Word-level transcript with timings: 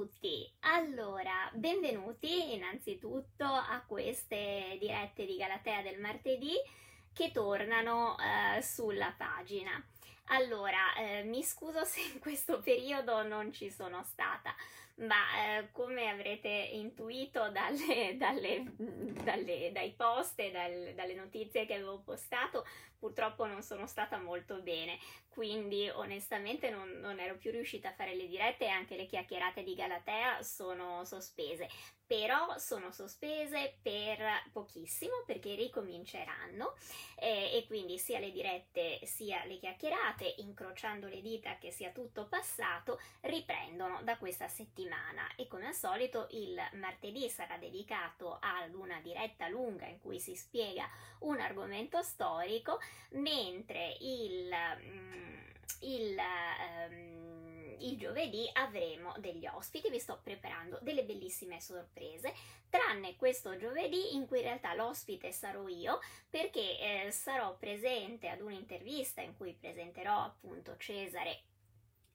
tutti, 0.00 0.50
allora 0.60 1.50
benvenuti 1.52 2.54
innanzitutto 2.54 3.44
a 3.44 3.84
queste 3.86 4.78
dirette 4.80 5.26
di 5.26 5.36
Galatea 5.36 5.82
del 5.82 6.00
martedì 6.00 6.54
che 7.12 7.30
tornano 7.32 8.16
eh, 8.16 8.62
sulla 8.62 9.14
pagina. 9.14 9.72
Allora, 10.28 10.94
eh, 10.94 11.22
mi 11.24 11.42
scuso 11.42 11.84
se 11.84 12.00
in 12.00 12.18
questo 12.18 12.60
periodo 12.60 13.22
non 13.24 13.52
ci 13.52 13.70
sono 13.70 14.02
stata, 14.02 14.54
ma 15.06 15.58
eh, 15.58 15.70
come 15.70 16.08
avrete 16.08 16.48
intuito 16.48 17.50
dalle, 17.50 18.16
dalle, 18.16 18.72
dalle, 18.78 19.70
dai 19.70 19.92
post 19.94 20.40
e 20.40 20.50
dal, 20.50 20.94
dalle 20.94 21.14
notizie 21.14 21.66
che 21.66 21.74
avevo 21.74 21.98
postato, 21.98 22.64
purtroppo 23.00 23.46
non 23.46 23.62
sono 23.62 23.86
stata 23.86 24.18
molto 24.18 24.60
bene, 24.60 24.98
quindi 25.28 25.88
onestamente 25.88 26.70
non, 26.70 26.90
non 27.00 27.18
ero 27.18 27.36
più 27.36 27.50
riuscita 27.50 27.88
a 27.88 27.94
fare 27.94 28.14
le 28.14 28.28
dirette 28.28 28.66
e 28.66 28.68
anche 28.68 28.94
le 28.94 29.06
chiacchierate 29.06 29.64
di 29.64 29.74
Galatea 29.74 30.42
sono 30.42 31.04
sospese. 31.04 31.68
Però 32.10 32.58
sono 32.58 32.90
sospese 32.90 33.78
per 33.80 34.18
pochissimo 34.52 35.22
perché 35.24 35.54
ricominceranno. 35.54 36.74
Eh, 37.16 37.56
e 37.56 37.66
quindi 37.68 37.98
sia 37.98 38.18
le 38.18 38.32
dirette 38.32 38.98
sia 39.04 39.44
le 39.44 39.58
chiacchierate, 39.58 40.34
incrociando 40.38 41.06
le 41.06 41.20
dita 41.20 41.56
che 41.58 41.70
sia 41.70 41.90
tutto 41.90 42.26
passato, 42.26 43.00
riprendono 43.20 44.02
da 44.02 44.18
questa 44.18 44.48
settimana. 44.48 45.22
E 45.36 45.46
come 45.46 45.68
al 45.68 45.74
solito 45.74 46.26
il 46.32 46.60
martedì 46.72 47.30
sarà 47.30 47.56
dedicato 47.58 48.38
ad 48.40 48.74
una 48.74 49.00
diretta 49.00 49.46
lunga 49.48 49.86
in 49.86 50.00
cui 50.00 50.18
si 50.18 50.34
spiega 50.34 50.90
un 51.20 51.38
argomento 51.38 52.02
storico, 52.02 52.80
mentre 53.10 53.96
il, 54.00 54.50
mm, 54.82 55.38
il 55.80 56.16
um, 56.88 57.20
il 57.80 57.96
giovedì 57.96 58.48
avremo 58.52 59.14
degli 59.18 59.46
ospiti, 59.46 59.90
vi 59.90 59.98
sto 59.98 60.20
preparando 60.22 60.78
delle 60.82 61.04
bellissime 61.04 61.60
sorprese, 61.60 62.32
tranne 62.68 63.16
questo 63.16 63.56
giovedì 63.56 64.14
in 64.14 64.26
cui 64.26 64.38
in 64.38 64.44
realtà 64.44 64.74
l'ospite 64.74 65.32
sarò 65.32 65.66
io 65.68 65.98
perché 66.28 66.78
eh, 66.78 67.10
sarò 67.10 67.56
presente 67.56 68.28
ad 68.28 68.40
un'intervista 68.40 69.20
in 69.20 69.36
cui 69.36 69.54
presenterò 69.58 70.24
appunto 70.24 70.76
Cesare 70.76 71.42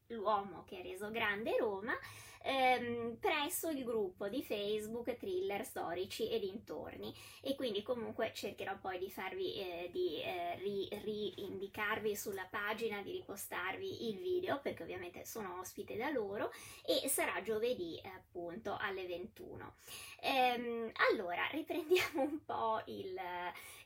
l'uomo 0.07 0.63
che 0.65 0.79
ha 0.79 0.81
reso 0.83 1.09
grande 1.09 1.57
Roma 1.57 1.97
ehm, 2.45 3.17
presso 3.19 3.69
il 3.69 3.83
gruppo 3.83 4.27
di 4.29 4.43
Facebook 4.43 5.17
Thriller 5.17 5.65
Storici 5.65 6.29
e 6.29 6.39
dintorni. 6.39 7.13
E 7.41 7.55
quindi 7.55 7.81
comunque 7.81 8.31
cercherò 8.33 8.77
poi 8.79 8.99
di 8.99 9.09
farvi 9.09 9.55
eh, 9.55 9.89
di 9.91 10.21
eh, 10.21 10.55
ri, 10.59 10.87
ri 11.03 12.15
sulla 12.15 12.47
pagina 12.49 13.01
di 13.01 13.11
ripostarvi 13.11 14.09
il 14.09 14.17
video 14.19 14.59
perché 14.59 14.83
ovviamente 14.83 15.25
sono 15.25 15.59
ospite 15.59 15.97
da 15.97 16.09
loro 16.09 16.51
e 16.85 17.07
sarà 17.07 17.41
giovedì 17.41 17.99
appunto 18.03 18.77
alle 18.79 19.05
21 19.05 19.75
ehm, 20.21 20.91
allora 21.11 21.47
riprendiamo 21.51 22.21
un 22.21 22.43
po' 22.43 22.81
il, 22.85 23.19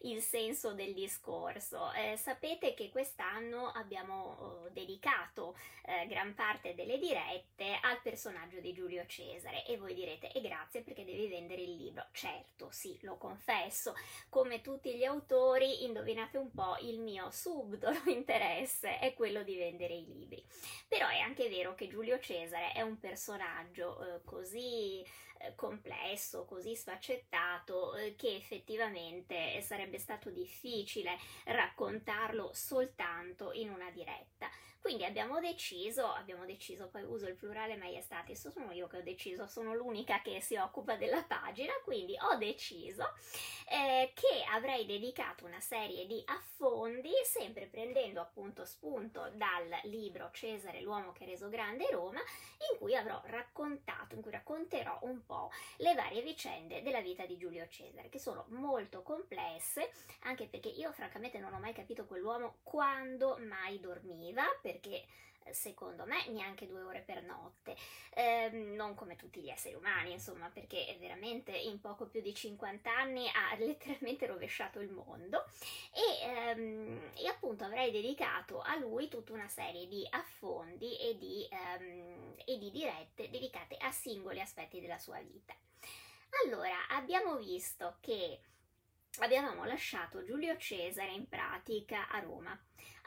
il 0.01 0.21
senso 0.21 0.73
del 0.73 0.93
discorso. 0.93 1.91
Eh, 1.93 2.17
sapete 2.17 2.73
che 2.73 2.89
quest'anno 2.89 3.67
abbiamo 3.67 4.37
oh, 4.39 4.69
dedicato 4.69 5.55
eh, 5.85 6.07
gran 6.07 6.33
parte 6.33 6.75
delle 6.75 6.97
dirette 6.97 7.77
al 7.81 7.99
personaggio 8.01 8.48
di 8.57 8.73
Giulio 8.73 9.05
Cesare 9.05 9.65
e 9.65 9.77
voi 9.77 9.93
direte 9.93 10.31
e 10.31 10.41
grazie 10.41 10.81
perché 10.81 11.05
devi 11.05 11.27
vendere 11.27 11.61
il 11.61 11.75
libro. 11.75 12.07
Certo, 12.11 12.69
sì, 12.71 12.97
lo 13.01 13.17
confesso, 13.17 13.93
come 14.29 14.61
tutti 14.61 14.95
gli 14.95 15.03
autori, 15.03 15.83
indovinate 15.83 16.37
un 16.37 16.51
po', 16.51 16.75
il 16.81 16.99
mio 16.99 17.29
subdolo 17.29 18.01
interesse 18.09 18.97
è 18.97 19.13
quello 19.13 19.43
di 19.43 19.55
vendere 19.55 19.93
i 19.93 20.05
libri. 20.05 20.43
Però 20.87 21.07
è 21.07 21.19
anche 21.19 21.47
vero 21.49 21.75
che 21.75 21.87
Giulio 21.87 22.19
Cesare 22.19 22.71
è 22.71 22.81
un 22.81 22.99
personaggio 22.99 24.15
eh, 24.15 24.23
così 24.23 25.05
eh, 25.41 25.55
complesso, 25.55 26.45
così 26.45 26.75
sfaccettato, 26.75 27.95
eh, 27.95 28.15
che 28.15 28.35
effettivamente 28.35 29.61
sarebbe 29.61 29.97
stato 29.97 30.29
difficile 30.29 31.17
raccontarlo 31.45 32.51
soltanto 32.53 33.53
in 33.53 33.69
una 33.69 33.89
diretta. 33.91 34.49
Quindi 34.81 35.03
abbiamo 35.03 35.39
deciso, 35.39 36.05
abbiamo 36.13 36.45
deciso, 36.45 36.87
poi 36.87 37.03
uso 37.03 37.27
il 37.27 37.35
plurale 37.35 37.75
maiestatis, 37.75 38.47
sono 38.49 38.71
io 38.71 38.87
che 38.87 38.97
ho 38.97 39.03
deciso, 39.03 39.45
sono 39.45 39.73
l'unica 39.75 40.21
che 40.21 40.41
si 40.41 40.55
occupa 40.55 40.95
della 40.95 41.23
pagina, 41.23 41.73
quindi 41.83 42.15
ho 42.19 42.35
deciso 42.37 43.13
eh, 43.69 44.11
che 44.13 44.43
avrei 44.51 44.85
dedicato 44.85 45.45
una 45.45 45.59
serie 45.59 46.07
di 46.07 46.21
affondi, 46.25 47.11
sempre 47.23 47.67
prendendo 47.67 48.21
appunto 48.21 48.65
spunto 48.65 49.29
dal 49.35 49.67
libro 49.83 50.31
Cesare, 50.31 50.81
l'uomo 50.81 51.11
che 51.11 51.23
ha 51.23 51.27
reso 51.27 51.49
grande 51.49 51.89
Roma, 51.91 52.19
in 52.19 52.77
cui 52.79 52.95
avrò 52.95 53.21
raccontato, 53.25 54.15
in 54.15 54.21
cui 54.21 54.31
racconterò 54.31 54.99
un 55.01 55.23
po' 55.25 55.51
le 55.77 55.93
varie 55.93 56.21
vicende 56.21 56.81
della 56.81 57.01
vita 57.01 57.25
di 57.25 57.37
Giulio 57.37 57.67
Cesare, 57.67 58.09
che 58.09 58.19
sono 58.19 58.45
molto 58.49 59.03
complesse, 59.03 59.91
anche 60.21 60.47
perché 60.47 60.69
io 60.69 60.91
francamente 60.91 61.37
non 61.37 61.53
ho 61.53 61.59
mai 61.59 61.73
capito 61.73 62.05
quell'uomo 62.05 62.57
quando 62.63 63.37
mai 63.39 63.79
dormiva, 63.79 64.43
perché 64.69 65.05
eh, 65.45 65.53
secondo 65.53 66.05
me 66.05 66.27
neanche 66.29 66.67
due 66.67 66.81
ore 66.81 67.01
per 67.01 67.23
notte, 67.23 67.75
eh, 68.13 68.49
non 68.51 68.93
come 68.93 69.15
tutti 69.15 69.41
gli 69.41 69.49
esseri 69.49 69.73
umani, 69.73 70.11
insomma, 70.11 70.49
perché 70.49 70.95
veramente 70.99 71.51
in 71.51 71.79
poco 71.79 72.05
più 72.05 72.21
di 72.21 72.33
50 72.33 72.95
anni 72.95 73.27
ha 73.27 73.55
letteralmente 73.57 74.27
rovesciato 74.27 74.79
il 74.79 74.91
mondo. 74.91 75.45
E, 75.91 76.27
ehm, 76.27 77.11
e 77.15 77.27
appunto 77.27 77.63
avrei 77.63 77.91
dedicato 77.91 78.61
a 78.61 78.75
lui 78.77 79.07
tutta 79.07 79.33
una 79.33 79.47
serie 79.47 79.87
di 79.87 80.05
affondi 80.09 80.99
e 80.99 81.17
di, 81.17 81.47
ehm, 81.49 82.35
e 82.45 82.57
di 82.59 82.69
dirette 82.69 83.29
dedicate 83.29 83.75
a 83.77 83.91
singoli 83.91 84.39
aspetti 84.39 84.79
della 84.79 84.99
sua 84.99 85.19
vita. 85.19 85.55
Allora, 86.45 86.87
abbiamo 86.89 87.37
visto 87.37 87.97
che 88.01 88.39
abbiamo 89.21 89.65
lasciato 89.65 90.23
Giulio 90.23 90.55
Cesare 90.57 91.11
in 91.11 91.27
pratica 91.27 92.07
a 92.07 92.19
Roma 92.19 92.57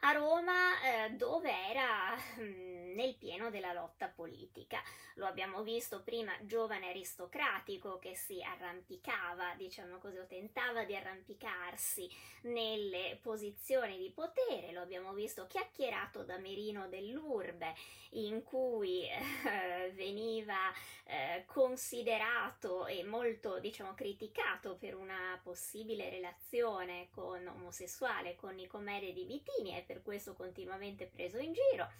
a 0.04 0.12
Roma 0.12 0.80
eh, 0.82 1.10
dove 1.10 1.50
era 1.68 2.16
mm, 2.38 2.94
nel 2.94 3.14
pieno 3.16 3.50
della 3.50 3.72
lotta 3.72 4.08
politica. 4.08 4.82
Lo 5.16 5.26
abbiamo 5.26 5.62
visto 5.62 6.02
prima 6.02 6.32
giovane 6.42 6.88
aristocratico 6.88 7.98
che 7.98 8.16
si 8.16 8.42
arrampicava, 8.42 9.54
diciamo 9.56 9.98
così, 9.98 10.18
o 10.18 10.26
tentava 10.26 10.84
di 10.84 10.96
arrampicarsi 10.96 12.10
nelle 12.42 13.18
posizioni 13.20 13.98
di 13.98 14.10
potere, 14.10 14.72
lo 14.72 14.80
abbiamo 14.80 15.12
visto 15.12 15.46
chiacchierato 15.46 16.24
da 16.24 16.38
Merino 16.38 16.88
dell'Urbe 16.88 17.74
in 18.10 18.42
cui 18.42 19.06
eh, 19.06 19.92
veniva 19.94 20.72
eh, 21.04 21.44
considerato 21.46 22.86
e 22.86 23.04
molto, 23.04 23.58
diciamo, 23.58 23.94
criticato 23.94 24.76
per 24.76 24.96
una 24.96 25.38
possibile 25.42 26.10
relazione 26.10 27.08
con 27.10 27.46
omosessuale 27.46 28.34
con 28.34 28.54
Nicomede 28.54 29.12
di 29.12 29.24
Bitini 29.24 29.76
e 29.76 29.84
per 29.92 30.02
questo 30.02 30.32
continuamente 30.32 31.06
preso 31.06 31.36
in 31.38 31.52
giro. 31.52 31.90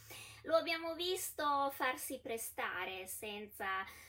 Lo 0.44 0.56
abbiamo 0.56 0.94
visto 0.94 1.70
farsi 1.75 2.20
prestare 2.20 3.06
senza, 3.06 3.66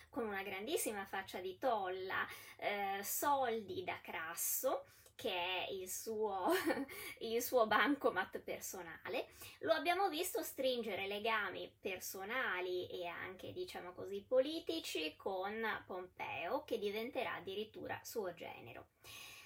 con 0.10 0.26
una 0.26 0.42
grandissima 0.42 1.06
faccia 1.06 1.40
di 1.40 1.58
tolla, 1.58 2.26
eh, 2.58 3.04
soldi 3.04 3.84
da 3.84 4.00
crasso 4.02 4.86
che 5.16 5.30
è 5.30 5.68
il 5.70 5.90
suo, 5.90 6.48
il 7.20 7.42
suo 7.44 7.68
bancomat 7.68 8.40
personale. 8.40 9.28
Lo 9.60 9.74
abbiamo 9.74 10.08
visto 10.08 10.42
stringere 10.42 11.06
legami 11.06 11.72
personali 11.80 12.88
e 12.88 13.06
anche, 13.06 13.52
diciamo 13.52 13.92
così, 13.92 14.24
politici 14.26 15.14
con 15.18 15.62
Pompeo, 15.86 16.64
che 16.64 16.80
diventerà 16.80 17.36
addirittura 17.36 18.00
suo 18.02 18.34
genero. 18.34 18.88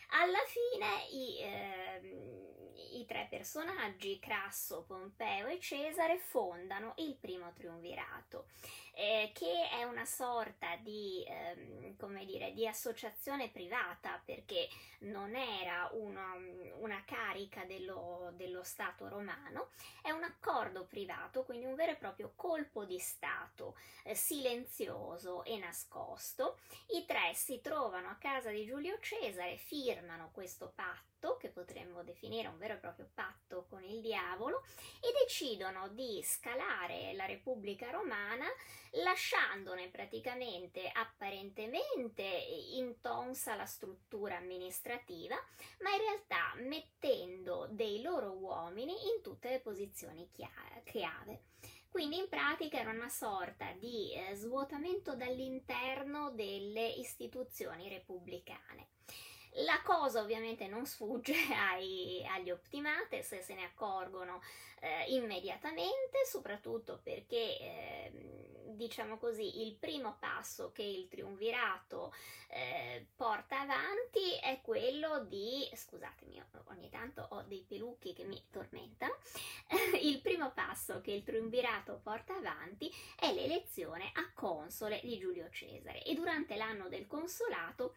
Alla 0.10 0.40
fine 0.48 1.06
i, 1.12 1.40
eh, 1.42 3.00
i 3.00 3.06
tre 3.06 3.28
personaggi, 3.30 4.20
Crasso, 4.20 4.84
Pompeo 4.88 5.48
e 5.48 5.60
Cesare, 5.60 6.18
fondano 6.18 6.94
il 6.98 7.16
primo 7.20 7.52
triunvirato, 7.54 8.48
eh, 8.94 9.32
che 9.34 9.70
è 9.70 9.84
una 9.84 10.06
sorta 10.06 10.76
di, 10.78 11.24
come 11.26 11.96
di 12.54 12.68
associazione 12.68 13.50
privata, 13.50 14.22
perché 14.24 14.68
non 15.00 15.36
era 15.36 15.90
una, 15.94 16.34
una 16.80 17.04
carica 17.06 17.66
dello, 17.66 18.32
dello 18.36 18.64
Stato 18.64 19.08
romano, 19.08 19.70
è 20.02 20.12
un 20.12 20.24
accordo 20.24 20.86
privato, 20.86 21.44
quindi 21.44 21.66
un 21.66 21.76
vero 21.76 21.92
e 21.92 21.98
proprio 21.98 22.34
colpo 22.36 22.86
di 22.86 23.00
Stato, 23.00 23.76
eh, 24.04 24.16
silenzioso 24.16 25.44
e 25.44 25.58
nascosto. 25.58 26.60
I 26.88 27.06
tre 27.06 27.34
si 27.34 27.62
trovano 27.62 28.10
a 28.10 28.16
casa 28.16 28.50
di 28.50 28.66
Giulio 28.66 28.98
Cesare, 29.00 29.58
firmano 29.58 30.32
questo 30.32 30.72
patto, 30.74 31.17
che 31.38 31.50
potremmo 31.50 32.04
definire 32.04 32.48
un 32.48 32.58
vero 32.58 32.76
e 32.76 32.78
proprio 32.78 33.10
patto 33.14 33.66
con 33.70 33.84
il 33.84 34.02
diavolo, 34.02 34.64
e 35.02 35.12
decidono 35.24 35.88
di 35.90 36.22
scalare 36.24 37.14
la 37.14 37.26
Repubblica 37.26 37.90
Romana 37.92 38.46
lasciandone 39.04 39.90
praticamente 39.90 40.90
apparentemente 40.90 42.24
intonsa 42.74 43.56
la 43.56 43.66
struttura 43.66 44.38
amministrativa, 44.38 45.36
ma 45.82 45.92
in 45.92 46.00
realtà 46.00 46.54
mettendo 46.58 47.68
dei 47.70 48.02
loro 48.02 48.32
uomini 48.32 48.94
in 48.94 49.22
tutte 49.22 49.50
le 49.50 49.60
posizioni 49.60 50.30
chiave. 50.32 51.44
Quindi 51.90 52.18
in 52.20 52.30
pratica 52.30 52.80
era 52.80 52.92
una 52.92 53.10
sorta 53.10 53.72
di 53.72 54.14
eh, 54.14 54.36
svuotamento 54.36 55.16
dall'interno 55.16 56.32
delle 56.32 56.88
istituzioni 56.88 57.90
repubblicane. 57.90 58.90
La 59.62 59.82
cosa 59.84 60.22
ovviamente 60.22 60.68
non 60.68 60.86
sfugge 60.86 61.34
ai, 61.54 62.24
agli 62.28 62.52
optimates, 62.52 63.40
se 63.40 63.54
ne 63.56 63.64
accorgono 63.64 64.42
eh, 64.80 65.06
immediatamente, 65.14 66.26
soprattutto 66.26 67.00
perché, 67.02 67.58
eh, 67.60 68.12
diciamo 68.76 69.18
così, 69.18 69.66
il 69.66 69.74
primo 69.74 70.18
passo 70.20 70.72
che 70.72 70.84
il 70.84 71.08
triunvirato 71.08 72.14
eh, 72.50 73.08
porta 73.16 73.62
avanti 73.62 74.36
è 74.40 74.60
quello 74.62 75.26
di, 75.26 75.68
scusatemi, 75.74 76.40
ogni 76.66 76.90
tanto 76.90 77.26
ho 77.32 77.42
dei 77.42 77.66
pelucchi 77.68 78.14
che 78.14 78.26
mi 78.26 78.40
tormentano, 78.52 79.16
il 80.02 80.22
primo 80.22 80.52
passo 80.52 81.02
che 81.02 81.12
il 81.12 81.24
triunvirato 81.24 82.00
porta 82.04 82.36
avanti 82.36 82.94
è 83.20 83.34
l'elezione 83.34 84.12
a 84.14 84.32
console 84.36 85.00
di 85.04 85.18
Giulio 85.18 85.50
Cesare. 85.50 86.04
E 86.04 86.14
durante 86.14 86.56
l'anno 86.56 86.88
del 86.90 87.08
consolato 87.08 87.96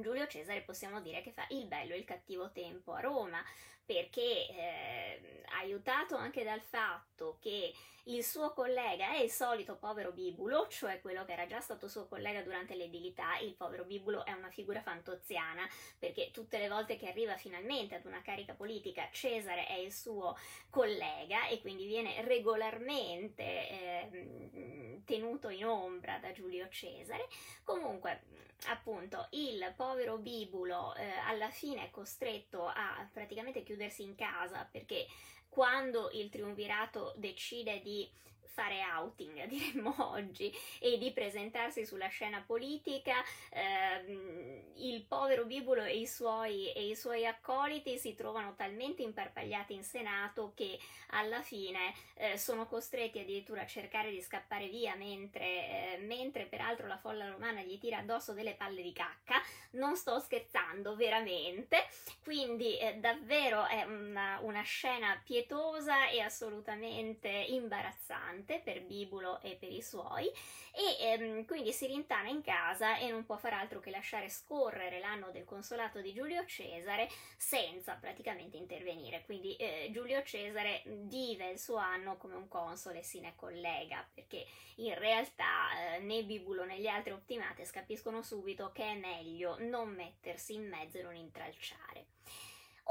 Giulio 0.00 0.26
Cesare 0.26 0.62
possiamo 0.62 1.00
dire 1.00 1.20
che 1.20 1.32
fa 1.32 1.46
il 1.50 1.66
bello 1.66 1.94
e 1.94 1.98
il 1.98 2.04
cattivo 2.04 2.50
tempo 2.50 2.92
a 2.92 3.00
Roma, 3.00 3.42
perché 3.84 4.48
eh, 4.48 5.42
aiutato 5.60 6.16
anche 6.16 6.44
dal 6.44 6.60
fatto 6.60 7.38
che 7.40 7.72
il 8.08 8.24
suo 8.24 8.52
collega 8.52 9.12
è 9.12 9.20
il 9.20 9.30
solito 9.30 9.76
povero 9.76 10.12
Bibulo, 10.12 10.66
cioè 10.68 11.00
quello 11.00 11.24
che 11.24 11.32
era 11.32 11.46
già 11.46 11.60
stato 11.60 11.88
suo 11.88 12.06
collega 12.06 12.42
durante 12.42 12.74
l'edilità, 12.74 13.36
il 13.38 13.54
povero 13.54 13.84
Bibulo 13.84 14.24
è 14.24 14.32
una 14.32 14.50
figura 14.50 14.80
fantoziana, 14.80 15.68
perché 15.98 16.30
tutte 16.30 16.58
le 16.58 16.68
volte 16.68 16.96
che 16.96 17.08
arriva 17.08 17.36
finalmente 17.36 17.96
ad 17.96 18.06
una 18.06 18.22
carica 18.22 18.54
politica 18.54 19.08
Cesare 19.10 19.66
è 19.66 19.74
il 19.74 19.92
suo 19.92 20.36
collega 20.70 21.48
e 21.48 21.60
quindi 21.60 21.86
viene 21.86 22.22
regolarmente 22.22 23.42
eh, 23.42 25.00
tenuto 25.04 25.50
in 25.50 25.66
ombra 25.66 26.18
da 26.18 26.32
Giulio 26.32 26.68
Cesare. 26.70 27.28
Comunque, 27.62 28.22
appunto, 28.68 29.26
il 29.32 29.72
povero 29.76 30.16
Bibulo 30.16 30.94
eh, 30.94 31.10
alla 31.26 31.50
fine 31.50 31.84
è 31.84 31.90
costretto 31.90 32.66
a 32.66 33.06
praticamente 33.12 33.62
chiudersi 33.62 34.02
in 34.02 34.14
casa 34.14 34.66
perché 34.70 35.06
quando 35.48 36.10
il 36.12 36.28
triunvirato 36.28 37.14
decide 37.16 37.80
di 37.80 38.08
fare 38.48 38.82
outing, 38.82 39.46
diremmo 39.48 39.94
oggi, 40.10 40.52
e 40.80 40.98
di 40.98 41.12
presentarsi 41.12 41.86
sulla 41.86 42.08
scena 42.08 42.42
politica, 42.44 43.22
ehm, 43.50 44.62
il 44.76 45.04
povero 45.04 45.44
Bibulo 45.44 45.84
e 45.84 45.98
i, 45.98 46.06
suoi, 46.06 46.72
e 46.72 46.88
i 46.88 46.96
suoi 46.96 47.26
accoliti 47.26 47.98
si 47.98 48.14
trovano 48.14 48.54
talmente 48.54 49.02
imparpagliati 49.02 49.74
in 49.74 49.84
Senato 49.84 50.52
che 50.54 50.78
alla 51.10 51.42
fine 51.42 51.94
eh, 52.14 52.36
sono 52.36 52.66
costretti 52.66 53.18
addirittura 53.18 53.62
a 53.62 53.66
cercare 53.66 54.10
di 54.10 54.20
scappare 54.20 54.68
via 54.68 54.94
mentre, 54.94 55.94
eh, 55.94 55.98
mentre 56.00 56.44
peraltro 56.46 56.86
la 56.86 56.98
folla 56.98 57.30
romana 57.30 57.62
gli 57.62 57.78
tira 57.78 57.98
addosso 57.98 58.32
delle 58.32 58.54
palle 58.54 58.82
di 58.82 58.92
cacca. 58.92 59.40
Non 59.70 59.96
sto 59.96 60.18
scherzando, 60.18 60.96
veramente. 60.96 61.86
Quindi 62.22 62.78
eh, 62.78 62.94
davvero 62.96 63.66
è 63.66 63.82
una, 63.84 64.38
una 64.42 64.62
scena 64.62 65.20
pietosa 65.24 66.08
e 66.08 66.20
assolutamente 66.20 67.28
imbarazzante 67.28 68.37
importante 68.38 68.60
per 68.60 68.82
Bibulo 68.82 69.40
e 69.42 69.56
per 69.58 69.70
i 69.70 69.82
suoi 69.82 70.26
e 70.72 70.96
ehm, 71.00 71.44
quindi 71.44 71.72
si 71.72 71.86
rintana 71.86 72.28
in 72.28 72.42
casa 72.42 72.96
e 72.98 73.10
non 73.10 73.24
può 73.24 73.36
far 73.36 73.54
altro 73.54 73.80
che 73.80 73.90
lasciare 73.90 74.28
scorrere 74.28 75.00
l'anno 75.00 75.30
del 75.30 75.44
consolato 75.44 76.00
di 76.00 76.12
Giulio 76.12 76.44
Cesare 76.46 77.08
senza 77.36 77.94
praticamente 77.94 78.56
intervenire. 78.56 79.22
Quindi 79.24 79.56
eh, 79.56 79.90
Giulio 79.92 80.22
Cesare 80.22 80.82
vive 80.84 81.50
il 81.50 81.58
suo 81.58 81.76
anno 81.76 82.16
come 82.16 82.34
un 82.34 82.48
console 82.48 83.02
sine 83.02 83.34
collega 83.34 84.06
perché 84.12 84.46
in 84.76 84.94
realtà 84.94 85.96
eh, 85.96 85.98
né 86.00 86.22
Bibulo 86.24 86.64
né 86.64 86.78
gli 86.78 86.86
altri 86.86 87.12
optimates 87.12 87.70
capiscono 87.70 88.22
subito 88.22 88.70
che 88.72 88.84
è 88.84 88.94
meglio 88.94 89.56
non 89.58 89.90
mettersi 89.90 90.54
in 90.54 90.68
mezzo 90.68 90.98
e 90.98 91.02
non 91.02 91.16
intralciare. 91.16 92.06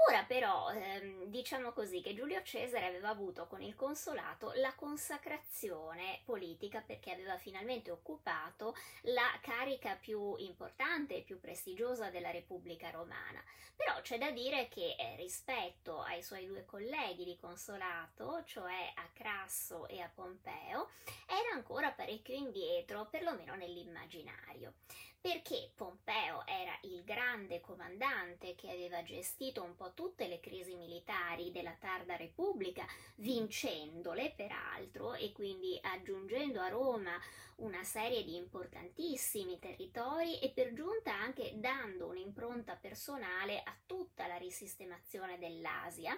Ora 0.05 0.23
però 0.23 0.69
ehm, 0.69 1.25
diciamo 1.25 1.73
così 1.73 2.01
che 2.01 2.13
Giulio 2.13 2.41
Cesare 2.43 2.85
aveva 2.85 3.09
avuto 3.09 3.47
con 3.47 3.61
il 3.61 3.75
consolato 3.75 4.51
la 4.55 4.73
consacrazione 4.75 6.21
politica 6.23 6.81
perché 6.81 7.11
aveva 7.11 7.37
finalmente 7.37 7.89
occupato 7.89 8.75
la 9.01 9.37
carica 9.41 9.95
più 9.95 10.35
importante 10.37 11.15
e 11.15 11.21
più 11.23 11.39
prestigiosa 11.39 12.09
della 12.09 12.29
Repubblica 12.29 12.91
Romana. 12.91 13.43
Però 13.75 13.99
c'è 14.01 14.17
da 14.17 14.31
dire 14.31 14.67
che 14.69 14.95
eh, 14.97 15.15
rispetto 15.17 16.01
ai 16.01 16.23
suoi 16.23 16.45
due 16.45 16.63
colleghi 16.65 17.25
di 17.25 17.37
consolato, 17.37 18.43
cioè 18.45 18.91
a 18.95 19.09
Crasso 19.13 19.87
e 19.87 19.99
a 19.99 20.11
Pompeo, 20.13 20.89
era 21.27 21.53
ancora 21.53 21.91
parecchio 21.91 22.35
indietro, 22.35 23.07
perlomeno 23.09 23.55
nell'immaginario 23.55 24.73
perché 25.19 25.71
Pompeo 25.75 26.45
era 26.45 26.77
il 26.83 27.03
grande 27.03 27.59
comandante 27.59 28.55
che 28.55 28.69
aveva 28.69 29.03
gestito 29.03 29.63
un 29.63 29.75
po' 29.75 29.93
tutte 29.93 30.27
le 30.27 30.39
crisi 30.39 30.75
militari 30.75 31.51
della 31.51 31.75
tarda 31.79 32.15
Repubblica, 32.15 32.85
vincendole 33.15 34.33
peraltro 34.35 35.13
e 35.13 35.31
quindi 35.31 35.77
aggiungendo 35.81 36.61
a 36.61 36.69
Roma 36.69 37.19
una 37.57 37.83
serie 37.83 38.23
di 38.23 38.35
importantissimi 38.35 39.57
territori 39.59 40.39
e 40.39 40.51
per 40.51 40.73
giunta 40.73 41.13
anche 41.13 41.53
dando 41.55 42.07
un'impronta 42.07 42.75
personale 42.75 43.61
a 43.63 43.75
tutta 43.85 44.27
la 44.27 44.37
risistemazione 44.37 45.37
dell'Asia 45.39 46.17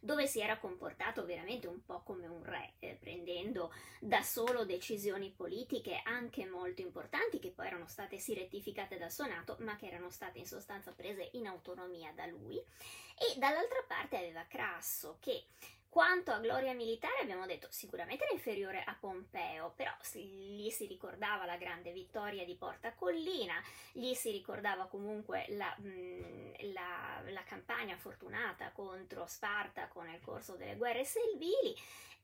dove 0.00 0.26
si 0.26 0.40
era 0.40 0.58
comportato 0.58 1.24
veramente 1.24 1.66
un 1.66 1.84
po' 1.84 2.02
come 2.02 2.26
un 2.26 2.42
re, 2.44 2.74
eh, 2.78 2.96
prendendo 2.98 3.72
da 4.00 4.22
solo 4.22 4.64
decisioni 4.64 5.30
politiche 5.30 6.00
anche 6.04 6.46
molto 6.46 6.82
importanti 6.82 7.38
che 7.38 7.50
poi 7.50 7.66
erano 7.66 7.86
state 7.86 8.18
sì 8.18 8.34
rettificate 8.34 8.98
dal 8.98 9.10
Senato, 9.10 9.56
ma 9.60 9.76
che 9.76 9.86
erano 9.86 10.10
state 10.10 10.38
in 10.38 10.46
sostanza 10.46 10.92
prese 10.92 11.30
in 11.32 11.46
autonomia 11.46 12.12
da 12.14 12.26
lui. 12.26 12.56
E 12.56 13.38
dall'altra 13.38 13.82
parte 13.86 14.16
aveva 14.16 14.44
Crasso 14.46 15.16
che 15.20 15.44
quanto 15.88 16.32
a 16.32 16.38
gloria 16.38 16.74
militare 16.74 17.20
abbiamo 17.22 17.46
detto 17.46 17.66
sicuramente 17.70 18.24
era 18.24 18.32
inferiore 18.32 18.82
a 18.84 18.96
Pompeo, 18.98 19.72
però 19.74 19.90
gli 20.12 20.68
si 20.70 20.86
ricordava 20.86 21.44
la 21.44 21.56
grande 21.56 21.92
vittoria 21.92 22.44
di 22.44 22.54
Porta 22.56 22.94
Collina, 22.94 23.54
gli 23.92 24.12
si 24.14 24.30
ricordava 24.30 24.86
comunque 24.86 25.46
la, 25.48 25.74
mh, 25.78 26.72
la, 26.72 27.22
la 27.30 27.42
campagna 27.44 27.96
fortunata 27.96 28.70
contro 28.72 29.26
Spartaco 29.26 30.02
nel 30.02 30.20
corso 30.20 30.56
delle 30.56 30.76
guerre 30.76 31.04
servili 31.04 31.74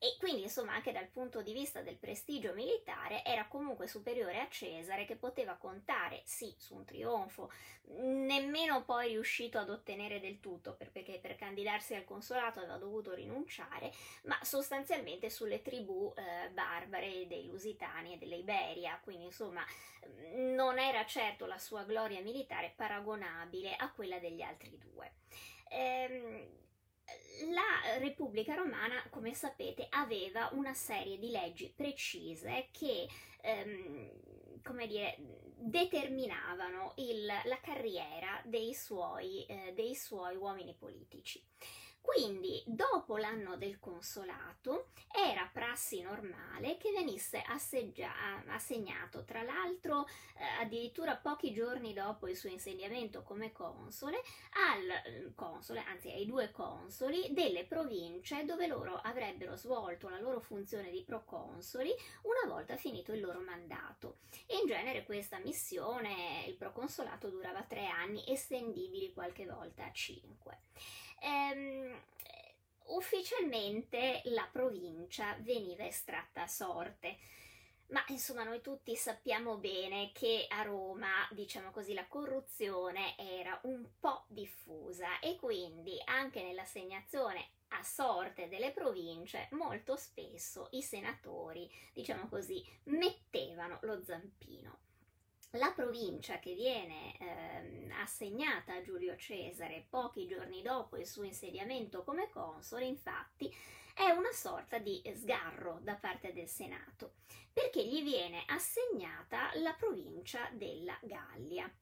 e 0.05 0.19
quindi 0.19 0.43
insomma 0.43 0.75
anche 0.75 0.93
dal 0.93 1.07
punto 1.07 1.41
di 1.41 1.55
vista 1.55 1.81
del 1.81 1.97
prestigio 1.97 2.53
militare 2.53 3.25
era 3.25 3.47
comunque 3.47 3.87
superiore 3.87 4.39
a 4.39 4.49
Cesare 4.51 5.07
che 5.07 5.17
poteva 5.17 5.55
contare 5.55 6.21
sì 6.27 6.55
su 6.59 6.75
un 6.75 6.85
trionfo, 6.85 7.51
nemmeno 7.87 8.85
poi 8.85 9.09
riuscito 9.09 9.57
ad 9.57 9.71
ottenere 9.71 10.21
del 10.21 10.41
tutto 10.41 10.75
perché 10.75 11.19
per 11.23 11.37
candidarsi 11.37 11.95
al 11.95 12.05
consolato 12.05 12.59
aveva 12.59 12.77
dovuto 12.77 13.15
rinunciare, 13.15 13.95
ma 14.25 14.39
sostanzialmente 14.43 15.31
sulle 15.31 15.63
tribù 15.63 16.13
eh, 16.15 16.51
barbare 16.51 17.27
dei 17.27 17.47
Lusitani 17.47 18.13
e 18.13 18.19
dell'Iberia, 18.19 19.01
quindi 19.03 19.25
insomma 19.25 19.65
non 20.35 20.79
era 20.79 21.07
certo 21.07 21.47
la 21.47 21.59
sua 21.59 21.85
gloria 21.85 22.21
militare 22.21 22.75
paragonabile 22.77 23.75
a 23.75 23.91
quella 23.91 24.19
degli 24.19 24.43
altri 24.43 24.77
due. 24.77 25.13
Ehm, 25.71 26.64
la 27.53 27.99
Repubblica 27.99 28.55
Romana, 28.55 29.03
come 29.11 29.35
sapete, 29.35 29.87
aveva 29.91 30.49
una 30.53 30.75
serie 30.75 31.19
di 31.19 31.31
leggi 31.31 31.73
precise 31.75 32.69
che, 32.71 33.09
ehm, 33.41 34.63
come 34.63 34.87
dire, 34.87 35.17
determinavano 35.57 36.95
il, 36.97 37.27
la 37.27 37.61
carriera 37.61 38.41
dei 38.45 38.75
suoi, 38.75 39.45
eh, 39.47 39.73
dei 39.75 39.95
suoi 39.95 40.37
uomini 40.37 40.75
politici. 40.75 41.43
Quindi, 42.05 42.63
dopo 42.67 43.17
l'anno 43.17 43.57
del 43.57 43.81
consolato, 43.81 44.91
era 45.11 45.49
prassi 45.51 46.03
normale 46.03 46.77
che 46.77 46.93
venisse 46.93 47.43
asseggia- 47.45 48.45
assegnato, 48.47 49.25
tra 49.25 49.43
l'altro 49.43 50.07
eh, 50.37 50.45
addirittura 50.61 51.17
pochi 51.17 51.55
giorni 51.55 51.95
dopo 51.95 52.29
il 52.29 52.37
suo 52.37 52.51
insediamento 52.51 53.23
come 53.23 53.53
console, 53.53 54.21
al 54.69 55.23
mm, 55.25 55.35
console, 55.35 55.81
anzi 55.81 56.11
ai 56.11 56.27
due 56.27 56.51
consoli 56.51 57.33
delle 57.33 57.65
province 57.65 58.45
dove 58.45 58.67
loro 58.67 58.97
avrebbero 58.97 59.57
svolto 59.57 60.11
la 60.11 60.21
loro 60.21 60.41
funzione 60.41 60.91
di 60.91 61.03
proconsoli 61.05 61.91
una 62.25 62.53
volta 62.53 62.77
finito 62.77 63.13
il 63.15 63.23
loro 63.23 63.41
mandato. 63.41 64.19
In 64.61 64.67
genere 64.67 65.05
questa 65.05 65.39
missione, 65.39 66.45
il 66.47 66.55
proconsolato, 66.57 67.31
durava 67.31 67.63
tre 67.63 67.87
anni, 67.87 68.23
estendibili 68.31 69.15
qualche 69.15 69.47
volta 69.47 69.87
a 69.87 69.93
cinque 69.93 70.61
ehm, 71.25 72.03
ufficialmente 72.87 74.23
la 74.27 74.49
provincia 74.51 75.37
veniva 75.41 75.87
estratta 75.87 76.43
a 76.43 76.47
sorte. 76.47 77.17
Ma 77.89 78.03
insomma 78.09 78.45
noi 78.45 78.61
tutti 78.61 78.97
sappiamo 78.97 79.57
bene 79.59 80.11
che 80.13 80.47
a 80.49 80.63
Roma, 80.63 81.29
diciamo 81.31 81.71
così, 81.71 81.93
la 81.93 82.07
corruzione 82.07 83.17
era 83.19 83.59
un 83.65 83.87
po' 84.01 84.25
diffusa 84.29 85.19
e 85.21 85.37
quindi 85.37 86.01
anche 86.05 86.43
nell'assegnazione 86.43 87.47
a 87.69 87.83
sorte 87.83 88.49
delle 88.49 88.71
province, 88.71 89.49
molto 89.53 89.97
spesso 89.97 90.69
i 90.73 90.83
senatori, 90.83 91.71
diciamo 91.93 92.29
così, 92.29 92.65
mettevano 92.85 93.79
lo 93.83 94.03
zampino. 94.03 94.79
La 95.57 95.71
provincia 95.71 96.41
che 96.41 96.53
viene 96.55 97.17
eh, 97.17 97.93
assegnata 98.03 98.75
a 98.75 98.83
Giulio 98.83 99.15
Cesare 99.15 99.87
pochi 99.89 100.27
giorni 100.27 100.63
dopo 100.63 100.97
il 100.97 101.07
suo 101.07 101.23
insediamento 101.23 102.03
come 102.03 102.29
console, 102.29 102.87
infatti, 102.87 103.55
è 103.95 104.11
una 104.11 104.33
sorta 104.33 104.79
di 104.79 105.01
sgarro 105.15 105.79
da 105.81 105.95
parte 105.95 106.33
del 106.33 106.49
Senato, 106.49 107.13
perché 107.53 107.87
gli 107.87 108.03
viene 108.03 108.43
assegnata 108.49 109.51
la 109.61 109.73
provincia 109.75 110.49
della 110.55 110.99
Gallia. 111.03 111.73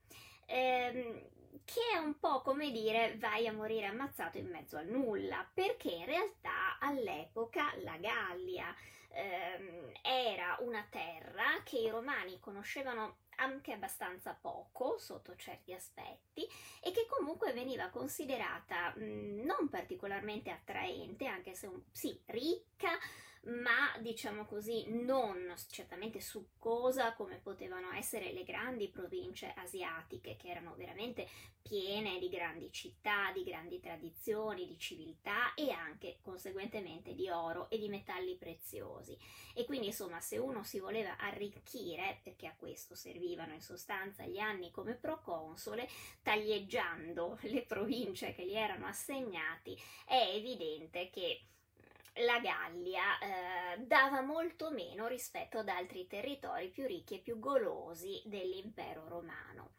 Ehm, 0.45 1.31
che 1.65 1.81
è 1.95 1.97
un 1.97 2.19
po' 2.19 2.43
come 2.43 2.71
dire 2.73 3.17
vai 3.17 3.47
a 3.47 3.55
morire 3.55 3.87
ammazzato 3.87 4.37
in 4.37 4.51
mezzo 4.51 4.77
al 4.77 4.87
nulla, 4.87 5.49
perché 5.55 5.91
in 5.91 6.05
realtà 6.05 6.79
all'epoca 6.79 7.73
la 7.79 7.97
Gallia 7.97 8.75
ehm, 9.09 9.93
era 10.03 10.59
una 10.61 10.87
terra 10.91 11.63
che 11.65 11.79
i 11.79 11.89
romani 11.89 12.39
conoscevano 12.39 13.21
anche 13.37 13.73
abbastanza 13.73 14.37
poco 14.39 14.99
sotto 14.99 15.37
certi 15.37 15.73
aspetti 15.73 16.47
e 16.81 16.91
che 16.91 17.07
comunque 17.09 17.53
veniva 17.53 17.89
considerata 17.89 18.93
mh, 18.97 19.43
non 19.45 19.69
particolarmente 19.69 20.51
attraente, 20.51 21.27
anche 21.27 21.55
se 21.55 21.67
un, 21.67 21.83
sì, 21.91 22.21
ricca, 22.27 22.91
ma 23.45 23.97
diciamo 23.99 24.45
così 24.45 24.85
non 24.89 25.53
certamente 25.69 26.21
succosa 26.21 27.15
come 27.15 27.41
potevano 27.43 27.91
essere 27.93 28.33
le 28.33 28.45
grandi 28.45 28.89
province 28.89 29.53
asiatiche 29.57 30.37
che 30.37 30.49
erano 30.49 30.75
veramente 30.77 31.27
piene 31.61 32.19
di 32.19 32.29
grandi 32.29 32.71
città, 32.73 33.33
di 33.33 33.43
grandi 33.43 33.81
tradizioni, 33.81 34.67
di 34.67 34.79
civiltà 34.79 35.55
e 35.55 35.71
anche 35.71 36.19
conseguentemente 36.21 37.15
di 37.15 37.31
oro 37.31 37.71
e 37.71 37.79
di 37.79 37.89
metalli 37.89 38.37
preziosi. 38.37 39.17
E 39.55 39.65
quindi 39.65 39.87
insomma 39.89 40.21
se 40.21 40.39
uno 40.39 40.63
si 40.65 40.79
voleva 40.79 41.17
arricchire, 41.19 42.21
perché 42.23 42.47
a 42.47 42.57
questo 42.57 42.95
servivano 42.95 43.55
in 43.55 43.63
sostanza 43.63 44.25
gli 44.25 44.39
anni 44.39 44.71
come 44.71 44.95
proconsole, 44.95 45.89
taglieggiando 46.23 47.39
le 47.43 47.63
province 47.63 48.35
che 48.35 48.45
gli 48.45 48.55
erano 48.55 48.87
assegnati, 48.87 49.77
è 50.05 50.33
evidente 50.35 51.11
che 51.11 51.47
la 52.17 52.41
Gallia 52.41 53.19
eh, 53.19 53.79
dava 53.79 54.21
molto 54.21 54.71
meno 54.71 55.07
rispetto 55.07 55.59
ad 55.59 55.69
altri 55.69 56.07
territori 56.07 56.69
più 56.69 56.87
ricchi 56.87 57.15
e 57.17 57.21
più 57.21 57.39
golosi 57.39 58.23
dell'impero 58.27 59.09
romano. 59.09 59.71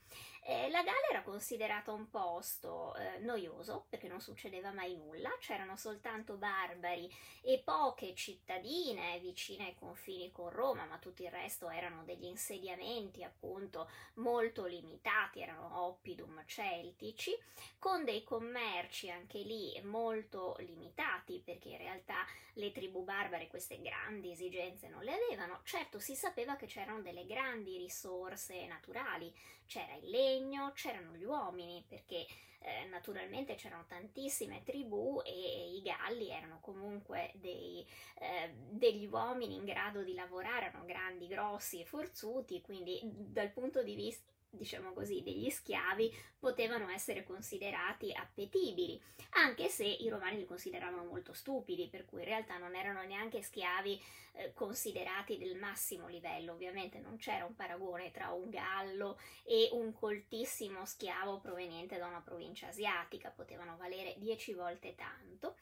Eh, 0.46 0.70
la 0.72 0.84
Gallia 0.84 1.10
era 1.10 1.22
considerata 1.22 1.94
un 1.94 2.10
posto 2.10 2.94
eh, 2.96 3.20
noioso 3.20 3.86
perché 3.88 4.10
non 4.10 4.20
succedeva 4.20 4.74
mai 4.74 4.98
nulla, 4.98 5.30
c'erano 5.40 5.78
soltanto 5.78 6.36
barbari 6.36 7.10
e 7.42 7.62
poche 7.64 8.14
cittadine 8.14 9.20
vicine 9.20 9.68
ai 9.68 9.76
confini 9.76 10.34
con 10.34 10.50
Roma, 10.50 10.84
ma 10.84 10.98
tutto 10.98 11.24
il 11.24 11.32
resto 11.32 11.70
erano 11.70 12.04
degli 12.04 12.26
insediamenti 12.26 13.24
appunto 13.24 13.90
molto 14.16 14.66
limitati, 14.66 15.40
erano 15.40 15.82
oppidum 15.86 16.44
celtici, 16.46 17.32
con 17.80 18.04
dei 18.04 18.26
commerci 18.26 19.10
anche 19.10 19.38
lì 19.40 19.80
molto 19.84 20.58
limitati 20.60 21.42
perché 21.44 21.70
in 21.70 21.78
realtà 21.78 22.26
le 22.56 22.72
tribù 22.74 23.04
barbare 23.04 23.48
queste 23.48 23.80
grandi 23.82 24.32
esigenze 24.32 24.90
non 24.90 25.04
le 25.04 25.14
avevano. 25.14 25.62
Certo 25.64 26.00
si 26.00 26.16
sapeva 26.16 26.58
che 26.58 26.66
c'erano 26.66 27.02
delle 27.02 27.26
grandi 27.26 27.78
risorse 27.78 28.66
naturali, 28.68 29.34
c'era 29.66 29.96
il 29.96 30.10
legno, 30.10 30.32
c'erano 30.74 31.16
gli 31.16 31.24
uomini, 31.24 31.84
perché 31.88 32.26
eh, 32.60 32.86
naturalmente 32.90 33.56
c'erano 33.56 33.86
tantissime 33.88 34.64
tribù 34.64 35.22
e 35.26 35.76
i 35.76 35.82
galli 35.82 36.30
erano 36.30 36.60
comunque 36.62 37.32
dei, 37.36 37.86
eh, 38.20 38.54
degli 38.54 39.06
uomini 39.06 39.56
in 39.56 39.66
grado 39.66 40.04
di 40.04 40.14
lavorare, 40.14 40.68
erano 40.68 40.86
grandi, 40.86 41.28
grossi 41.28 41.82
e 41.82 41.86
forzuti, 41.86 42.62
quindi 42.62 43.02
dal 43.04 43.52
punto 43.52 43.84
di 43.84 43.96
vista 43.96 44.33
diciamo 44.56 44.94
così, 44.94 45.22
degli 45.24 45.50
schiavi 45.50 46.14
potevano 46.40 46.90
essere 46.90 47.24
considerati 47.24 48.12
appetibili, 48.14 49.02
anche 49.32 49.68
se 49.68 49.86
i 49.86 50.10
romani 50.10 50.38
li 50.38 50.46
consideravano 50.46 51.04
molto 51.04 51.34
stupidi, 51.34 51.90
per 51.90 52.06
cui 52.06 52.20
in 52.20 52.26
realtà 52.26 52.58
non 52.58 52.76
erano 52.76 53.04
neanche 53.04 53.42
schiavi 53.42 54.02
eh, 54.34 54.54
considerati 54.54 55.38
del 55.38 55.58
massimo 55.58 56.08
livello, 56.08 56.54
ovviamente 56.54 57.00
non 57.00 57.18
c'era 57.18 57.46
un 57.46 57.56
paragone 57.56 58.12
tra 58.12 58.32
un 58.32 58.50
gallo 58.50 59.20
e 59.44 59.70
un 59.72 59.92
coltissimo 59.94 60.86
schiavo 60.86 61.40
proveniente 61.40 61.98
da 61.98 62.08
una 62.08 62.22
provincia 62.22 62.68
asiatica, 62.68 63.30
potevano 63.30 63.76
valere 63.78 64.16
dieci 64.18 64.54
volte 64.54 64.96
tanto. 64.96 65.58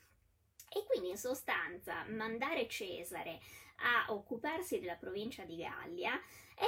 E 0.73 0.85
quindi 0.85 1.09
in 1.09 1.17
sostanza 1.17 2.05
mandare 2.07 2.65
Cesare 2.69 3.41
a 3.81 4.05
occuparsi 4.13 4.79
della 4.79 4.95
provincia 4.95 5.43
di 5.43 5.57
Gallia 5.57 6.19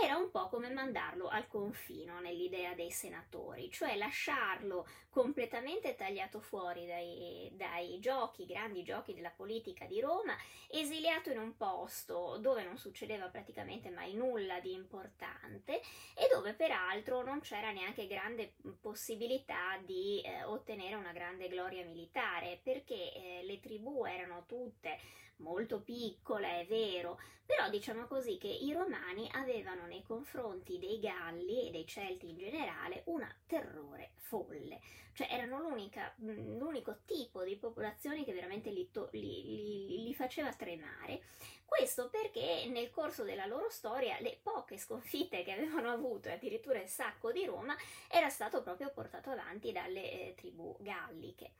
era 0.01 0.17
un 0.17 0.31
po' 0.31 0.49
come 0.49 0.69
mandarlo 0.71 1.27
al 1.27 1.47
confino 1.47 2.19
nell'idea 2.19 2.73
dei 2.73 2.91
senatori, 2.91 3.69
cioè 3.69 3.95
lasciarlo 3.95 4.87
completamente 5.13 5.93
tagliato 5.93 6.39
fuori 6.39 6.87
dai, 6.87 7.51
dai 7.53 7.99
giochi, 7.99 8.47
grandi 8.47 8.81
giochi 8.81 9.13
della 9.13 9.29
politica 9.29 9.85
di 9.85 10.01
Roma, 10.01 10.35
esiliato 10.67 11.29
in 11.29 11.37
un 11.37 11.55
posto 11.55 12.37
dove 12.39 12.63
non 12.63 12.79
succedeva 12.79 13.27
praticamente 13.27 13.91
mai 13.91 14.15
nulla 14.15 14.59
di 14.59 14.73
importante 14.73 15.81
e 16.15 16.27
dove 16.31 16.53
peraltro 16.53 17.21
non 17.21 17.41
c'era 17.41 17.71
neanche 17.71 18.07
grande 18.07 18.55
possibilità 18.81 19.79
di 19.85 20.19
eh, 20.21 20.43
ottenere 20.45 20.95
una 20.95 21.11
grande 21.11 21.47
gloria 21.47 21.85
militare, 21.85 22.59
perché 22.63 23.13
eh, 23.13 23.41
le 23.43 23.59
tribù 23.59 24.05
erano 24.05 24.45
tutte 24.47 24.99
molto 25.37 25.81
piccole, 25.81 26.61
è 26.61 26.65
vero, 26.65 27.19
però 27.45 27.69
diciamo 27.69 28.07
così 28.07 28.37
che 28.37 28.47
i 28.47 28.73
romani 28.73 29.29
avevano 29.33 29.85
nei 29.85 30.01
confronti 30.01 30.79
dei 30.79 30.99
Galli 30.99 31.67
e 31.67 31.71
dei 31.71 31.85
Celti 31.85 32.29
in 32.29 32.37
generale 32.37 33.03
un 33.05 33.27
terrore 33.45 34.11
folle, 34.15 34.79
cioè 35.13 35.27
erano 35.29 35.69
mm, 35.69 36.57
l'unico 36.57 36.99
tipo 37.05 37.43
di 37.43 37.55
popolazione 37.57 38.23
che 38.23 38.33
veramente 38.33 38.69
li, 38.71 38.89
to- 38.91 39.09
li, 39.11 39.43
li, 39.43 40.03
li 40.03 40.13
faceva 40.13 40.53
tremare. 40.53 41.21
Questo 41.65 42.09
perché 42.09 42.65
nel 42.67 42.91
corso 42.91 43.23
della 43.23 43.45
loro 43.45 43.69
storia 43.69 44.17
le 44.19 44.37
poche 44.41 44.77
sconfitte 44.77 45.43
che 45.43 45.53
avevano 45.53 45.89
avuto 45.91 46.29
e 46.29 46.33
addirittura 46.33 46.79
il 46.79 46.87
sacco 46.87 47.31
di 47.31 47.45
Roma 47.45 47.75
era 48.07 48.29
stato 48.29 48.61
proprio 48.61 48.91
portato 48.91 49.31
avanti 49.31 49.71
dalle 49.71 50.11
eh, 50.11 50.33
tribù 50.35 50.75
galliche 50.79 51.53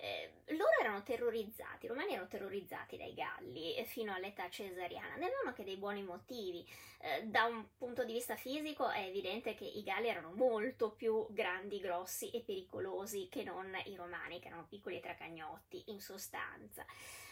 eh, 0.00 0.30
loro 0.54 0.70
erano 0.80 1.02
terrorizzati, 1.02 1.86
i 1.86 1.88
romani 1.88 2.12
erano 2.12 2.28
terrorizzati 2.28 2.96
dai 2.96 3.14
Galli 3.14 3.76
eh, 3.76 3.84
fino 3.84 4.14
all'età 4.14 4.48
cesariana, 4.48 5.16
ne 5.16 5.26
avevano 5.26 5.48
anche 5.48 5.64
dei 5.64 5.76
buoni 5.76 6.02
motivi. 6.02 6.66
Eh, 7.00 7.24
da 7.26 7.44
un 7.44 7.76
punto 7.76 8.04
di 8.04 8.12
vista 8.12 8.36
fisico 8.36 8.88
è 8.88 9.04
evidente 9.04 9.54
che 9.54 9.64
i 9.64 9.82
Galli 9.82 10.08
erano 10.08 10.32
molto 10.32 10.92
più 10.92 11.26
grandi, 11.30 11.80
grossi 11.80 12.30
e 12.30 12.42
pericolosi 12.42 13.28
che 13.28 13.42
non 13.42 13.76
i 13.84 13.96
romani, 13.96 14.40
che 14.40 14.48
erano 14.48 14.66
piccoli 14.68 14.96
e 14.96 15.00
tracagnotti 15.00 15.84
in 15.86 16.00
sostanza 16.00 16.84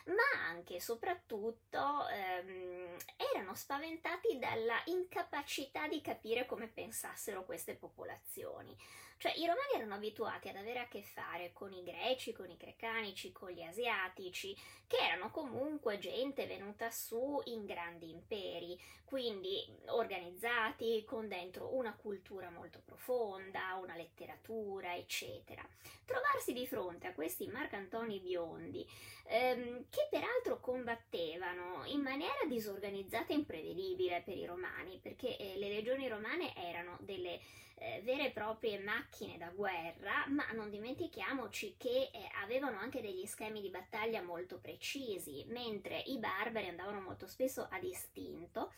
ma 0.06 0.48
anche 0.48 0.76
e 0.76 0.80
soprattutto 0.80 2.06
ehm, 2.08 2.96
erano 3.32 3.54
spaventati 3.54 4.38
dalla 4.38 4.80
incapacità 4.84 5.88
di 5.88 6.00
capire 6.00 6.46
come 6.46 6.68
pensassero 6.68 7.44
queste 7.44 7.74
popolazioni. 7.74 8.76
Cioè 9.18 9.32
i 9.36 9.46
romani 9.46 9.72
erano 9.74 9.94
abituati 9.94 10.48
ad 10.48 10.56
avere 10.56 10.80
a 10.80 10.88
che 10.88 11.02
fare 11.02 11.52
con 11.54 11.72
i 11.72 11.82
greci, 11.82 12.32
con 12.32 12.50
i 12.50 12.56
crecanici, 12.58 13.32
con 13.32 13.50
gli 13.50 13.62
asiatici, 13.62 14.54
che 14.86 14.98
erano 14.98 15.30
comunque 15.30 15.98
gente 15.98 16.46
venuta 16.46 16.90
su 16.90 17.40
in 17.44 17.64
grandi 17.64 18.10
imperi, 18.10 18.78
quindi 19.04 19.64
organizzati, 19.86 21.02
con 21.06 21.28
dentro 21.28 21.74
una 21.74 21.96
cultura 21.96 22.50
molto 22.50 22.82
profonda, 22.84 23.78
una 23.80 23.96
letteratura, 23.96 24.94
eccetera. 24.94 25.66
Trovarsi 26.04 26.52
di 26.52 26.66
fronte 26.66 27.06
a 27.06 27.14
questi 27.14 27.46
marcantoni 27.48 28.20
biondi, 28.20 28.86
ehm, 29.24 29.86
che 29.88 30.08
peraltro 30.10 30.60
combattevano 30.60 31.84
in 31.86 32.00
maniera 32.00 32.44
disorganizzata 32.46 33.32
e 33.32 33.36
imprevedibile 33.36 34.22
per 34.22 34.36
i 34.36 34.44
romani, 34.44 34.98
perché 34.98 35.38
eh, 35.38 35.56
le 35.56 35.68
legioni 35.68 36.06
romane 36.06 36.54
erano 36.54 36.98
delle 37.00 37.40
eh, 37.78 38.00
vere 38.02 38.26
e 38.26 38.30
proprie 38.30 38.78
macchine 38.78 39.36
da 39.36 39.50
guerra, 39.50 40.26
ma 40.28 40.50
non 40.52 40.70
dimentichiamoci 40.70 41.74
che 41.76 42.10
eh, 42.12 42.30
avevano 42.42 42.78
anche 42.78 43.00
degli 43.00 43.26
schemi 43.26 43.60
di 43.60 43.70
battaglia 43.70 44.22
molto 44.22 44.58
precisi, 44.58 45.44
mentre 45.48 45.98
i 45.98 46.18
barbari 46.18 46.68
andavano 46.68 47.00
molto 47.00 47.26
spesso 47.26 47.66
a 47.70 47.78
distinto 47.78 48.72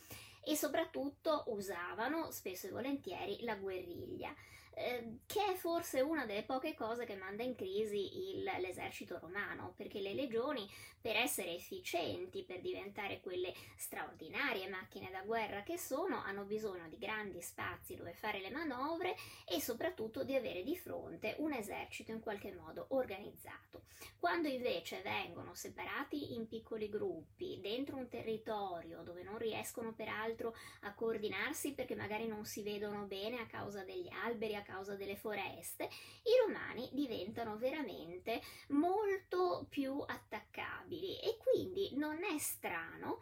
e 0.45 0.57
soprattutto 0.57 1.45
usavano 1.49 2.31
spesso 2.31 2.67
e 2.67 2.71
volentieri 2.71 3.45
la 3.45 3.55
guerriglia. 3.55 4.35
Eh, 4.79 5.19
che 5.27 5.53
è 5.53 5.55
forse 5.55 6.01
una 6.01 6.25
delle 6.25 6.45
poche 6.45 6.75
cose 6.75 7.05
che 7.05 7.17
manda 7.17 7.43
in 7.43 7.55
crisi 7.55 8.37
il, 8.37 8.45
l'esercito 8.61 9.19
romano, 9.19 9.75
perché 9.77 10.01
le 10.01 10.15
legioni, 10.15 10.71
per 11.01 11.17
essere 11.17 11.55
efficienti, 11.55 12.45
per 12.45 12.61
diventare 12.61 13.21
quelle 13.21 13.53
straordinarie 13.77 14.69
macchine 14.69 15.11
da 15.11 15.23
guerra 15.23 15.63
che 15.63 15.79
sono, 15.79 16.23
hanno 16.23 16.45
bisogno 16.45 16.89
di 16.89 16.99
grandi 16.99 17.43
spazi 17.43 17.97
dove 17.97 18.13
fare 18.13 18.41
le 18.41 18.51
manovre 18.51 19.17
e 19.47 19.61
soprattutto 19.61 20.23
di 20.23 20.35
avere 20.35 20.63
di 20.63 20.77
fronte 20.77 21.35
un 21.39 21.53
esercito 21.53 22.13
in 22.13 22.21
qualche 22.21 22.53
modo 22.53 22.87
organizzato. 22.91 23.83
Quando 24.19 24.49
invece 24.49 25.01
vengono 25.03 25.55
separati 25.55 26.35
in 26.35 26.49
piccoli 26.49 26.89
gruppi, 26.89 27.59
dentro 27.61 27.97
un 27.97 28.09
territorio 28.09 29.03
dove 29.03 29.23
non 29.23 29.39
riescono 29.39 29.93
peraltro 29.93 30.55
a 30.83 30.95
coordinarsi 30.95 31.73
perché 31.73 31.95
magari 31.95 32.27
non 32.27 32.45
si 32.45 32.63
vedono 32.63 33.05
bene 33.05 33.39
a 33.41 33.47
causa 33.47 33.85
degli 33.85 34.09
alberi, 34.25 34.55
a 34.55 34.63
causa 34.69 34.97
delle 34.97 35.17
foreste, 35.17 35.85
i 35.85 36.47
romani 36.47 36.91
diventano 36.93 37.57
veramente 37.57 38.43
molto 38.69 39.67
più 39.71 40.05
attaccabili 40.07 41.19
e 41.21 41.39
quindi 41.39 41.97
non 41.97 42.23
è 42.23 42.39
strano 42.39 43.21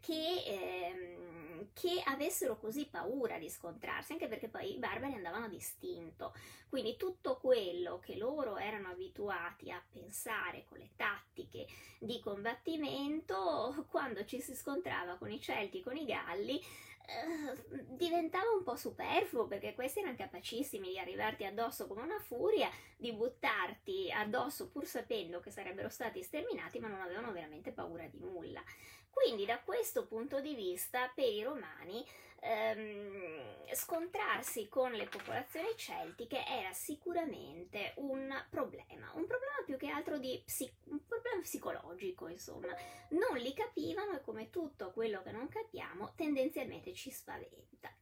che, 0.00 0.42
ehm, 0.46 1.68
che, 1.72 2.02
avessero 2.04 2.58
così 2.58 2.86
paura 2.86 3.38
di 3.38 3.48
scontrarsi, 3.48 4.12
anche 4.12 4.28
perché 4.28 4.48
poi 4.48 4.74
i 4.74 4.78
barbari 4.78 5.14
andavano 5.14 5.48
distinto. 5.48 6.34
Quindi 6.68 6.96
tutto 6.96 7.36
quello 7.36 7.98
che 7.98 8.16
loro 8.16 8.56
erano 8.56 8.88
abituati 8.88 9.70
a 9.70 9.82
pensare 9.90 10.64
con 10.64 10.78
le 10.78 10.90
tattiche 10.96 11.66
di 12.00 12.18
combattimento, 12.20 13.86
quando 13.90 14.24
ci 14.24 14.40
si 14.40 14.54
scontrava 14.54 15.16
con 15.16 15.30
i 15.30 15.40
Celti, 15.40 15.82
con 15.82 15.96
i 15.96 16.04
Galli, 16.04 16.60
eh, 17.06 17.84
diventava 17.88 18.50
un 18.50 18.62
po' 18.62 18.76
superfluo 18.76 19.46
perché 19.46 19.74
questi 19.74 20.00
erano 20.00 20.16
capacissimi 20.16 20.90
di 20.90 20.98
arrivarti 20.98 21.44
addosso 21.44 21.86
come 21.86 22.02
una 22.02 22.18
furia, 22.18 22.70
di 22.96 23.12
buttarti 23.12 24.10
addosso 24.10 24.68
pur 24.68 24.86
sapendo 24.86 25.40
che 25.40 25.50
sarebbero 25.50 25.88
stati 25.88 26.22
sterminati, 26.22 26.78
ma 26.78 26.88
non 26.88 27.00
avevano 27.00 27.32
veramente 27.32 27.72
paura 27.72 28.06
di 28.06 28.18
nulla. 28.20 28.62
Quindi 29.10 29.44
da 29.44 29.60
questo 29.60 30.06
punto 30.06 30.40
di 30.40 30.54
vista 30.54 31.10
per 31.14 31.28
i 31.28 31.42
romani 31.42 32.04
ehm, 32.42 33.72
scontrarsi 33.72 34.68
con 34.68 34.92
le 34.92 35.06
popolazioni 35.06 35.68
celtiche 35.76 36.44
era 36.44 36.72
sicuramente 36.72 37.92
un 37.96 38.28
problema, 38.50 39.10
un 39.14 39.26
problema 39.26 39.62
più 39.64 39.76
che 39.76 39.88
altro 39.88 40.18
di 40.18 40.42
psi- 40.44 40.72
un 40.86 41.04
problema 41.06 41.40
psicologico, 41.40 42.28
insomma. 42.28 42.74
Non 43.10 43.36
li 43.38 43.54
capivano 43.54 44.14
e 44.14 44.20
come 44.22 44.50
tutto 44.50 44.90
quello 44.90 45.22
che 45.22 45.30
non 45.32 45.48
capiamo 45.48 46.12
tendenzialmente 46.16 46.92
ci 46.92 47.10
spaventa. 47.10 47.94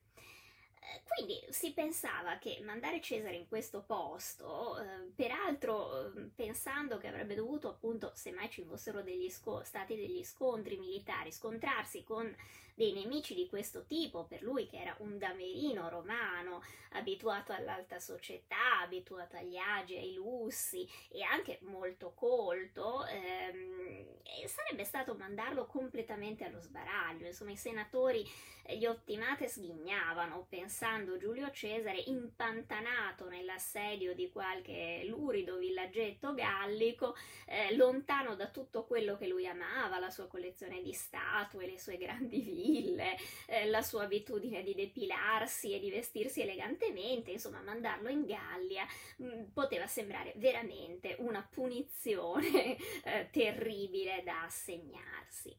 Eh, 0.82 1.02
quindi 1.06 1.40
si 1.50 1.72
pensava 1.72 2.38
che 2.38 2.60
mandare 2.64 3.00
Cesare 3.00 3.36
in 3.36 3.46
questo 3.46 3.82
posto, 3.82 4.78
eh, 4.80 5.12
peraltro 5.14 6.12
eh, 6.12 6.30
pensando 6.34 6.98
che 6.98 7.06
avrebbe 7.06 7.34
dovuto 7.34 7.68
appunto, 7.68 8.12
se 8.14 8.32
mai 8.32 8.48
ci 8.50 8.64
fossero 8.64 9.02
degli 9.02 9.28
sco- 9.28 9.62
stati 9.62 9.94
degli 9.94 10.24
scontri 10.24 10.78
militari, 10.78 11.30
scontrarsi 11.30 12.02
con 12.02 12.34
dei 12.80 12.94
nemici 12.94 13.34
di 13.34 13.46
questo 13.46 13.84
tipo, 13.84 14.24
per 14.24 14.40
lui 14.40 14.66
che 14.66 14.80
era 14.80 14.96
un 15.00 15.18
damerino 15.18 15.90
romano, 15.90 16.62
abituato 16.92 17.52
all'alta 17.52 17.98
società, 17.98 18.80
abituato 18.80 19.36
agli 19.36 19.58
agi, 19.58 19.96
ai 19.96 20.14
lussi 20.14 20.88
e 21.10 21.22
anche 21.22 21.58
molto 21.64 22.14
colto, 22.14 23.04
ehm, 23.04 24.06
sarebbe 24.46 24.84
stato 24.84 25.14
mandarlo 25.14 25.66
completamente 25.66 26.44
allo 26.44 26.58
sbaraglio. 26.58 27.26
Insomma, 27.26 27.50
i 27.50 27.56
senatori 27.56 28.26
gli 28.66 28.86
ottimate 28.86 29.48
sghignavano 29.48 30.46
pensando 30.48 31.16
Giulio 31.16 31.50
Cesare 31.50 32.02
impantanato 32.06 33.28
nell'assedio 33.28 34.14
di 34.14 34.30
qualche 34.30 35.02
lurido 35.06 35.56
villaggetto 35.58 36.34
gallico, 36.34 37.16
eh, 37.46 37.74
lontano 37.74 38.36
da 38.36 38.48
tutto 38.48 38.84
quello 38.84 39.16
che 39.16 39.26
lui 39.26 39.46
amava, 39.46 39.98
la 39.98 40.10
sua 40.10 40.28
collezione 40.28 40.82
di 40.82 40.92
statue, 40.92 41.66
le 41.66 41.78
sue 41.78 41.96
grandi 41.96 42.69
ville, 42.70 43.16
eh, 43.46 43.66
la 43.66 43.82
sua 43.82 44.04
abitudine 44.04 44.62
di 44.62 44.74
depilarsi 44.74 45.74
e 45.74 45.80
di 45.80 45.90
vestirsi 45.90 46.42
elegantemente, 46.42 47.30
insomma 47.30 47.60
mandarlo 47.60 48.08
in 48.08 48.24
Gallia 48.24 48.86
mh, 49.16 49.26
mm, 49.26 49.42
poteva 49.52 49.86
sembrare 49.86 50.32
veramente 50.36 51.16
una 51.18 51.46
punizione 51.48 52.76
eh, 53.04 53.28
terribile 53.30 54.22
da 54.24 54.44
assegnarsi. 54.44 55.54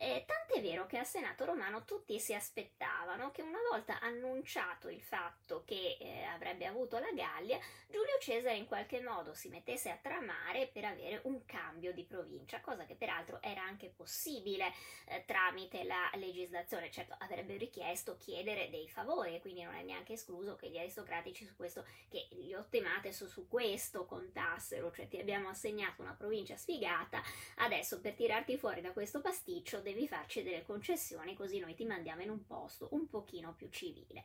Eh, 0.00 0.24
tant'è 0.26 0.62
vero 0.62 0.86
che 0.86 0.96
al 0.98 1.06
Senato 1.06 1.44
romano 1.44 1.84
tutti 1.84 2.20
si 2.20 2.32
aspettavano 2.32 3.32
che 3.32 3.42
una 3.42 3.58
volta 3.68 3.98
annunciato 4.00 4.88
il 4.88 5.02
fatto 5.02 5.64
che 5.64 5.96
eh, 5.98 6.22
avrebbe 6.22 6.66
avuto 6.66 6.98
la 6.98 7.10
Gallia, 7.10 7.58
Giulio 7.88 8.16
Cesare 8.20 8.56
in 8.56 8.66
qualche 8.66 9.00
modo 9.00 9.34
si 9.34 9.48
mettesse 9.48 9.90
a 9.90 9.98
tramare 10.00 10.68
per 10.68 10.84
avere 10.84 11.20
un 11.24 11.44
cambio 11.46 11.92
di 11.92 12.04
provincia, 12.04 12.60
cosa 12.60 12.84
che 12.84 12.94
peraltro 12.94 13.42
era 13.42 13.62
anche 13.62 13.88
possibile 13.88 14.72
eh, 15.06 15.24
tramite 15.26 15.82
la 15.82 16.10
legislazione. 16.14 16.90
Certo, 16.92 17.16
avrebbe 17.18 17.56
richiesto 17.56 18.16
chiedere 18.16 18.70
dei 18.70 18.88
favori 18.88 19.40
quindi 19.40 19.62
non 19.62 19.74
è 19.74 19.82
neanche 19.82 20.12
escluso 20.12 20.54
che 20.54 20.68
gli 20.68 20.78
aristocratici 20.78 21.44
su 21.44 21.56
questo, 21.56 21.84
che 22.08 22.28
gli 22.30 22.54
ottimate 22.54 23.12
su, 23.12 23.26
su 23.26 23.48
questo 23.48 24.06
contassero, 24.06 24.92
cioè 24.92 25.08
ti 25.08 25.18
abbiamo 25.18 25.48
assegnato 25.48 26.02
una 26.02 26.14
provincia 26.14 26.56
sfigata, 26.56 27.20
adesso 27.56 28.00
per 28.00 28.14
tirarti 28.14 28.56
fuori 28.56 28.80
da 28.80 28.92
questo 28.92 29.20
pasticcio 29.20 29.80
devi 29.92 30.06
farci 30.06 30.42
delle 30.42 30.64
concessioni 30.64 31.34
così 31.34 31.58
noi 31.58 31.74
ti 31.74 31.84
mandiamo 31.84 32.22
in 32.22 32.30
un 32.30 32.44
posto 32.46 32.88
un 32.92 33.08
pochino 33.08 33.54
più 33.54 33.68
civile. 33.70 34.24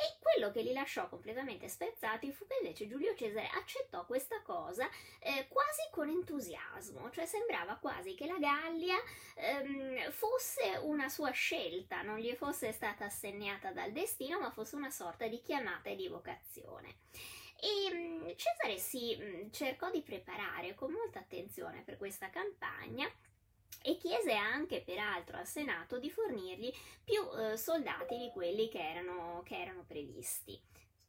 E 0.00 0.16
quello 0.20 0.52
che 0.52 0.62
li 0.62 0.72
lasciò 0.72 1.08
completamente 1.08 1.68
spezzati 1.68 2.30
fu 2.30 2.46
che 2.46 2.58
invece 2.62 2.86
Giulio 2.86 3.16
Cesare 3.16 3.48
accettò 3.54 4.06
questa 4.06 4.40
cosa 4.42 4.88
eh, 5.18 5.48
quasi 5.48 5.82
con 5.90 6.08
entusiasmo, 6.08 7.10
cioè 7.10 7.26
sembrava 7.26 7.74
quasi 7.78 8.14
che 8.14 8.26
la 8.26 8.38
Gallia 8.38 8.94
ehm, 9.34 10.08
fosse 10.12 10.78
una 10.82 11.08
sua 11.08 11.32
scelta, 11.32 12.02
non 12.02 12.18
gli 12.18 12.32
fosse 12.34 12.70
stata 12.70 13.06
assegnata 13.06 13.72
dal 13.72 13.90
destino, 13.90 14.38
ma 14.38 14.52
fosse 14.52 14.76
una 14.76 14.90
sorta 14.90 15.26
di 15.26 15.40
chiamata 15.40 15.90
e 15.90 15.96
di 15.96 16.06
vocazione. 16.06 16.98
E 17.60 17.92
mm, 17.92 18.28
Cesare 18.36 18.78
si 18.78 19.16
mm, 19.20 19.50
cercò 19.50 19.90
di 19.90 20.02
preparare 20.02 20.76
con 20.76 20.92
molta 20.92 21.18
attenzione 21.18 21.82
per 21.82 21.96
questa 21.96 22.30
campagna 22.30 23.10
e 23.82 23.96
chiese 23.96 24.32
anche 24.32 24.82
peraltro 24.82 25.36
al 25.36 25.46
Senato 25.46 25.98
di 25.98 26.10
fornirgli 26.10 26.72
più 27.04 27.22
eh, 27.38 27.56
soldati 27.56 28.18
di 28.18 28.30
quelli 28.32 28.68
che 28.68 28.80
erano, 28.80 29.42
che 29.44 29.60
erano 29.60 29.84
previsti. 29.86 30.60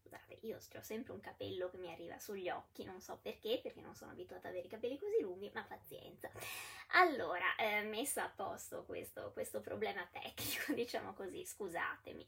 Scusate, 0.02 0.40
io 0.42 0.58
ho 0.58 0.82
sempre 0.82 1.14
un 1.14 1.20
capello 1.20 1.70
che 1.70 1.78
mi 1.78 1.92
arriva 1.92 2.18
sugli 2.18 2.50
occhi, 2.50 2.84
non 2.84 3.00
so 3.00 3.20
perché, 3.22 3.60
perché 3.62 3.82
non 3.82 3.96
sono 3.96 4.12
abituata 4.12 4.48
ad 4.48 4.54
avere 4.54 4.68
i 4.68 4.70
capelli 4.70 4.98
così 4.98 5.22
lunghi, 5.22 5.52
ma 5.54 5.64
pazienza. 5.64 6.32
Allora, 6.94 7.56
eh, 7.58 7.84
messo 7.84 8.20
a 8.20 8.32
posto 8.36 8.86
questo, 8.86 9.32
questo 9.34 9.62
problema 9.62 10.08
tecnico, 10.12 10.74
diciamo 10.74 11.14
così, 11.14 11.46
scusatemi. 11.46 12.28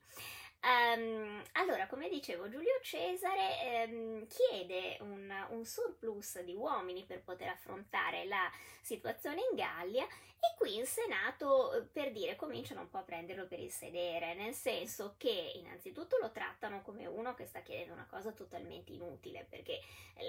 Um, 0.64 1.42
allora, 1.54 1.88
come 1.88 2.08
dicevo, 2.08 2.48
Giulio 2.48 2.80
Cesare 2.84 3.88
um, 3.90 4.28
chiede 4.28 4.98
un, 5.00 5.34
un, 5.50 5.66
surplus 5.66 6.40
di 6.42 6.54
uomini 6.54 7.04
per 7.04 7.24
poter 7.24 7.48
affrontare 7.48 8.26
la 8.26 8.48
situazione 8.82 9.42
in 9.50 9.56
Gallia 9.56 10.08
e 10.44 10.56
qui 10.58 10.76
in 10.76 10.88
Senato, 10.88 11.88
per 11.92 12.12
dire, 12.12 12.36
cominciano 12.36 12.82
un 12.82 12.90
po' 12.90 12.98
a 12.98 13.04
prenderlo 13.04 13.46
per 13.46 13.60
il 13.60 13.70
sedere, 13.70 14.34
nel 14.34 14.56
senso 14.56 15.14
che 15.18 15.52
innanzitutto 15.54 16.18
lo 16.20 16.32
trattano 16.32 16.82
come 16.82 17.06
uno 17.06 17.36
che 17.36 17.46
sta 17.46 17.60
chiedendo 17.62 17.94
una 17.94 18.08
cosa 18.10 18.32
totalmente 18.32 18.92
inutile, 18.92 19.46
perché 19.48 19.80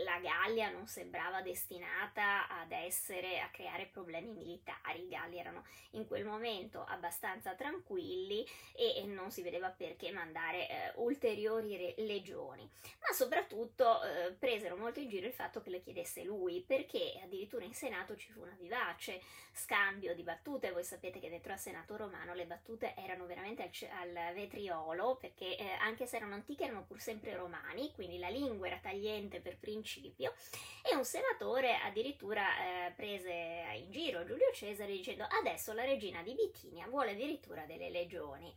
la 0.04 0.18
Gallia 0.20 0.68
non 0.68 0.86
sembrava 0.86 1.40
destinata 1.40 2.46
ad 2.46 2.72
essere, 2.72 3.40
a 3.40 3.48
creare 3.48 3.86
problemi 3.86 4.32
militari, 4.32 5.04
i 5.04 5.08
Galli 5.08 5.38
erano 5.38 5.64
in 5.92 6.06
quel 6.06 6.26
momento 6.26 6.84
abbastanza 6.84 7.54
tranquilli 7.54 8.46
e, 8.74 8.96
e 8.96 9.06
non 9.06 9.30
si 9.30 9.40
vedeva 9.40 9.70
perché 9.70 10.10
mandare 10.12 10.68
eh, 10.68 10.92
ulteriori 10.96 11.74
re- 11.76 11.94
legioni, 12.04 12.68
ma 13.00 13.14
soprattutto 13.14 14.02
eh, 14.02 14.32
presero 14.32 14.76
molto 14.76 15.00
in 15.00 15.08
giro 15.08 15.26
il 15.26 15.32
fatto 15.32 15.62
che 15.62 15.70
le 15.70 15.80
chiedesse 15.80 16.22
lui, 16.22 16.60
perché 16.60 17.18
addirittura 17.22 17.64
in 17.64 17.74
Senato 17.74 18.14
ci 18.14 18.30
fu 18.30 18.41
una 18.42 18.56
vivace 18.58 19.20
scambio 19.52 20.14
di 20.14 20.22
battute, 20.22 20.70
voi 20.72 20.84
sapete 20.84 21.20
che 21.20 21.28
dentro 21.28 21.52
al 21.52 21.58
Senato 21.58 21.96
romano 21.96 22.34
le 22.34 22.46
battute 22.46 22.94
erano 22.96 23.26
veramente 23.26 23.62
al, 23.62 24.16
al 24.16 24.34
vetriolo, 24.34 25.16
perché 25.16 25.56
eh, 25.56 25.70
anche 25.80 26.06
se 26.06 26.16
erano 26.16 26.34
antiche 26.34 26.64
erano 26.64 26.84
pur 26.84 27.00
sempre 27.00 27.36
romani, 27.36 27.92
quindi 27.92 28.18
la 28.18 28.28
lingua 28.28 28.66
era 28.66 28.78
tagliente 28.78 29.40
per 29.40 29.58
principio, 29.58 30.34
e 30.82 30.94
un 30.94 31.04
senatore 31.04 31.76
addirittura 31.76 32.86
eh, 32.86 32.92
prese 32.92 33.64
in 33.76 33.90
giro 33.90 34.24
Giulio 34.24 34.50
Cesare 34.52 34.92
dicendo 34.92 35.24
adesso 35.24 35.72
la 35.72 35.84
regina 35.84 36.22
di 36.22 36.34
Bitinia 36.34 36.86
vuole 36.86 37.12
addirittura 37.12 37.64
delle 37.64 37.90
legioni 37.90 38.54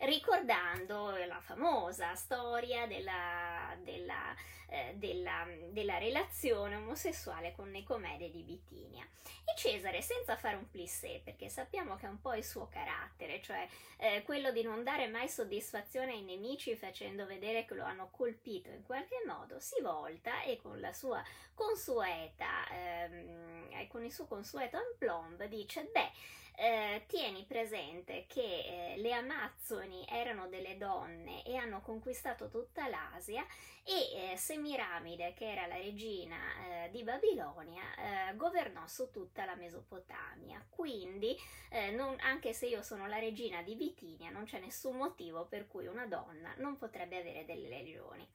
ricordando 0.00 1.14
la 1.26 1.40
famosa 1.40 2.14
storia 2.14 2.86
della, 2.86 3.76
della, 3.82 4.34
eh, 4.68 4.94
della, 4.96 5.46
della 5.70 5.98
relazione 5.98 6.76
omosessuale 6.76 7.52
con 7.54 7.70
Nicomede 7.70 8.30
di 8.30 8.42
Bitinia. 8.42 9.06
E 9.44 9.56
Cesare, 9.56 10.02
senza 10.02 10.36
fare 10.36 10.56
un, 10.56 10.68
pli, 10.68 10.82
di 10.82 10.88
sé, 10.88 11.20
perché 11.24 11.48
sappiamo 11.48 11.96
che 11.96 12.06
è 12.06 12.08
un 12.08 12.20
po' 12.20 12.34
il 12.34 12.44
suo 12.44 12.68
carattere, 12.68 13.42
cioè 13.42 13.66
eh, 13.98 14.22
quello 14.22 14.52
di 14.52 14.62
non 14.62 14.84
dare 14.84 15.08
mai 15.08 15.28
soddisfazione 15.28 16.12
ai 16.12 16.22
nemici 16.22 16.76
facendo 16.76 17.26
vedere 17.26 17.64
che 17.64 17.74
lo 17.74 17.84
hanno 17.84 18.08
colpito 18.10 18.70
in 18.70 18.82
qualche 18.84 19.22
modo, 19.26 19.58
si 19.58 19.80
volta 19.82 20.42
e 20.42 20.58
con 20.60 20.80
la 20.80 20.92
sua 20.92 21.22
consueta, 21.54 22.68
ehm, 22.70 23.88
con 23.88 24.04
il 24.04 24.12
suo 24.12 24.26
consueto 24.26 24.76
aplomb 24.76 25.44
dice, 25.44 25.88
beh, 25.92 26.10
eh, 26.56 27.04
tieni 27.06 27.44
presente 27.44 28.24
che 28.26 28.40
eh, 28.40 28.94
le 28.96 29.12
Amazzoni 29.12 30.04
erano 30.08 30.48
delle 30.48 30.76
donne 30.76 31.44
e 31.44 31.56
hanno 31.56 31.80
conquistato 31.80 32.48
tutta 32.48 32.88
l'Asia 32.88 33.46
e 33.84 34.32
eh, 34.32 34.36
Semiramide, 34.36 35.32
che 35.34 35.50
era 35.50 35.66
la 35.66 35.76
regina 35.76 36.36
eh, 36.36 36.90
di 36.90 37.04
Babilonia, 37.04 37.82
eh, 38.30 38.36
governò 38.36 38.86
su 38.86 39.10
tutta 39.10 39.44
la 39.44 39.54
Mesopotamia. 39.54 40.64
Quindi, 40.68 41.36
eh, 41.70 41.90
non, 41.92 42.16
anche 42.20 42.52
se 42.52 42.66
io 42.66 42.82
sono 42.82 43.06
la 43.06 43.18
regina 43.18 43.62
di 43.62 43.76
Bitinia, 43.76 44.30
non 44.30 44.44
c'è 44.44 44.58
nessun 44.58 44.96
motivo 44.96 45.46
per 45.46 45.68
cui 45.68 45.86
una 45.86 46.06
donna 46.06 46.52
non 46.56 46.76
potrebbe 46.76 47.18
avere 47.18 47.44
delle 47.44 47.68
legioni. 47.68 48.26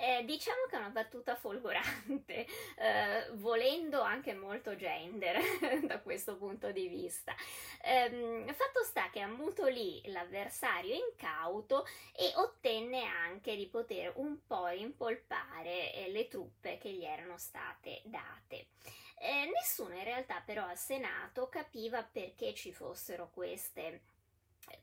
Eh, 0.00 0.24
diciamo 0.24 0.66
che 0.70 0.76
è 0.76 0.78
una 0.78 0.90
battuta 0.90 1.34
folgorante, 1.34 2.46
eh, 2.78 3.30
volendo 3.32 4.00
anche 4.00 4.32
molto 4.32 4.76
gender 4.76 5.40
da 5.84 5.98
questo 5.98 6.36
punto 6.36 6.70
di 6.70 6.86
vista. 6.86 7.34
Eh, 7.82 8.44
fatto 8.54 8.84
sta 8.84 9.10
che 9.10 9.18
ammutolì 9.18 10.02
l'avversario 10.06 10.94
incauto 10.94 11.84
e 12.14 12.32
ottenne 12.36 13.02
anche 13.06 13.56
di 13.56 13.66
poter 13.66 14.12
un 14.16 14.38
po' 14.46 14.68
rimpolpare 14.68 15.92
eh, 15.92 16.10
le 16.10 16.28
truppe 16.28 16.78
che 16.78 16.92
gli 16.92 17.04
erano 17.04 17.36
state 17.36 18.00
date. 18.04 18.68
Eh, 19.18 19.50
nessuno 19.52 19.96
in 19.96 20.04
realtà 20.04 20.40
però 20.46 20.64
al 20.64 20.78
Senato 20.78 21.48
capiva 21.48 22.04
perché 22.04 22.54
ci 22.54 22.72
fossero 22.72 23.30
queste 23.34 24.00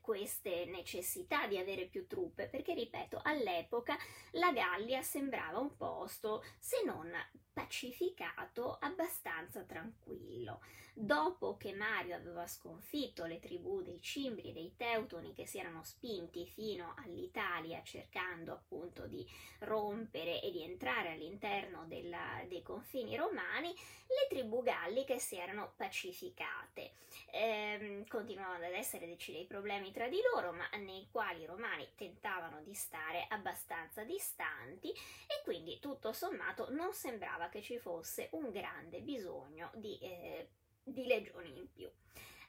queste 0.00 0.64
necessità 0.66 1.46
di 1.46 1.58
avere 1.58 1.86
più 1.86 2.06
truppe, 2.06 2.48
perché 2.48 2.74
ripeto, 2.74 3.20
all'epoca 3.22 3.96
la 4.32 4.52
Gallia 4.52 5.02
sembrava 5.02 5.58
un 5.58 5.76
posto, 5.76 6.44
se 6.58 6.82
non 6.84 7.10
pacificato, 7.52 8.76
abbastanza 8.80 9.62
tranquillo. 9.64 10.60
Dopo 10.98 11.58
che 11.58 11.74
Mario 11.74 12.16
aveva 12.16 12.46
sconfitto 12.46 13.26
le 13.26 13.38
tribù 13.38 13.82
dei 13.82 14.00
Cimbri 14.00 14.48
e 14.48 14.52
dei 14.54 14.76
Teutoni 14.76 15.34
che 15.34 15.46
si 15.46 15.58
erano 15.58 15.84
spinti 15.84 16.46
fino 16.46 16.94
all'Italia 16.96 17.82
cercando 17.82 18.52
appunto 18.52 19.06
di 19.06 19.28
rompere 19.58 20.40
e 20.40 20.50
di 20.50 20.62
entrare 20.62 21.12
all'interno 21.12 21.84
della, 21.86 22.42
dei 22.48 22.62
confini 22.62 23.14
romani, 23.14 23.74
le 24.06 24.26
tribù 24.30 24.62
galliche 24.62 25.18
si 25.18 25.36
erano 25.36 25.74
pacificate. 25.76 26.92
Ehm, 27.30 28.06
continuavano 28.06 28.64
ad 28.64 28.72
esserci 28.72 29.32
dei 29.32 29.44
problemi 29.44 29.92
tra 29.92 30.08
di 30.08 30.20
loro, 30.32 30.52
ma 30.52 30.66
nei 30.78 31.08
quali 31.10 31.42
i 31.42 31.46
romani 31.46 31.86
tentavano 31.94 32.62
di 32.62 32.72
stare 32.72 33.26
abbastanza 33.28 34.02
distanti 34.02 34.88
e 34.92 35.42
quindi 35.44 35.78
tutto 35.78 36.14
sommato 36.14 36.70
non 36.70 36.94
sembrava 36.94 37.50
che 37.50 37.60
ci 37.60 37.78
fosse 37.78 38.30
un 38.32 38.50
grande 38.50 39.02
bisogno 39.02 39.70
di 39.74 39.98
eh, 39.98 40.48
di 40.86 41.04
legioni 41.04 41.58
in 41.58 41.70
più. 41.72 41.90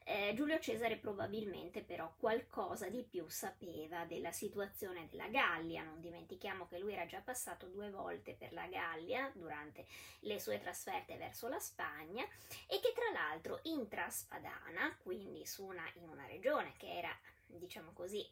Eh, 0.10 0.34
Giulio 0.36 0.58
Cesare 0.60 0.95
probabilmente 0.95 1.84
però 1.84 2.13
qualcosa 2.17 2.88
di 2.88 3.04
più 3.04 3.28
sapeva 3.28 4.06
della 4.06 4.32
situazione 4.32 5.10
della 5.10 5.28
Gallia, 5.28 5.84
non 5.84 6.00
dimentichiamo 6.00 6.65
che 6.65 6.80
lui 6.80 6.93
era 6.93 7.06
già 7.06 7.19
passato 7.19 7.67
due 7.67 7.89
volte 7.89 8.34
per 8.34 8.54
la 8.54 8.67
Gallia 8.67 9.30
durante 9.36 9.86
le 10.21 10.39
sue 10.39 10.60
trasferte 10.60 11.17
verso 11.17 11.50
la 11.50 11.60
Spagna 11.60 12.23
e 12.67 12.80
che 12.80 12.93
tra 12.95 13.12
l'altro 13.12 13.60
in 13.63 13.89
Traspadana, 13.89 14.97
quindi 15.04 15.43
una, 15.58 15.84
in 15.95 16.08
una 16.08 16.26
regione 16.26 16.71
che 16.78 16.89
era 16.89 17.13
diciamo 17.45 17.91
così 17.91 18.26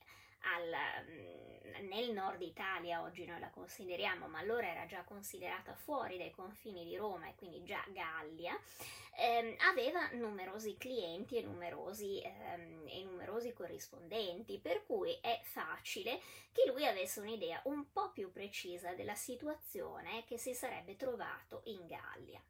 al, 0.54 0.76
mm, 1.10 1.88
nel 1.88 2.12
nord 2.12 2.42
Italia, 2.42 3.02
oggi 3.02 3.26
noi 3.26 3.40
la 3.40 3.50
consideriamo, 3.50 4.28
ma 4.28 4.40
allora 4.40 4.68
era 4.68 4.86
già 4.86 5.04
considerata 5.04 5.74
fuori 5.74 6.18
dai 6.18 6.32
confini 6.32 6.86
di 6.86 6.96
Roma 6.96 7.28
e 7.28 7.36
quindi 7.36 7.64
già 7.64 7.84
Gallia, 7.90 8.58
ehm, 9.18 9.56
aveva 9.60 10.10
numerosi 10.14 10.78
clienti 10.78 11.38
e 11.38 11.42
numerosi, 11.42 12.22
ehm, 12.22 12.86
e 12.88 13.04
numerosi 13.04 13.54
corrispondenti, 13.54 14.60
per 14.60 14.86
cui 14.86 15.18
è 15.22 15.42
facile 15.44 16.20
che 16.52 16.66
lui 16.68 16.86
avesse 16.86 17.20
un'idea 17.20 17.62
un 17.66 17.92
po' 17.92 18.12
più 18.12 18.32
precisa 18.32 18.94
della 18.94 19.16
situazione 19.16 20.24
che 20.26 20.38
si 20.38 20.54
sarebbe 20.54 20.96
trovato 20.96 21.62
in 21.66 21.86
Gallia. 21.88 22.42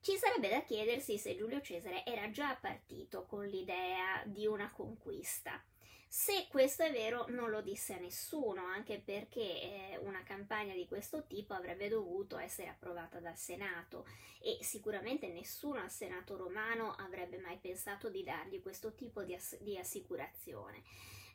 Ci 0.00 0.16
sarebbe 0.16 0.48
da 0.48 0.62
chiedersi 0.62 1.18
se 1.18 1.36
Giulio 1.36 1.60
Cesare 1.60 2.04
era 2.06 2.30
già 2.30 2.56
partito 2.58 3.26
con 3.26 3.44
l'idea 3.44 4.22
di 4.24 4.46
una 4.46 4.70
conquista. 4.70 5.62
Se 6.10 6.46
questo 6.48 6.84
è 6.84 6.90
vero, 6.90 7.26
non 7.28 7.50
lo 7.50 7.60
disse 7.60 7.92
a 7.92 7.98
nessuno, 7.98 8.64
anche 8.64 8.98
perché 8.98 9.40
eh, 9.40 9.98
una 9.98 10.22
campagna 10.22 10.72
di 10.72 10.86
questo 10.86 11.26
tipo 11.26 11.52
avrebbe 11.52 11.88
dovuto 11.88 12.38
essere 12.38 12.68
approvata 12.68 13.20
dal 13.20 13.36
Senato 13.36 14.06
e 14.40 14.56
sicuramente 14.62 15.28
nessuno 15.28 15.80
al 15.80 15.90
Senato 15.90 16.36
romano 16.38 16.94
avrebbe 16.94 17.36
mai 17.38 17.58
pensato 17.58 18.08
di 18.08 18.24
dargli 18.24 18.62
questo 18.62 18.94
tipo 18.94 19.22
di, 19.22 19.34
ass- 19.34 19.60
di 19.60 19.76
assicurazione. 19.76 20.82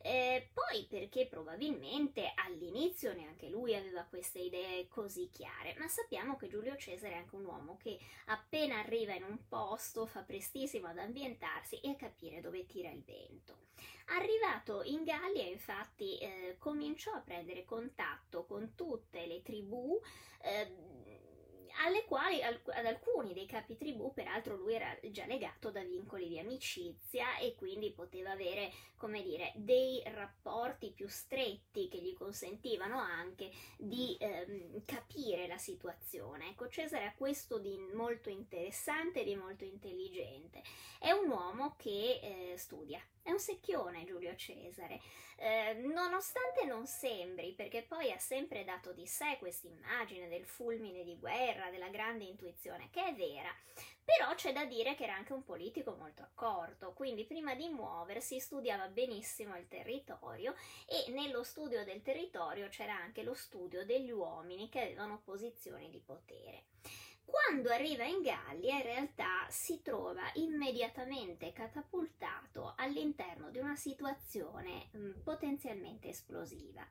Eh, 0.06 0.50
poi 0.52 0.86
perché 0.90 1.28
probabilmente 1.28 2.34
all'inizio 2.36 3.14
neanche 3.14 3.48
lui 3.48 3.74
aveva 3.74 4.04
queste 4.04 4.40
idee 4.40 4.90
così 4.90 5.30
chiare, 5.32 5.76
ma 5.78 5.88
sappiamo 5.88 6.36
che 6.36 6.50
Giulio 6.50 6.76
Cesare 6.76 7.14
è 7.14 7.18
anche 7.20 7.36
un 7.36 7.46
uomo 7.46 7.78
che 7.78 7.98
appena 8.26 8.80
arriva 8.80 9.14
in 9.14 9.24
un 9.24 9.48
posto 9.48 10.06
fa 10.06 10.20
prestissimo 10.24 10.88
ad 10.88 10.98
ambientarsi 10.98 11.80
e 11.80 11.92
a 11.92 11.96
capire 11.96 12.42
dove 12.42 12.66
tira 12.66 12.90
il 12.90 13.02
vento. 13.02 13.60
Arrivato 14.08 14.84
in 14.84 15.06
Gallia, 15.06 15.46
infatti, 15.46 16.18
eh, 16.18 16.58
cominciò 16.60 17.14
a 17.14 17.22
prendere 17.22 17.64
contatto 17.64 18.44
con 18.46 18.74
tutte 18.76 19.26
le 19.26 19.42
tribù. 19.42 19.98
Eh, 20.42 20.93
alle 21.82 22.06
quali 22.06 22.42
ad 22.44 22.86
alcuni 22.86 23.34
dei 23.34 23.46
capi 23.46 23.76
tribù, 23.78 24.14
peraltro 24.14 24.56
lui 24.56 24.76
era 24.76 24.98
già 25.10 25.26
legato 25.26 25.72
da 25.72 25.84
vincoli 25.84 26.28
di 26.28 26.40
amicizia 26.40 27.38
e 27.38 27.56
quindi 27.56 27.92
poteva 27.92 28.32
avere, 28.32 28.72
come 28.96 29.22
dire, 29.22 29.52
dei 29.56 30.02
rapporti 30.06 30.92
più 30.92 31.08
stretti 31.08 31.88
che 31.88 31.98
gli 32.00 32.14
consentivano 32.14 33.00
anche 33.00 33.52
di 33.78 34.16
ehm, 34.20 34.86
capire 34.86 35.48
la 35.48 35.58
situazione. 35.58 36.50
Ecco, 36.50 36.70
Cesare 36.70 37.06
ha 37.06 37.16
questo 37.16 37.58
di 37.58 37.78
molto 37.94 38.30
interessante 38.30 39.22
e 39.22 39.26
di 39.26 39.36
molto 39.36 39.64
intelligente. 39.64 40.62
È 41.00 41.12
un 41.12 41.30
uomo 41.30 41.76
che 41.78 42.20
eh, 42.22 42.58
studia, 42.58 43.02
è 43.24 43.32
un 43.32 43.40
secchione 43.40 44.04
Giulio 44.04 44.36
Cesare, 44.36 45.02
eh, 45.38 45.74
nonostante 45.74 46.66
non 46.66 46.86
sembri, 46.86 47.54
perché 47.54 47.84
poi 47.84 48.12
ha 48.12 48.18
sempre 48.18 48.64
dato 48.64 48.92
di 48.92 49.08
sé 49.08 49.38
questa 49.40 49.68
immagine 49.68 50.28
del 50.28 50.46
fulmine 50.46 51.04
di 51.04 51.18
guerra, 51.18 51.70
della 51.70 51.88
grande 51.88 52.26
intuizione, 52.26 52.90
che 52.92 53.04
è 53.06 53.14
vera, 53.14 53.50
però 54.04 54.36
c'è 54.36 54.52
da 54.52 54.66
dire 54.66 54.96
che 54.96 55.04
era 55.04 55.16
anche 55.16 55.32
un 55.32 55.44
politico 55.44 55.96
molto 55.96 56.22
accorto, 56.22 56.92
quindi 56.92 57.24
prima 57.24 57.56
di 57.56 57.70
muoversi 57.70 58.40
studiava 58.40 58.88
benissimo 58.88 59.58
il 59.58 59.70
territorio 59.70 60.54
e 60.86 61.10
nello 61.12 61.44
studio 61.44 61.86
del 61.86 62.02
territorio 62.02 62.68
c'era 62.68 62.94
anche 62.94 63.24
lo 63.24 63.34
studio 63.34 63.86
degli 63.86 64.12
uomini 64.12 64.68
che 64.68 64.82
avevano 64.82 65.22
posizioni 65.24 65.90
di 65.90 66.00
potere. 66.00 66.66
Quando 67.26 67.70
arriva 67.70 68.04
in 68.04 68.22
Gallia 68.22 68.76
in 68.76 68.84
realtà 68.84 69.46
si 69.50 69.82
trova 69.82 70.30
immediatamente 70.36 71.52
catapultato 71.54 72.74
all'interno 72.78 73.50
di 73.50 73.60
una 73.60 73.76
situazione 73.76 74.90
mh, 74.92 75.22
potenzialmente 75.24 76.10
esplosiva. 76.10 76.86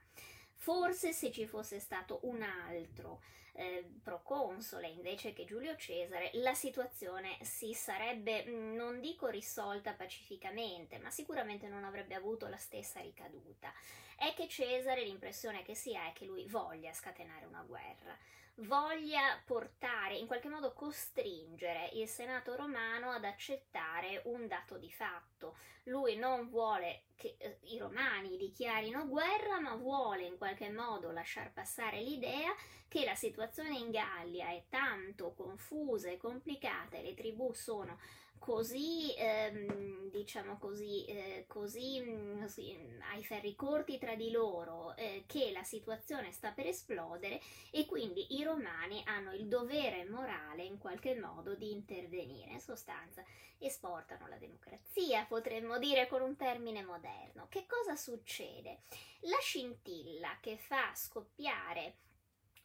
Forse 0.55 1.11
se 1.11 1.31
ci 1.31 1.45
fosse 1.45 1.79
stato 1.79 2.19
un 2.23 2.41
altro 2.41 3.21
eh, 3.53 3.85
proconsole 4.01 4.87
invece 4.87 5.33
che 5.33 5.45
Giulio 5.45 5.75
Cesare, 5.75 6.31
la 6.35 6.53
situazione 6.53 7.37
si 7.41 7.73
sarebbe, 7.73 8.43
non 8.45 8.99
dico 8.99 9.27
risolta 9.27 9.93
pacificamente, 9.93 10.97
ma 10.99 11.09
sicuramente 11.09 11.67
non 11.67 11.83
avrebbe 11.83 12.15
avuto 12.15 12.47
la 12.47 12.57
stessa 12.57 12.99
ricaduta. 12.99 13.71
È 14.17 14.33
che 14.33 14.47
Cesare 14.47 15.03
l'impressione 15.03 15.63
che 15.63 15.75
si 15.75 15.95
ha 15.95 16.07
è 16.07 16.13
che 16.13 16.25
lui 16.25 16.47
voglia 16.47 16.93
scatenare 16.93 17.45
una 17.45 17.63
guerra 17.63 18.17
voglia 18.57 19.41
portare, 19.45 20.15
in 20.15 20.27
qualche 20.27 20.49
modo 20.49 20.73
costringere 20.73 21.89
il 21.93 22.07
Senato 22.07 22.55
romano 22.55 23.11
ad 23.11 23.23
accettare 23.23 24.21
un 24.25 24.47
dato 24.47 24.77
di 24.77 24.91
fatto. 24.91 25.57
Lui 25.83 26.15
non 26.15 26.49
vuole 26.49 27.05
che 27.15 27.35
eh, 27.37 27.59
i 27.63 27.77
romani 27.77 28.37
dichiarino 28.37 29.07
guerra, 29.07 29.59
ma 29.59 29.75
vuole 29.75 30.23
in 30.23 30.37
qualche 30.37 30.69
modo 30.69 31.11
lasciar 31.11 31.51
passare 31.51 32.01
l'idea 32.01 32.53
che 32.87 33.03
la 33.03 33.15
situazione 33.15 33.77
in 33.77 33.89
Gallia 33.89 34.49
è 34.49 34.65
tanto 34.69 35.33
confusa 35.33 36.09
e 36.09 36.17
complicata 36.17 36.97
e 36.97 37.03
le 37.03 37.13
tribù 37.15 37.51
sono 37.53 37.99
così, 38.43 39.15
ehm, 39.15 40.09
diciamo 40.09 40.57
così, 40.57 41.05
eh, 41.05 41.45
così, 41.47 42.03
così, 42.41 42.75
mm, 42.77 43.01
ai 43.13 43.23
ferri 43.23 43.55
corti 43.55 43.97
tra 43.97 44.15
di 44.15 44.31
loro 44.31 44.97
eh, 44.97 45.23
che 45.27 45.53
la 45.53 45.63
situazione 45.63 46.33
sta 46.33 46.51
per 46.51 46.67
esplodere 46.67 47.39
e 47.71 47.85
quindi 47.85 48.35
i 48.35 48.43
romani 48.43 49.01
hanno 49.05 49.31
il 49.31 49.47
dovere 49.47 50.03
morale 50.03 50.63
in 50.65 50.77
qualche 50.77 51.17
modo 51.17 51.55
di 51.55 51.71
intervenire. 51.71 52.51
In 52.51 52.59
sostanza 52.59 53.23
esportano 53.59 54.27
la 54.27 54.35
democrazia, 54.35 55.23
potremmo 55.23 55.79
dire 55.79 56.07
con 56.07 56.21
un 56.21 56.35
termine 56.35 56.83
moderno. 56.83 57.47
Che 57.47 57.65
cosa 57.65 57.95
succede? 57.95 58.81
La 59.21 59.39
scintilla 59.39 60.37
che 60.41 60.57
fa 60.57 60.93
scoppiare 60.93 61.95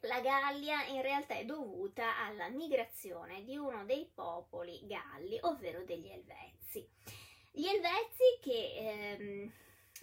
la 0.00 0.20
Gallia 0.20 0.84
in 0.86 1.02
realtà 1.02 1.34
è 1.34 1.44
dovuta 1.44 2.18
alla 2.18 2.48
migrazione 2.48 3.42
di 3.44 3.56
uno 3.56 3.84
dei 3.84 4.08
popoli 4.14 4.86
galli, 4.86 5.38
ovvero 5.42 5.82
degli 5.82 6.08
Elvezi. 6.08 6.88
Gli 7.50 7.66
Elvezi 7.66 8.38
che 8.40 8.74
ehm, 8.76 9.52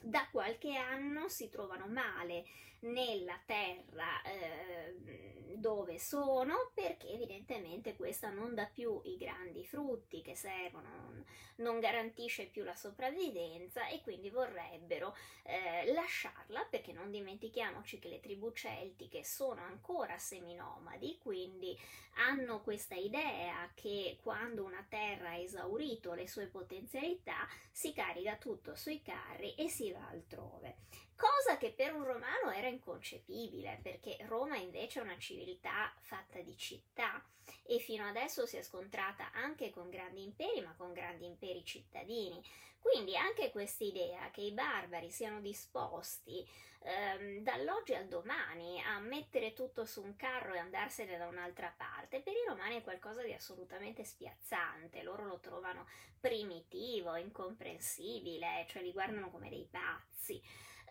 da 0.02 0.28
qualche 0.32 0.76
anno 0.76 1.30
si 1.30 1.50
trovano 1.50 1.88
male 1.88 2.46
nella 2.86 3.40
terra 3.46 4.22
eh, 4.24 5.36
dove 5.58 5.98
sono 6.00 6.72
perché 6.74 7.10
evidentemente 7.10 7.96
questa 7.96 8.30
non 8.30 8.54
dà 8.54 8.66
più 8.66 9.00
i 9.06 9.18
grandi 9.18 9.66
frutti 9.66 10.22
che 10.22 10.36
servono, 10.36 11.24
non, 11.58 11.80
garantisce 11.80 12.46
più 12.46 12.64
la 12.64 12.76
sopravvivenza 12.76 13.88
e 13.88 14.02
quindi 14.02 14.30
vorrebbero 14.30 15.16
eh, 15.44 15.92
lasciarla 15.94 16.68
perché 16.70 16.92
non 16.92 17.10
dimentichiamoci 17.10 18.00
che 18.00 18.10
le 18.10 18.20
tribù 18.20 18.52
celtiche 18.52 19.24
sono 19.24 19.62
ancora 19.62 20.18
seminomadi, 20.18 21.18
quindi 21.20 21.78
hanno 22.18 22.62
questa 22.62 22.96
idea 22.96 23.70
che 23.74 24.20
quando 24.22 24.64
una 24.64 24.86
terra 24.88 25.30
ha 25.30 25.38
esaurito 25.38 26.14
le 26.14 26.28
sue 26.28 26.48
potenzialità 26.48 27.48
si 27.72 27.94
carica 27.94 28.36
tutto 28.36 28.76
sui 28.76 29.02
carri 29.02 29.56
e 29.56 29.70
si 29.70 29.92
va 29.92 30.08
altrove 30.08 30.78
cosa 31.16 31.58
che 31.58 31.72
per 31.72 31.94
un 31.94 32.04
romano 32.04 32.52
era 32.52 32.68
inconcepibile, 32.68 33.80
perché 33.82 34.18
Roma 34.28 34.58
invece 34.58 35.00
è 35.00 35.04
una 35.04 35.18
civiltà 35.18 35.94
fatta 36.02 36.40
di 36.40 36.58
città 36.58 37.24
e 37.64 37.80
fino 37.80 38.06
adesso 38.06 38.46
si 38.46 38.58
è 38.58 38.62
scontrata 38.62 39.32
anche 39.34 39.70
con 39.70 39.90
grandi 39.90 40.24
imperi, 40.24 40.62
ma 40.62 40.74
con 40.76 40.94
grandi 40.94 41.26
imperi 41.26 41.64
cittadini. 41.64 42.44
Quindi 42.80 43.18
anche 43.18 43.50
questa 43.50 43.84
idea 43.84 44.30
che 44.30 44.42
i 44.42 44.52
barbari 44.52 45.10
siano 45.10 45.42
disposti 45.42 46.48
ehm, 46.84 47.40
dall'oggi 47.40 47.96
al 47.96 48.08
domani 48.08 48.80
a 48.82 49.00
mettere 49.00 49.54
tutto 49.54 49.86
su 49.86 50.04
un 50.04 50.16
carro 50.16 50.54
e 50.54 50.60
andarsene 50.60 51.18
da 51.18 51.28
un'altra 51.28 51.74
parte, 51.76 52.22
per 52.22 52.34
i 52.34 52.46
romani 52.48 52.78
è 52.78 52.84
qualcosa 52.84 53.24
di 53.24 53.34
assolutamente 53.34 54.04
spiazzante, 54.04 55.02
loro 55.02 55.26
lo 55.26 55.40
trovano 55.40 55.88
primitivo, 56.20 57.16
incomprensibile, 57.16 58.66
cioè 58.70 58.84
li 58.84 58.92
guardano 58.92 59.32
come 59.32 59.50
dei 59.50 59.68
pazzi. 59.70 60.40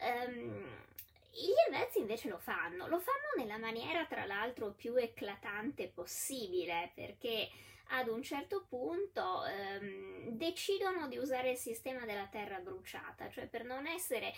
Um, 0.01 0.83
gli 1.31 1.53
Elvezi 1.67 1.99
invece 1.99 2.29
lo 2.29 2.39
fanno, 2.39 2.87
lo 2.87 3.01
fanno 3.01 3.33
nella 3.37 3.59
maniera 3.59 4.05
tra 4.07 4.25
l'altro 4.25 4.73
più 4.73 4.95
eclatante 4.95 5.89
possibile 5.89 6.93
perché 6.95 7.49
ad 7.89 8.09
un 8.09 8.23
certo 8.23 8.65
punto 8.69 9.43
um, 9.81 10.29
decidono 10.31 11.09
di 11.09 11.19
usare 11.19 11.51
il 11.51 11.57
sistema 11.57 12.05
della 12.05 12.29
terra 12.31 12.59
bruciata, 12.59 13.29
cioè 13.31 13.47
per 13.47 13.65
non 13.65 13.87
essere 13.87 14.33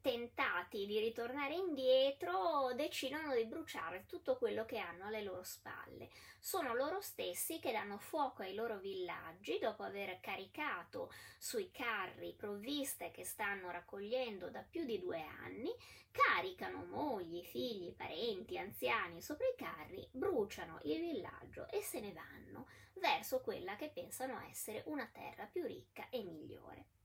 tentati 0.00 0.86
di 0.86 0.98
ritornare 0.98 1.54
indietro 1.54 2.72
decidono 2.74 3.34
di 3.34 3.44
bruciare 3.44 4.04
tutto 4.06 4.36
quello 4.36 4.64
che 4.64 4.78
hanno 4.78 5.06
alle 5.06 5.22
loro 5.22 5.42
spalle. 5.42 6.10
Sono 6.38 6.74
loro 6.74 7.00
stessi 7.00 7.58
che 7.58 7.72
danno 7.72 7.98
fuoco 7.98 8.42
ai 8.42 8.54
loro 8.54 8.78
villaggi 8.78 9.58
dopo 9.58 9.82
aver 9.82 10.20
caricato 10.20 11.12
sui 11.38 11.70
carri 11.70 12.34
provviste 12.34 13.10
che 13.10 13.24
stanno 13.24 13.70
raccogliendo 13.70 14.50
da 14.50 14.62
più 14.62 14.84
di 14.84 14.98
due 14.98 15.22
anni, 15.22 15.70
caricano 16.10 16.84
mogli, 16.84 17.42
figli, 17.44 17.94
parenti, 17.94 18.58
anziani 18.58 19.20
sopra 19.22 19.46
i 19.46 19.56
carri, 19.56 20.06
bruciano 20.10 20.80
il 20.84 21.00
villaggio 21.00 21.68
e 21.68 21.82
se 21.82 22.00
ne 22.00 22.12
vanno 22.12 22.66
verso 22.94 23.40
quella 23.40 23.76
che 23.76 23.90
pensano 23.90 24.40
essere 24.48 24.82
una 24.86 25.08
terra 25.12 25.46
più 25.46 25.64
ricca 25.64 26.08
e 26.10 26.22
migliore. 26.22 27.01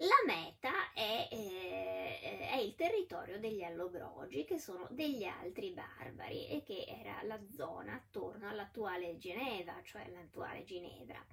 La 0.00 0.22
meta 0.26 0.92
è, 0.92 1.26
eh, 1.30 2.48
è, 2.50 2.56
il 2.56 2.74
territorio 2.74 3.38
degli 3.38 3.62
Allobrogi, 3.62 4.44
che 4.44 4.58
sono 4.58 4.86
degli 4.90 5.24
altri 5.24 5.70
barbari 5.70 6.48
e 6.48 6.62
che 6.62 6.84
era 6.86 7.22
la 7.22 7.40
zona 7.54 7.94
attorno 7.94 8.46
all'attuale 8.46 9.16
Geneva, 9.16 9.80
cioè 9.82 10.06
l'attuale 10.10 10.64
Ginevra. 10.64 11.24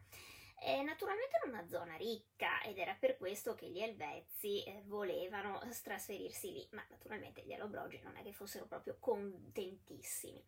È 0.57 0.81
naturalmente 0.81 1.35
era 1.35 1.49
una 1.49 1.67
zona 1.67 1.97
ricca 1.97 2.61
ed 2.61 2.77
era 2.77 2.95
per 2.97 3.17
questo 3.17 3.53
che 3.53 3.67
gli 3.67 3.81
Elvezi 3.81 4.63
eh, 4.63 4.81
volevano 4.85 5.59
trasferirsi 5.83 6.53
lì, 6.53 6.65
ma 6.71 6.85
naturalmente 6.89 7.43
gli 7.43 7.51
Allobrogi 7.51 7.99
non 8.01 8.15
è 8.15 8.23
che 8.23 8.31
fossero 8.31 8.65
proprio 8.65 8.95
contentissimi. 8.97 10.41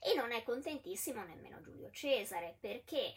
E 0.00 0.14
non 0.16 0.32
è 0.32 0.42
contentissimo 0.42 1.22
nemmeno 1.22 1.60
Giulio 1.60 1.88
Cesare, 1.92 2.56
perché 2.58 3.14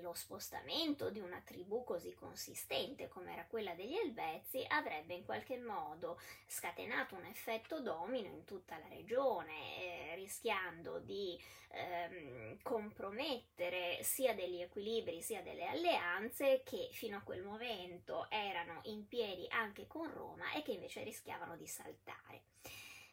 lo 0.00 0.12
spostamento 0.14 1.10
di 1.10 1.20
una 1.20 1.40
tribù 1.44 1.84
così 1.84 2.14
consistente 2.14 3.08
come 3.08 3.32
era 3.32 3.46
quella 3.46 3.74
degli 3.74 3.96
Elvezi 3.96 4.64
avrebbe 4.68 5.14
in 5.14 5.24
qualche 5.24 5.58
modo 5.58 6.18
scatenato 6.46 7.14
un 7.14 7.24
effetto 7.24 7.80
domino 7.80 8.28
in 8.28 8.44
tutta 8.44 8.78
la 8.78 8.88
regione, 8.88 10.12
eh, 10.12 10.14
rischiando 10.14 10.98
di 10.98 11.38
ehm, 11.70 12.58
compromettere 12.62 14.02
sia 14.02 14.34
degli 14.34 14.60
equilibri 14.60 15.22
sia 15.22 15.42
delle 15.42 15.66
alleanze 15.66 16.62
che 16.64 16.88
fino 16.92 17.16
a 17.16 17.22
quel 17.22 17.42
momento 17.42 18.28
erano 18.30 18.80
in 18.84 19.06
piedi 19.06 19.46
anche 19.50 19.86
con 19.86 20.12
Roma 20.12 20.52
e 20.52 20.62
che 20.62 20.72
invece 20.72 21.02
rischiavano 21.02 21.56
di 21.56 21.66
saltare. 21.66 22.42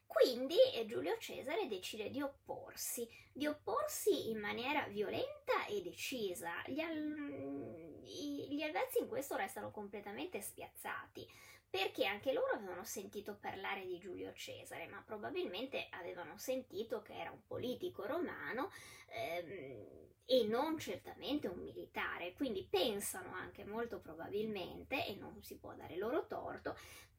Quindi 0.07 0.55
eh, 0.73 0.85
Giulio 0.85 1.17
Cesare 1.17 1.67
decide 1.67 2.09
di 2.09 2.21
opporsi, 2.21 3.07
di 3.31 3.45
opporsi 3.45 4.29
in 4.29 4.39
maniera 4.39 4.87
violenta 4.87 5.65
e 5.67 5.81
decisa. 5.81 6.63
Gli, 6.65 6.79
al- 6.79 8.01
gli 8.01 8.61
Elvezi 8.61 8.99
in 8.99 9.07
questo 9.07 9.35
restano 9.35 9.69
completamente 9.69 10.41
spiazzati, 10.41 11.29
perché 11.69 12.05
anche 12.05 12.31
loro 12.31 12.53
avevano 12.53 12.83
sentito 12.85 13.37
parlare 13.39 13.85
di 13.85 13.99
Giulio 13.99 14.33
Cesare, 14.33 14.87
ma 14.87 15.03
probabilmente 15.05 15.87
avevano 15.91 16.37
sentito 16.37 17.01
che 17.01 17.13
era 17.13 17.29
un 17.29 17.45
politico 17.45 18.05
romano 18.05 18.71
ehm, 19.07 20.07
e 20.25 20.43
non 20.45 20.77
certamente 20.79 21.47
un 21.47 21.59
militare, 21.59 22.33
quindi 22.33 22.65
pensano 22.69 23.33
anche 23.33 23.63
molto 23.65 23.99
probabilmente, 23.99 25.05
e 25.05 25.15
non 25.15 25.41
si 25.43 25.57
può 25.57 25.73
dare 25.73 25.97
loro 25.97 26.25
torto, 26.27 26.77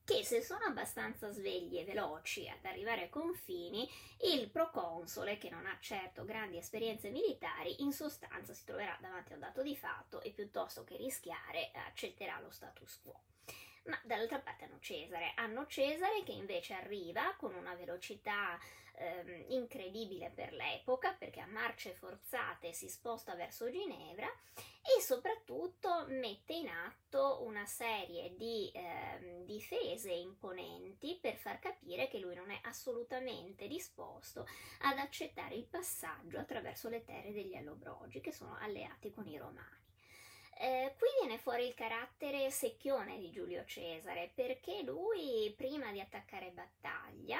che 0.08 0.24
se 0.24 0.40
sono 0.40 0.64
abbastanza 0.64 1.30
svegli 1.30 1.76
e 1.76 1.84
veloci 1.84 2.48
ad 2.48 2.64
arrivare 2.64 3.02
ai 3.02 3.08
confini, 3.10 3.86
il 4.22 4.48
proconsole, 4.48 5.36
che 5.36 5.50
non 5.50 5.66
ha 5.66 5.76
certo 5.80 6.24
grandi 6.24 6.56
esperienze 6.56 7.10
militari, 7.10 7.82
in 7.82 7.92
sostanza 7.92 8.54
si 8.54 8.64
troverà 8.64 8.96
davanti 9.02 9.32
a 9.32 9.34
un 9.34 9.42
dato 9.42 9.60
di 9.60 9.76
fatto 9.76 10.22
e 10.22 10.30
piuttosto 10.30 10.82
che 10.82 10.96
rischiare 10.96 11.72
accetterà 11.74 12.40
lo 12.40 12.48
status 12.48 13.00
quo. 13.02 13.20
Ma 13.88 13.98
dall'altra 14.04 14.38
parte 14.38 14.64
hanno 14.64 14.78
Cesare, 14.80 15.32
hanno 15.34 15.66
Cesare 15.66 16.22
che 16.22 16.32
invece 16.32 16.74
arriva 16.74 17.34
con 17.38 17.54
una 17.54 17.74
velocità 17.74 18.58
ehm, 18.96 19.44
incredibile 19.48 20.30
per 20.30 20.52
l'epoca 20.52 21.14
perché 21.14 21.40
a 21.40 21.46
marce 21.46 21.94
forzate 21.94 22.74
si 22.74 22.90
sposta 22.90 23.34
verso 23.34 23.70
Ginevra 23.70 24.30
e 24.56 25.00
soprattutto 25.00 26.04
mette 26.08 26.52
in 26.52 26.68
atto 26.68 27.42
una 27.42 27.64
serie 27.64 28.34
di 28.36 28.70
ehm, 28.74 29.44
difese 29.46 30.12
imponenti 30.12 31.18
per 31.18 31.36
far 31.36 31.58
capire 31.58 32.08
che 32.08 32.18
lui 32.18 32.34
non 32.34 32.50
è 32.50 32.58
assolutamente 32.64 33.68
disposto 33.68 34.46
ad 34.82 34.98
accettare 34.98 35.54
il 35.54 35.64
passaggio 35.64 36.38
attraverso 36.38 36.90
le 36.90 37.04
terre 37.04 37.32
degli 37.32 37.54
Allobrogi 37.54 38.20
che 38.20 38.32
sono 38.32 38.54
alleati 38.60 39.10
con 39.10 39.26
i 39.26 39.38
Romani. 39.38 39.87
Eh, 40.60 40.92
qui 40.98 41.06
viene 41.20 41.38
fuori 41.38 41.68
il 41.68 41.74
carattere 41.74 42.50
secchione 42.50 43.16
di 43.16 43.30
Giulio 43.30 43.64
Cesare 43.64 44.32
perché 44.34 44.82
lui 44.82 45.54
prima 45.56 45.92
di 45.92 46.00
attaccare 46.00 46.50
battaglia 46.50 47.38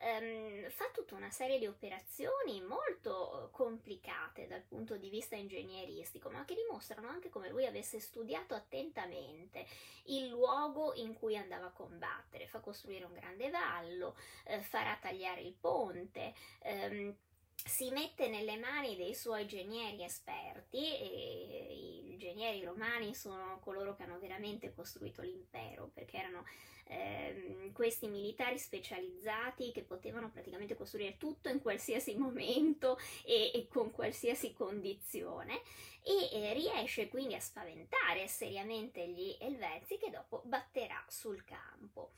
ehm, 0.00 0.68
fa 0.68 0.90
tutta 0.92 1.14
una 1.14 1.30
serie 1.30 1.58
di 1.58 1.66
operazioni 1.66 2.60
molto 2.60 3.48
complicate 3.52 4.46
dal 4.46 4.60
punto 4.60 4.98
di 4.98 5.08
vista 5.08 5.34
ingegneristico 5.34 6.28
ma 6.28 6.44
che 6.44 6.54
dimostrano 6.54 7.08
anche 7.08 7.30
come 7.30 7.48
lui 7.48 7.64
avesse 7.64 8.00
studiato 8.00 8.54
attentamente 8.54 9.66
il 10.08 10.28
luogo 10.28 10.92
in 10.92 11.14
cui 11.14 11.38
andava 11.38 11.68
a 11.68 11.72
combattere. 11.72 12.48
Fa 12.48 12.60
costruire 12.60 13.06
un 13.06 13.14
grande 13.14 13.48
vallo 13.48 14.14
eh, 14.44 14.60
farà 14.60 14.94
tagliare 15.00 15.40
il 15.40 15.54
ponte 15.54 16.34
ehm, 16.60 17.16
si 17.64 17.90
mette 17.90 18.28
nelle 18.28 18.56
mani 18.56 18.96
dei 18.96 19.14
suoi 19.14 19.46
genieri 19.46 20.02
esperti 20.02 20.78
i 20.78 22.16
genieri 22.18 22.64
romani 22.64 23.14
sono 23.14 23.58
coloro 23.60 23.94
che 23.94 24.04
hanno 24.04 24.18
veramente 24.18 24.72
costruito 24.74 25.22
l'impero 25.22 25.90
perché 25.92 26.18
erano 26.18 26.44
eh, 26.88 27.70
questi 27.72 28.08
militari 28.08 28.58
specializzati 28.58 29.72
che 29.72 29.82
potevano 29.82 30.30
praticamente 30.30 30.74
costruire 30.74 31.16
tutto 31.16 31.48
in 31.48 31.60
qualsiasi 31.60 32.16
momento 32.16 32.98
e, 33.24 33.50
e 33.54 33.66
con 33.68 33.90
qualsiasi 33.90 34.52
condizione 34.52 35.60
e 36.02 36.30
eh, 36.32 36.54
riesce 36.54 37.08
quindi 37.08 37.34
a 37.34 37.40
spaventare 37.40 38.26
seriamente 38.26 39.06
gli 39.06 39.36
Elvezi 39.38 39.98
che 39.98 40.10
dopo 40.10 40.42
batterà 40.44 41.04
sul 41.08 41.44
campo 41.44 42.12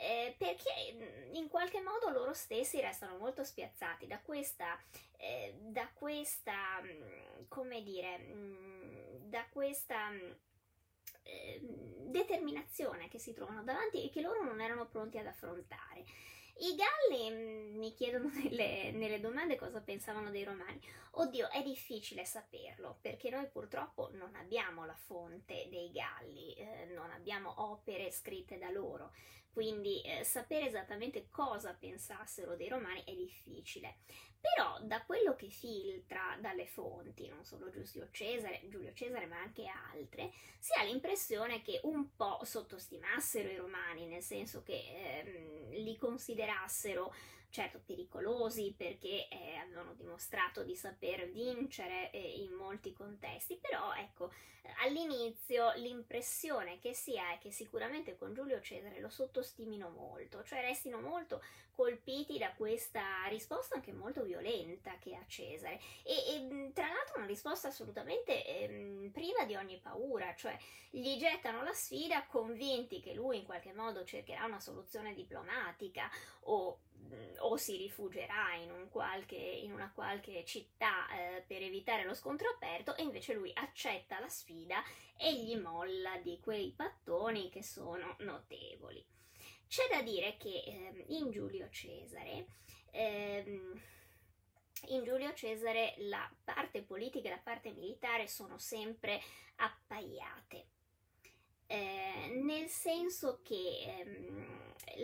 eh, 0.00 0.34
perché 0.38 0.70
mm, 0.94 1.34
in 1.34 1.48
qualche 1.48 1.82
modo 1.82 2.08
loro 2.08 2.32
stessi 2.32 2.80
restano 2.80 3.18
molto 3.18 3.44
spiazzati 3.44 4.06
da 4.06 4.18
questa, 4.20 4.78
eh, 5.18 5.54
da 5.60 5.90
questa 5.92 6.80
mm, 6.80 7.44
come 7.48 7.82
dire, 7.82 8.18
mm, 8.18 9.28
da 9.28 9.46
questa 9.50 10.10
eh, 11.22 11.60
determinazione 11.60 13.08
che 13.08 13.18
si 13.18 13.34
trovano 13.34 13.62
davanti 13.62 14.02
e 14.02 14.08
che 14.08 14.22
loro 14.22 14.42
non 14.42 14.62
erano 14.62 14.86
pronti 14.86 15.18
ad 15.18 15.26
affrontare. 15.26 16.04
I 16.62 16.74
Galli 16.74 17.74
mi 17.74 17.92
chiedono 17.92 18.30
nelle, 18.42 18.92
nelle, 18.92 19.20
domande 19.20 19.56
cosa 19.56 19.82
pensavano 19.82 20.30
dei 20.30 20.44
romani. 20.44 20.80
Oddio, 21.12 21.50
è 21.50 21.62
difficile 21.62 22.24
saperlo 22.24 22.96
perché 23.02 23.28
noi 23.28 23.46
purtroppo 23.48 24.08
non 24.14 24.34
abbiamo 24.34 24.86
la 24.86 24.96
fonte 24.96 25.68
dei 25.68 25.90
Galli, 25.90 26.54
eh, 26.54 26.86
non 26.94 27.10
abbiamo 27.10 27.70
opere 27.70 28.10
scritte 28.10 28.56
da 28.56 28.70
loro 28.70 29.12
quindi 29.52 30.00
eh, 30.02 30.24
sapere 30.24 30.66
esattamente 30.66 31.28
cosa 31.30 31.74
pensassero 31.74 32.56
dei 32.56 32.68
romani 32.68 33.02
è 33.04 33.14
difficile. 33.14 33.98
Però 34.40 34.78
da 34.82 35.04
quello 35.04 35.36
che 35.36 35.50
filtra 35.50 36.38
dalle 36.40 36.66
fonti, 36.66 37.28
non 37.28 37.44
solo 37.44 37.68
Giulio 37.68 38.08
Cesare, 38.10 38.62
Giulio 38.68 38.94
Cesare 38.94 39.26
ma 39.26 39.38
anche 39.38 39.66
altre, 39.66 40.32
si 40.58 40.72
ha 40.78 40.82
l'impressione 40.82 41.60
che 41.60 41.78
un 41.82 42.16
po' 42.16 42.40
sottostimassero 42.42 43.50
i 43.50 43.56
romani, 43.56 44.06
nel 44.06 44.22
senso 44.22 44.62
che 44.62 44.80
ehm, 44.80 45.82
li 45.82 45.96
considerassero 45.98 47.12
certo 47.50 47.80
pericolosi 47.84 48.74
perché 48.76 49.28
eh, 49.28 49.56
avevano 49.56 49.94
dimostrato 49.94 50.62
di 50.62 50.76
saper 50.76 51.30
vincere 51.30 52.10
eh, 52.10 52.18
in 52.18 52.52
molti 52.52 52.92
contesti, 52.92 53.58
però 53.60 53.92
ecco, 53.94 54.30
all'inizio 54.84 55.72
l'impressione 55.76 56.78
che 56.78 56.94
si 56.94 57.18
ha 57.18 57.32
è 57.32 57.38
che 57.38 57.50
sicuramente 57.50 58.16
con 58.16 58.34
Giulio 58.34 58.60
Cesare 58.60 59.00
lo 59.00 59.08
sottostimino 59.08 59.90
molto, 59.90 60.42
cioè 60.44 60.60
restino 60.60 61.00
molto 61.00 61.42
colpiti 61.74 62.38
da 62.38 62.52
questa 62.54 63.26
risposta 63.28 63.76
anche 63.76 63.92
molto 63.92 64.22
violenta 64.22 64.96
che 64.98 65.14
ha 65.14 65.24
Cesare. 65.26 65.80
E, 66.04 66.12
e 66.12 66.70
tra 66.72 66.86
l'altro 66.86 67.16
una 67.16 67.26
risposta 67.26 67.68
assolutamente 67.68 68.44
eh, 68.44 69.10
priva 69.12 69.44
di 69.44 69.56
ogni 69.56 69.78
paura, 69.78 70.34
cioè 70.34 70.56
gli 70.90 71.16
gettano 71.18 71.62
la 71.62 71.72
sfida 71.72 72.26
convinti 72.26 73.00
che 73.00 73.14
lui 73.14 73.38
in 73.38 73.44
qualche 73.44 73.72
modo 73.72 74.04
cercherà 74.04 74.44
una 74.44 74.60
soluzione 74.60 75.14
diplomatica 75.14 76.10
o 76.42 76.80
o 77.38 77.56
si 77.56 77.76
rifugierà 77.76 78.54
in, 78.54 78.70
un 78.70 78.88
qualche, 78.88 79.36
in 79.36 79.72
una 79.72 79.90
qualche 79.92 80.44
città 80.44 81.08
eh, 81.10 81.42
per 81.46 81.62
evitare 81.62 82.04
lo 82.04 82.14
scontro 82.14 82.48
aperto 82.48 82.94
e 82.96 83.02
invece 83.02 83.34
lui 83.34 83.50
accetta 83.54 84.20
la 84.20 84.28
sfida 84.28 84.82
e 85.16 85.34
gli 85.34 85.56
molla 85.56 86.18
di 86.18 86.38
quei 86.40 86.72
pattoni 86.76 87.50
che 87.50 87.62
sono 87.62 88.16
notevoli. 88.20 89.04
C'è 89.66 89.88
da 89.90 90.02
dire 90.02 90.36
che 90.36 90.62
eh, 90.66 91.04
in 91.08 91.30
Giulio 91.30 91.68
Cesare 91.70 92.46
ehm, 92.90 93.80
in 94.88 95.04
Giulio 95.04 95.32
Cesare 95.34 95.94
la 95.98 96.30
parte 96.42 96.82
politica 96.82 97.28
e 97.28 97.30
la 97.30 97.40
parte 97.42 97.72
militare 97.72 98.26
sono 98.26 98.58
sempre 98.58 99.20
appaiate. 99.56 100.66
Eh, 101.66 102.40
nel 102.42 102.68
senso 102.68 103.40
che 103.42 103.84
ehm, 103.86 104.59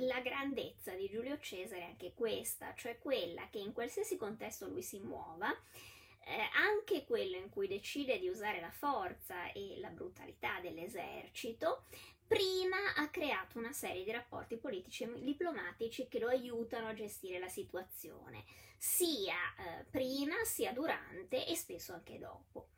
la 0.09 0.21
grandezza 0.21 0.93
di 0.95 1.09
Giulio 1.09 1.39
Cesare 1.39 1.81
è 1.81 1.85
anche 1.85 2.12
questa, 2.15 2.75
cioè 2.75 2.99
quella 2.99 3.49
che 3.51 3.59
in 3.59 3.73
qualsiasi 3.73 4.17
contesto 4.17 4.67
lui 4.67 4.83
si 4.83 4.99
muova, 5.01 5.51
eh, 6.29 6.49
anche 6.55 7.05
quello 7.05 7.37
in 7.37 7.49
cui 7.49 7.69
decide 7.69 8.19
di 8.19 8.29
usare 8.29 8.61
la 8.61 8.71
forza 8.71 9.53
e 9.53 9.77
la 9.79 9.91
brutalità 9.91 10.61
dell'esercito, 10.61 11.85
prima 12.27 12.95
ha 12.97 13.09
creato 13.09 13.59
una 13.59 13.73
serie 13.73 14.03
di 14.03 14.11
rapporti 14.11 14.57
politici 14.57 15.05
e 15.05 15.23
diplomatici 15.23 16.09
che 16.09 16.19
lo 16.19 16.29
aiutano 16.29 16.89
a 16.89 16.95
gestire 16.95 17.39
la 17.39 17.49
situazione, 17.49 18.45
sia 18.77 19.35
eh, 19.35 19.85
prima 19.85 20.35
sia 20.45 20.73
durante 20.73 21.47
e 21.47 21.55
spesso 21.55 21.93
anche 21.93 22.19
dopo. 22.19 22.69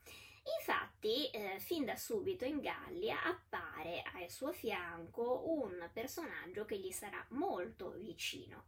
Infatti, 0.57 1.31
eh, 1.31 1.59
fin 1.59 1.85
da 1.85 1.97
subito 1.97 2.45
in 2.45 2.61
Gallia 2.61 3.23
appare 3.25 4.03
al 4.15 4.31
suo 4.31 4.53
fianco 4.53 5.43
un 5.47 5.91
personaggio 5.93 6.65
che 6.65 6.79
gli 6.79 6.91
sarà 6.91 7.25
molto 7.31 7.91
vicino 7.99 8.65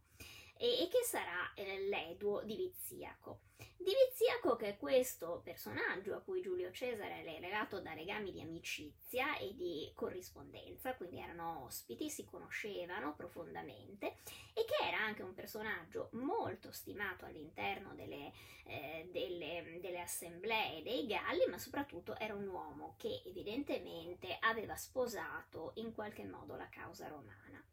e, 0.61 0.83
e 0.83 0.87
che 0.89 1.03
sarà 1.03 1.51
eh, 1.55 1.87
l'Eduo 1.87 2.43
di 2.43 2.55
Viziaco. 2.55 3.39
Di 3.77 3.93
Viziaco 4.05 4.55
che 4.55 4.69
è 4.69 4.77
questo 4.77 5.41
personaggio 5.43 6.13
a 6.13 6.19
cui 6.19 6.39
Giulio 6.39 6.69
Cesare 6.71 7.23
è 7.23 7.39
legato 7.39 7.81
da 7.81 7.95
legami 7.95 8.31
di 8.31 8.41
amicizia 8.41 9.37
e 9.39 9.55
di 9.55 9.91
corrispondenza, 9.95 10.95
quindi 10.95 11.17
erano 11.17 11.63
ospiti, 11.65 12.11
si 12.11 12.25
conoscevano 12.25 13.15
profondamente 13.15 14.17
e 14.53 14.63
che 14.65 14.85
era 14.87 14.99
anche 14.99 15.23
un 15.23 15.33
personaggio 15.33 16.09
molto 16.11 16.71
stimato 16.71 17.25
all'interno 17.25 17.95
delle, 17.95 18.31
eh, 18.65 19.09
delle, 19.11 19.79
delle 19.81 20.01
assemblee 20.01 20.83
dei 20.83 21.07
Galli, 21.07 21.47
ma 21.49 21.57
soprattutto 21.57 22.15
era 22.19 22.35
un 22.35 22.47
uomo 22.47 22.93
che 22.97 23.23
evidentemente 23.25 24.37
aveva 24.39 24.75
sposato 24.75 25.71
in 25.75 25.91
qualche 25.91 26.25
modo 26.25 26.55
la 26.55 26.69
causa 26.69 27.07
romana. 27.07 27.65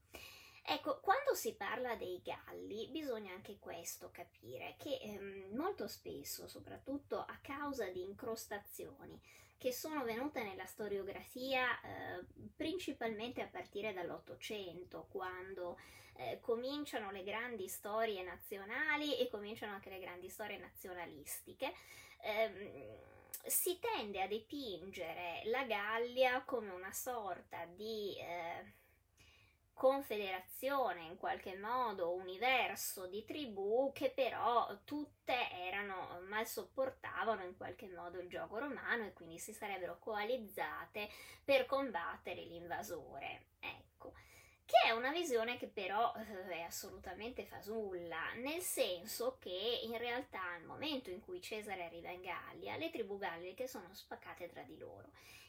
Ecco, 0.70 1.00
quando 1.00 1.34
si 1.34 1.54
parla 1.54 1.96
dei 1.96 2.20
galli 2.22 2.88
bisogna 2.88 3.32
anche 3.32 3.58
questo 3.58 4.10
capire, 4.10 4.76
che 4.78 4.98
ehm, 5.00 5.56
molto 5.56 5.88
spesso, 5.88 6.46
soprattutto 6.46 7.20
a 7.20 7.38
causa 7.40 7.86
di 7.88 8.02
incrostazioni 8.02 9.18
che 9.56 9.72
sono 9.72 10.04
venute 10.04 10.42
nella 10.42 10.66
storiografia 10.66 11.80
eh, 11.80 12.22
principalmente 12.54 13.40
a 13.40 13.46
partire 13.46 13.94
dall'Ottocento, 13.94 15.06
quando 15.10 15.78
eh, 16.16 16.38
cominciano 16.42 17.10
le 17.12 17.22
grandi 17.22 17.66
storie 17.66 18.22
nazionali 18.22 19.16
e 19.16 19.28
cominciano 19.30 19.72
anche 19.72 19.88
le 19.88 20.00
grandi 20.00 20.28
storie 20.28 20.58
nazionalistiche, 20.58 21.72
ehm, 22.20 22.98
si 23.46 23.78
tende 23.78 24.20
a 24.20 24.26
dipingere 24.26 25.40
la 25.46 25.64
Gallia 25.64 26.42
come 26.42 26.68
una 26.72 26.92
sorta 26.92 27.64
di... 27.64 28.14
Eh, 28.18 28.77
confederazione, 29.78 31.04
in 31.04 31.16
qualche 31.16 31.56
modo 31.56 32.12
universo 32.12 33.06
di 33.06 33.24
tribù 33.24 33.92
che 33.94 34.10
però 34.10 34.76
tutte 34.84 35.50
erano 35.52 36.20
mal 36.28 36.46
sopportavano 36.46 37.44
in 37.44 37.56
qualche 37.56 37.88
modo 37.88 38.18
il 38.18 38.28
gioco 38.28 38.58
romano 38.58 39.06
e 39.06 39.12
quindi 39.12 39.38
si 39.38 39.52
sarebbero 39.52 39.98
coalizzate 40.00 41.08
per 41.44 41.64
combattere 41.64 42.42
l'invasore. 42.42 43.50
Ecco 43.60 44.14
che 44.68 44.88
è 44.88 44.90
una 44.90 45.12
visione 45.12 45.56
che 45.56 45.68
però 45.68 46.12
eh, 46.14 46.48
è 46.48 46.60
assolutamente 46.60 47.46
fasulla, 47.46 48.34
nel 48.34 48.60
senso 48.60 49.38
che 49.38 49.80
in 49.84 49.96
realtà 49.96 50.42
al 50.52 50.64
momento 50.64 51.08
in 51.08 51.20
cui 51.20 51.40
Cesare 51.40 51.84
arriva 51.84 52.10
in 52.10 52.20
Gallia, 52.20 52.76
le 52.76 52.90
tribù 52.90 53.16
galliche 53.16 53.66
sono 53.66 53.88
spaccate 53.94 54.50
tra 54.50 54.62
di 54.64 54.76
loro 54.76 55.08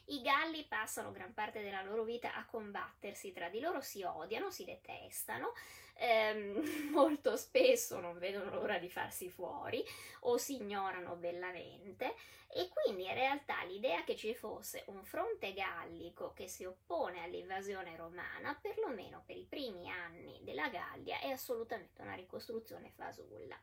i 0.09 0.21
Galli 0.21 0.65
passano 0.67 1.11
gran 1.11 1.33
parte 1.33 1.61
della 1.61 1.83
loro 1.83 2.03
vita 2.03 2.33
a 2.33 2.45
combattersi 2.45 3.31
tra 3.31 3.49
di 3.49 3.59
loro, 3.59 3.81
si 3.81 4.03
odiano, 4.03 4.49
si 4.49 4.65
detestano, 4.65 5.53
ehm, 5.95 6.89
molto 6.91 7.35
spesso 7.35 7.99
non 7.99 8.17
vedono 8.17 8.53
l'ora 8.55 8.79
di 8.79 8.89
farsi 8.89 9.29
fuori 9.29 9.83
o 10.21 10.37
si 10.37 10.55
ignorano 10.55 11.15
bellamente 11.15 12.15
e 12.51 12.69
quindi 12.69 13.03
in 13.03 13.13
realtà 13.13 13.63
l'idea 13.63 14.03
che 14.03 14.15
ci 14.15 14.33
fosse 14.33 14.83
un 14.87 15.03
fronte 15.03 15.53
gallico 15.53 16.33
che 16.33 16.47
si 16.47 16.65
oppone 16.65 17.21
all'invasione 17.23 17.95
romana, 17.95 18.57
perlomeno 18.59 19.21
per 19.25 19.37
i 19.37 19.45
primi 19.47 19.89
anni 19.89 20.39
della 20.41 20.69
Gallia, 20.69 21.19
è 21.19 21.29
assolutamente 21.29 22.01
una 22.01 22.15
ricostruzione 22.15 22.91
fasulla. 22.95 23.59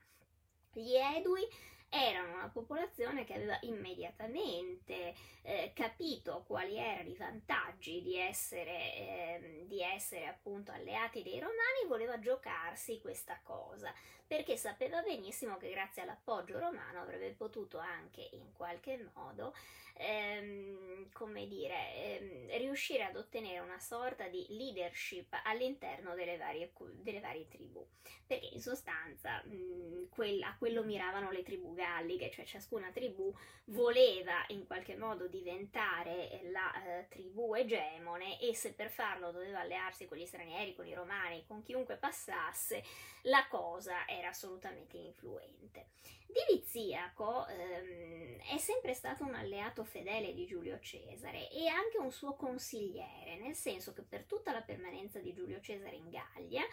Gli 0.72 0.94
Edui 0.94 1.42
erano 1.88 2.34
una 2.34 2.48
popolazione 2.48 3.24
che 3.24 3.34
aveva 3.34 3.58
immediatamente 3.62 5.14
eh, 5.42 5.72
capito 5.74 6.44
quali 6.46 6.76
erano 6.76 7.08
i 7.08 7.16
vantaggi 7.16 8.02
di 8.02 8.18
essere, 8.18 8.94
eh, 8.94 9.64
di 9.66 9.82
essere 9.82 10.26
appunto 10.26 10.72
alleati 10.72 11.22
dei 11.22 11.40
romani 11.40 11.82
e 11.84 11.88
voleva 11.88 12.18
giocarsi 12.18 13.00
questa 13.00 13.38
cosa 13.42 13.92
perché 14.26 14.56
sapeva 14.56 15.02
benissimo 15.02 15.56
che 15.56 15.70
grazie 15.70 16.02
all'appoggio 16.02 16.58
romano 16.58 17.00
avrebbe 17.00 17.32
potuto 17.32 17.78
anche 17.78 18.28
in 18.32 18.52
qualche 18.52 19.10
modo 19.14 19.54
ehm, 19.98 21.10
come 21.12 21.46
dire, 21.46 21.94
ehm, 21.94 22.58
riuscire 22.58 23.04
ad 23.04 23.16
ottenere 23.16 23.60
una 23.60 23.78
sorta 23.78 24.28
di 24.28 24.44
leadership 24.50 25.34
all'interno 25.44 26.14
delle 26.14 26.36
varie, 26.36 26.72
delle 27.02 27.20
varie 27.20 27.48
tribù, 27.48 27.86
perché 28.26 28.50
in 28.52 28.60
sostanza 28.60 29.42
mh, 29.44 30.08
quella, 30.10 30.48
a 30.48 30.56
quello 30.58 30.82
miravano 30.82 31.30
le 31.30 31.42
tribù 31.42 31.74
galliche, 31.74 32.30
cioè 32.30 32.44
ciascuna 32.44 32.90
tribù 32.90 33.32
voleva 33.66 34.44
in 34.48 34.66
qualche 34.66 34.96
modo 34.96 35.26
diventare 35.28 36.40
la 36.50 36.98
eh, 36.98 37.08
tribù 37.08 37.54
egemone 37.54 38.40
e 38.40 38.54
se 38.54 38.74
per 38.74 38.90
farlo 38.90 39.32
doveva 39.32 39.60
allearsi 39.60 40.06
con 40.06 40.18
gli 40.18 40.26
stranieri, 40.26 40.74
con 40.74 40.86
i 40.86 40.94
romani, 40.94 41.44
con 41.46 41.62
chiunque 41.62 41.96
passasse, 41.96 42.82
la 43.22 43.46
cosa 43.48 44.06
era 44.06 44.15
assolutamente 44.24 44.96
influente. 44.96 45.88
Diviziaco 46.26 47.46
ehm, 47.46 48.40
è 48.54 48.58
sempre 48.58 48.94
stato 48.94 49.24
un 49.24 49.34
alleato 49.34 49.84
fedele 49.84 50.32
di 50.34 50.46
Giulio 50.46 50.78
Cesare 50.80 51.50
e 51.50 51.68
anche 51.68 51.98
un 51.98 52.10
suo 52.10 52.34
consigliere, 52.34 53.36
nel 53.38 53.54
senso 53.54 53.92
che 53.92 54.02
per 54.02 54.24
tutta 54.24 54.52
la 54.52 54.62
permanenza 54.62 55.18
di 55.18 55.32
Giulio 55.32 55.60
Cesare 55.60 55.96
in 55.96 56.10
Gallia 56.10 56.64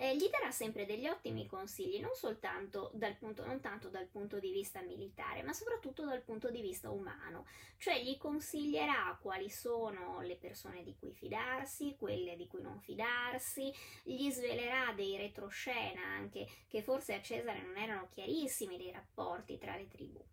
eh, 0.00 0.16
gli 0.16 0.28
darà 0.30 0.52
sempre 0.52 0.86
degli 0.86 1.08
ottimi 1.08 1.46
consigli, 1.46 2.00
non 2.00 2.14
soltanto 2.14 2.92
dal 2.94 3.16
punto, 3.16 3.44
non 3.44 3.60
tanto 3.60 3.88
dal 3.88 4.06
punto 4.06 4.38
di 4.38 4.52
vista 4.52 4.80
militare, 4.80 5.42
ma 5.42 5.52
soprattutto 5.52 6.04
dal 6.04 6.22
punto 6.22 6.50
di 6.50 6.60
vista 6.60 6.88
umano, 6.88 7.46
cioè 7.78 8.00
gli 8.00 8.16
consiglierà 8.16 9.18
quali 9.20 9.50
sono 9.50 10.20
le 10.20 10.36
persone 10.36 10.84
di 10.84 10.94
cui 10.96 11.12
fidarsi, 11.12 11.96
quelle 11.98 12.36
di 12.36 12.46
cui 12.46 12.62
non 12.62 12.80
fidarsi, 12.80 13.74
gli 14.04 14.30
svelerà 14.30 14.92
dei 14.92 15.16
retroscena 15.16 16.00
anche 16.02 16.46
che 16.68 16.80
forse 16.80 17.14
a 17.14 17.20
Cesare 17.20 17.60
non 17.60 17.76
erano 17.76 18.08
chiarissimi 18.08 18.76
dei 18.76 18.92
rapporti 18.92 19.58
tra 19.58 19.74
le 19.74 19.88
tribù. 19.88 20.24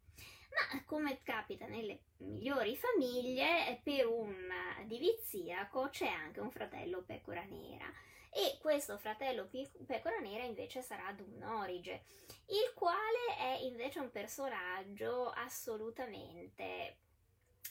Ma 0.49 0.83
come 0.85 1.21
capita 1.23 1.65
nelle 1.65 2.01
migliori 2.17 2.77
famiglie, 2.77 3.81
per 3.83 4.05
un 4.05 4.35
diviziaco 4.85 5.89
c'è 5.89 6.07
anche 6.07 6.39
un 6.39 6.51
fratello 6.51 7.01
pecora 7.01 7.43
nera 7.43 7.91
e 8.37 8.57
questo 8.59 8.97
fratello 8.97 9.47
pecora 9.85 10.19
nera 10.19 10.43
invece 10.43 10.81
sarà 10.81 11.09
Dumnorige, 11.13 12.03
il 12.47 12.73
quale 12.75 13.37
è 13.37 13.59
invece 13.61 13.99
un 13.99 14.11
personaggio 14.11 15.29
assolutamente 15.29 16.97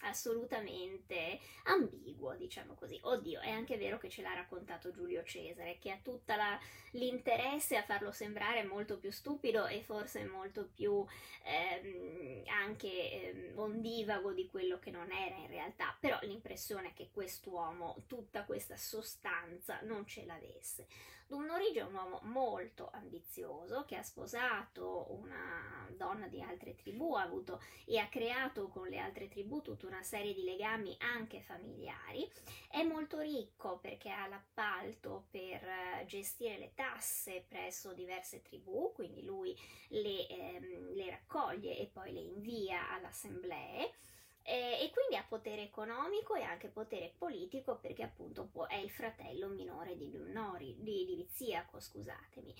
assolutamente 0.05 1.38
ambiguo, 1.64 2.34
diciamo 2.36 2.74
così. 2.74 2.98
Oddio, 3.02 3.40
è 3.40 3.50
anche 3.50 3.76
vero 3.76 3.98
che 3.98 4.09
ce 4.09 4.22
l'ha 4.22 4.34
raccontato 4.34 4.90
Giulio 4.90 5.22
Cesare, 5.24 5.78
che 5.78 5.90
ha 5.90 5.98
tutto 6.02 6.32
l'interesse 6.92 7.76
a 7.76 7.82
farlo 7.82 8.12
sembrare 8.12 8.64
molto 8.64 8.98
più 8.98 9.11
stupido 9.11 9.66
e 9.66 9.82
forse 9.82 10.24
molto 10.24 10.68
più 10.72 11.05
ehm, 11.44 12.44
anche 12.46 13.11
ehm, 13.11 13.59
ondivago 13.59 14.32
di 14.32 14.48
quello 14.48 14.78
che 14.78 14.90
non 14.90 15.11
era 15.11 15.36
in 15.36 15.48
realtà, 15.48 15.96
però 15.98 16.18
l'impressione 16.22 16.88
è 16.88 16.92
che 16.94 17.11
quest'uomo 17.12 18.05
tutta 18.07 18.44
questa 18.44 18.76
sostanza 18.76 19.80
non 19.82 20.07
ce 20.07 20.24
l'avesse. 20.24 20.86
Dumnorige 21.26 21.80
è 21.80 21.84
un 21.84 21.94
uomo 21.94 22.20
molto 22.24 22.90
ambizioso 22.92 23.84
che 23.86 23.96
ha 23.96 24.02
sposato 24.02 25.06
una 25.10 25.88
donna 25.96 26.28
di 26.28 26.42
altre 26.42 26.74
tribù, 26.74 27.14
ha 27.14 27.22
avuto 27.22 27.62
e 27.86 27.98
ha 27.98 28.08
creato 28.08 28.68
con 28.68 28.88
le 28.88 28.98
altre 28.98 29.28
tribù 29.28 29.62
tutta 29.62 29.86
una 29.86 30.02
serie 30.02 30.34
di 30.34 30.44
legami 30.44 30.94
anche 30.98 31.40
familiari. 31.40 32.30
È 32.68 32.82
molto 32.82 33.20
ricco 33.20 33.78
perché 33.78 34.10
ha 34.10 34.26
l'appalto 34.28 35.26
per 35.30 35.64
eh, 35.64 36.04
gestire 36.06 36.58
le 36.58 36.72
tasse 36.74 37.44
presso 37.48 37.92
diverse 37.94 38.42
tribù, 38.42 38.92
quindi 38.92 39.24
lui 39.24 39.56
le, 39.88 40.26
ehm, 40.28 40.94
le 40.94 41.10
raccoglie 41.10 41.78
e 41.78 41.86
poi 41.86 42.12
le 42.12 42.20
invia 42.20 42.90
alle 42.90 43.06
assemblee 43.06 43.92
eh, 44.47 44.78
e 44.82 44.90
quindi 44.90 45.16
ha 45.16 45.24
potere 45.26 45.62
economico 45.62 46.34
e 46.34 46.42
anche 46.42 46.68
potere 46.68 47.14
politico 47.16 47.78
perché 47.80 48.03
appunto 48.03 48.51
è 48.68 48.76
il 48.76 48.90
fratello 48.90 49.49
minore 49.49 49.97
di 49.97 50.11
Nori, 50.12 50.76
di, 50.78 51.07
di 51.07 51.16
Viziaco, 51.16 51.80
scusatemi. 51.80 52.55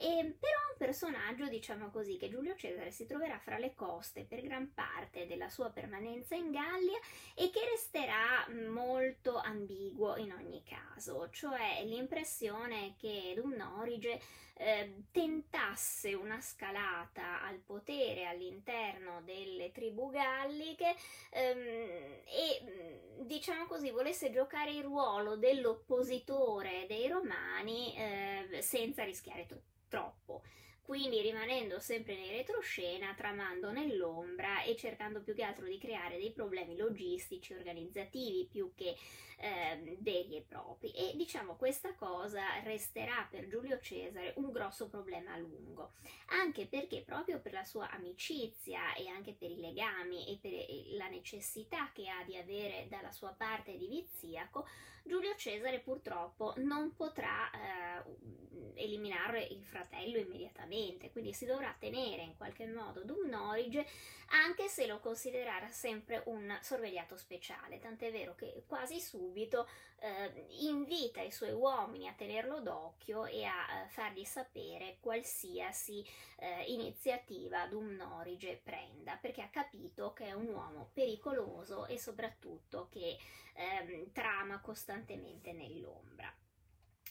E, 0.00 0.36
però 0.38 0.58
è 0.58 0.70
un 0.70 0.76
personaggio, 0.78 1.48
diciamo 1.48 1.90
così, 1.90 2.16
che 2.16 2.28
Giulio 2.28 2.54
Cesare 2.54 2.92
si 2.92 3.04
troverà 3.04 3.38
fra 3.38 3.58
le 3.58 3.74
coste 3.74 4.24
per 4.24 4.40
gran 4.42 4.72
parte 4.72 5.26
della 5.26 5.48
sua 5.48 5.70
permanenza 5.70 6.36
in 6.36 6.52
Gallia 6.52 6.98
e 7.34 7.50
che 7.50 7.64
resterà 7.68 8.46
molto 8.70 9.36
ambiguo 9.36 10.16
in 10.16 10.32
ogni 10.32 10.62
caso, 10.62 11.28
cioè 11.30 11.82
l'impressione 11.84 12.94
che 12.96 13.32
Dumnorige 13.34 14.20
eh, 14.58 15.04
tentasse 15.12 16.14
una 16.14 16.40
scalata 16.40 17.42
al 17.42 17.58
potere 17.58 18.26
all'interno 18.26 19.22
delle 19.22 19.70
tribù 19.70 20.10
galliche 20.10 20.94
ehm, 21.30 22.22
e 22.24 23.14
diciamo 23.24 23.66
così 23.66 23.90
volesse 23.90 24.30
giocare 24.30 24.72
il 24.72 24.82
ruolo 24.82 25.36
dell'oppositore 25.36 26.86
dei 26.88 27.08
romani 27.08 27.94
eh, 27.96 28.60
senza 28.60 29.04
rischiare 29.04 29.46
troppo 29.46 29.66
troppo. 29.88 30.42
Quindi 30.88 31.20
rimanendo 31.20 31.80
sempre 31.80 32.14
nei 32.14 32.30
retroscena, 32.30 33.12
tramando 33.14 33.70
nell'ombra 33.70 34.62
e 34.62 34.74
cercando 34.74 35.20
più 35.20 35.34
che 35.34 35.42
altro 35.42 35.66
di 35.66 35.76
creare 35.76 36.16
dei 36.16 36.32
problemi 36.32 36.78
logistici, 36.78 37.52
organizzativi 37.52 38.48
più 38.50 38.72
che 38.74 38.96
eh, 39.36 39.98
veri 40.00 40.36
e 40.36 40.44
propri. 40.48 40.90
E 40.92 41.12
diciamo 41.14 41.56
questa 41.56 41.94
cosa 41.94 42.40
resterà 42.64 43.28
per 43.30 43.48
Giulio 43.48 43.78
Cesare 43.80 44.32
un 44.36 44.50
grosso 44.50 44.88
problema 44.88 45.34
a 45.34 45.36
lungo, 45.36 45.92
anche 46.28 46.66
perché 46.66 47.02
proprio 47.02 47.38
per 47.40 47.52
la 47.52 47.64
sua 47.64 47.90
amicizia 47.90 48.94
e 48.94 49.08
anche 49.08 49.34
per 49.34 49.50
i 49.50 49.60
legami 49.60 50.26
e 50.26 50.38
per 50.40 50.52
la 50.96 51.08
necessità 51.08 51.90
che 51.92 52.08
ha 52.08 52.24
di 52.24 52.38
avere 52.38 52.86
dalla 52.88 53.12
sua 53.12 53.34
parte 53.36 53.76
di 53.76 53.88
Viziaco, 53.88 54.66
Giulio 55.04 55.34
Cesare 55.36 55.80
purtroppo 55.80 56.54
non 56.56 56.94
potrà 56.94 57.50
eh, 57.50 58.47
eliminare 58.74 59.42
il 59.42 59.64
fratello 59.64 60.18
immediatamente, 60.18 61.10
quindi 61.10 61.32
si 61.32 61.46
dovrà 61.46 61.74
tenere 61.78 62.22
in 62.22 62.36
qualche 62.36 62.66
modo 62.66 63.04
Dumnorige 63.04 63.86
anche 64.30 64.68
se 64.68 64.86
lo 64.86 65.00
considererà 65.00 65.68
sempre 65.70 66.22
un 66.26 66.56
sorvegliato 66.60 67.16
speciale, 67.16 67.78
tant'è 67.78 68.10
vero 68.10 68.34
che 68.34 68.64
quasi 68.66 69.00
subito 69.00 69.66
eh, 70.00 70.46
invita 70.60 71.22
i 71.22 71.30
suoi 71.30 71.52
uomini 71.52 72.08
a 72.08 72.12
tenerlo 72.12 72.60
d'occhio 72.60 73.24
e 73.24 73.44
a 73.44 73.84
eh, 73.84 73.88
fargli 73.88 74.24
sapere 74.24 74.98
qualsiasi 75.00 76.04
eh, 76.36 76.64
iniziativa 76.66 77.66
Dumnorige 77.66 78.60
prenda, 78.62 79.16
perché 79.16 79.42
ha 79.42 79.48
capito 79.48 80.12
che 80.12 80.26
è 80.26 80.32
un 80.32 80.48
uomo 80.48 80.90
pericoloso 80.92 81.86
e 81.86 81.98
soprattutto 81.98 82.88
che 82.90 83.16
ehm, 83.54 84.12
trama 84.12 84.60
costantemente 84.60 85.52
nell'ombra. 85.52 86.32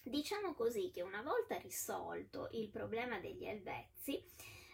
Diciamo 0.04 0.54
così 0.54 0.92
che 0.92 1.02
una 1.02 1.22
volta 1.22 1.58
risolto 1.58 2.50
il 2.52 2.70
problema 2.70 3.20
degli 3.20 3.46
Elvezzi, 3.46 4.24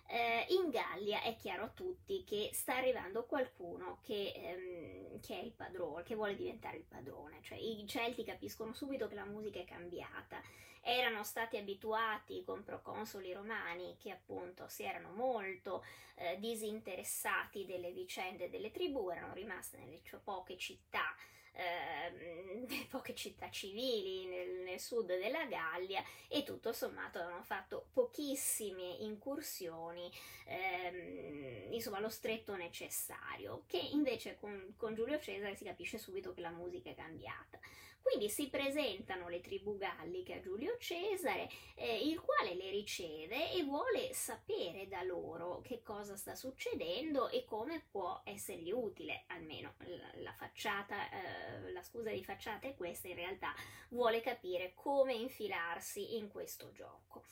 eh, 0.08 0.46
in 0.50 0.70
Gallia 0.70 1.22
è 1.22 1.36
chiaro 1.36 1.64
a 1.64 1.70
tutti 1.70 2.24
che 2.24 2.50
sta 2.54 2.76
arrivando 2.76 3.26
qualcuno 3.26 4.00
che, 4.04 4.32
ehm, 4.36 5.20
che, 5.22 5.40
è 5.40 5.44
il 5.44 5.54
padrone, 5.54 6.04
che 6.04 6.16
vuole 6.16 6.36
diventare 6.36 6.78
il 6.78 6.84
padrone, 6.84 7.42
cioè 7.42 7.58
i 7.58 7.84
Celti 7.88 8.24
capiscono 8.24 8.74
subito 8.74 9.08
che 9.08 9.16
la 9.16 9.26
musica 9.26 9.60
è 9.60 9.66
cambiata. 9.66 10.42
Erano 10.86 11.24
stati 11.24 11.58
abituati 11.58 12.44
con 12.44 12.64
proconsoli 12.64 13.32
romani 13.32 13.96
che 13.98 14.12
appunto 14.12 14.68
si 14.68 14.84
erano 14.84 15.12
molto 15.14 15.84
eh, 16.16 16.38
disinteressati 16.40 17.66
delle 17.66 17.92
vicende 17.92 18.50
delle 18.50 18.70
tribù, 18.70 19.10
erano 19.10 19.34
rimaste 19.34 19.78
nelle 19.78 20.02
poche 20.24 20.58
città 20.58 21.16
eh, 21.54 22.88
poche 22.90 23.14
città 23.16 23.50
civili 23.50 24.26
nel, 24.26 24.62
nel, 24.64 24.80
sud 24.80 25.08
della 25.08 25.46
Gallia 25.46 26.04
e 26.28 26.44
tutto 26.44 26.74
sommato 26.74 27.20
avevano 27.20 27.44
fatto 27.44 27.88
pochissime 27.94 28.98
incursioni, 29.00 30.12
ehm, 30.46 31.74
insomma 31.74 32.00
lo 32.00 32.10
stretto 32.10 32.56
necessario, 32.56 33.64
che 33.68 33.78
invece 33.78 34.36
con, 34.40 34.74
con 34.78 34.96
Giulio 34.96 35.20
Cesare 35.20 35.56
si 35.56 35.64
capisce 35.64 35.98
subito 35.98 36.34
che 36.34 36.42
la 36.42 36.52
musica 36.52 36.90
è 36.90 36.96
cambiata. 36.96 37.60
Quindi 38.04 38.30
si 38.30 38.50
presentano 38.50 39.30
le 39.30 39.40
tribù 39.40 39.78
galliche 39.78 40.36
a 40.36 40.40
Giulio 40.42 40.78
Cesare, 40.78 41.50
eh, 41.76 42.06
il 42.06 42.20
quale 42.20 42.54
le 42.54 42.70
riceve 42.70 43.52
e 43.54 43.64
vuole 43.64 44.14
sapere 44.14 44.90
da 44.90 45.02
loro 45.04 45.62
che 45.62 45.82
cosa 45.82 46.18
sta 46.18 46.36
succedendo 46.36 47.30
e 47.30 47.46
come 47.46 47.86
può 47.90 48.22
essergli 48.26 48.72
utile, 48.72 49.24
almeno 49.28 49.76
la, 49.86 50.12
la 50.16 50.34
facciata, 50.34 51.10
eh, 51.10 51.72
la 51.72 51.82
scusa 51.82 52.12
di 52.12 52.24
facciata 52.24 52.68
è 52.68 52.76
questa, 52.76 53.08
in 53.08 53.16
realtà 53.16 53.54
vuole 53.90 54.20
capire 54.20 54.74
come 54.76 55.14
infilarsi 55.14 56.18
in 56.18 56.30
questo 56.30 56.72
gioco. 56.74 57.24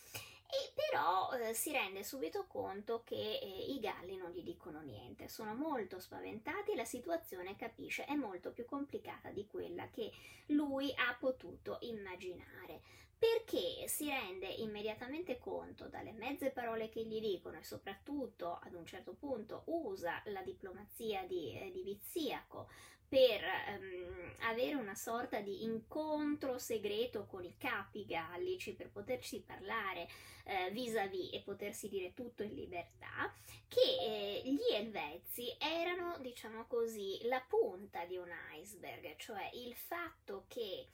E 0.51 0.73
però 0.75 1.31
eh, 1.31 1.53
si 1.53 1.71
rende 1.71 2.03
subito 2.03 2.45
conto 2.45 3.03
che 3.05 3.15
eh, 3.15 3.71
i 3.71 3.79
galli 3.79 4.17
non 4.17 4.31
gli 4.31 4.43
dicono 4.43 4.81
niente, 4.81 5.29
sono 5.29 5.55
molto 5.55 5.97
spaventati 5.97 6.71
e 6.71 6.75
la 6.75 6.83
situazione 6.83 7.55
capisce 7.55 8.03
è 8.03 8.15
molto 8.15 8.51
più 8.51 8.65
complicata 8.65 9.29
di 9.29 9.47
quella 9.47 9.89
che 9.89 10.11
lui 10.47 10.93
ha 10.93 11.15
potuto 11.17 11.77
immaginare 11.81 12.81
perché 13.21 13.87
si 13.87 14.09
rende 14.09 14.47
immediatamente 14.47 15.37
conto 15.37 15.87
dalle 15.87 16.11
mezze 16.11 16.49
parole 16.49 16.89
che 16.89 17.05
gli 17.05 17.19
dicono 17.19 17.59
e 17.59 17.63
soprattutto 17.63 18.57
ad 18.63 18.73
un 18.73 18.83
certo 18.83 19.13
punto 19.13 19.61
usa 19.67 20.23
la 20.25 20.41
diplomazia 20.41 21.21
di, 21.27 21.55
eh, 21.55 21.69
di 21.69 21.83
Viziaco 21.83 22.67
per 23.07 23.43
ehm, 23.43 24.33
avere 24.39 24.73
una 24.73 24.95
sorta 24.95 25.39
di 25.39 25.65
incontro 25.65 26.57
segreto 26.57 27.27
con 27.27 27.43
i 27.43 27.55
capi 27.57 28.07
gallici 28.07 28.73
per 28.73 28.89
poterci 28.89 29.43
parlare 29.45 30.07
eh, 30.45 30.71
vis-à-vis 30.71 31.31
e 31.31 31.41
potersi 31.41 31.89
dire 31.89 32.15
tutto 32.15 32.41
in 32.41 32.55
libertà, 32.55 33.31
che 33.67 33.81
eh, 33.81 34.41
gli 34.45 34.73
Elvezi 34.73 35.55
erano, 35.59 36.17
diciamo 36.21 36.65
così, 36.65 37.19
la 37.25 37.43
punta 37.47 38.03
di 38.05 38.17
un 38.17 38.31
iceberg, 38.59 39.15
cioè 39.17 39.47
il 39.53 39.75
fatto 39.75 40.45
che 40.47 40.87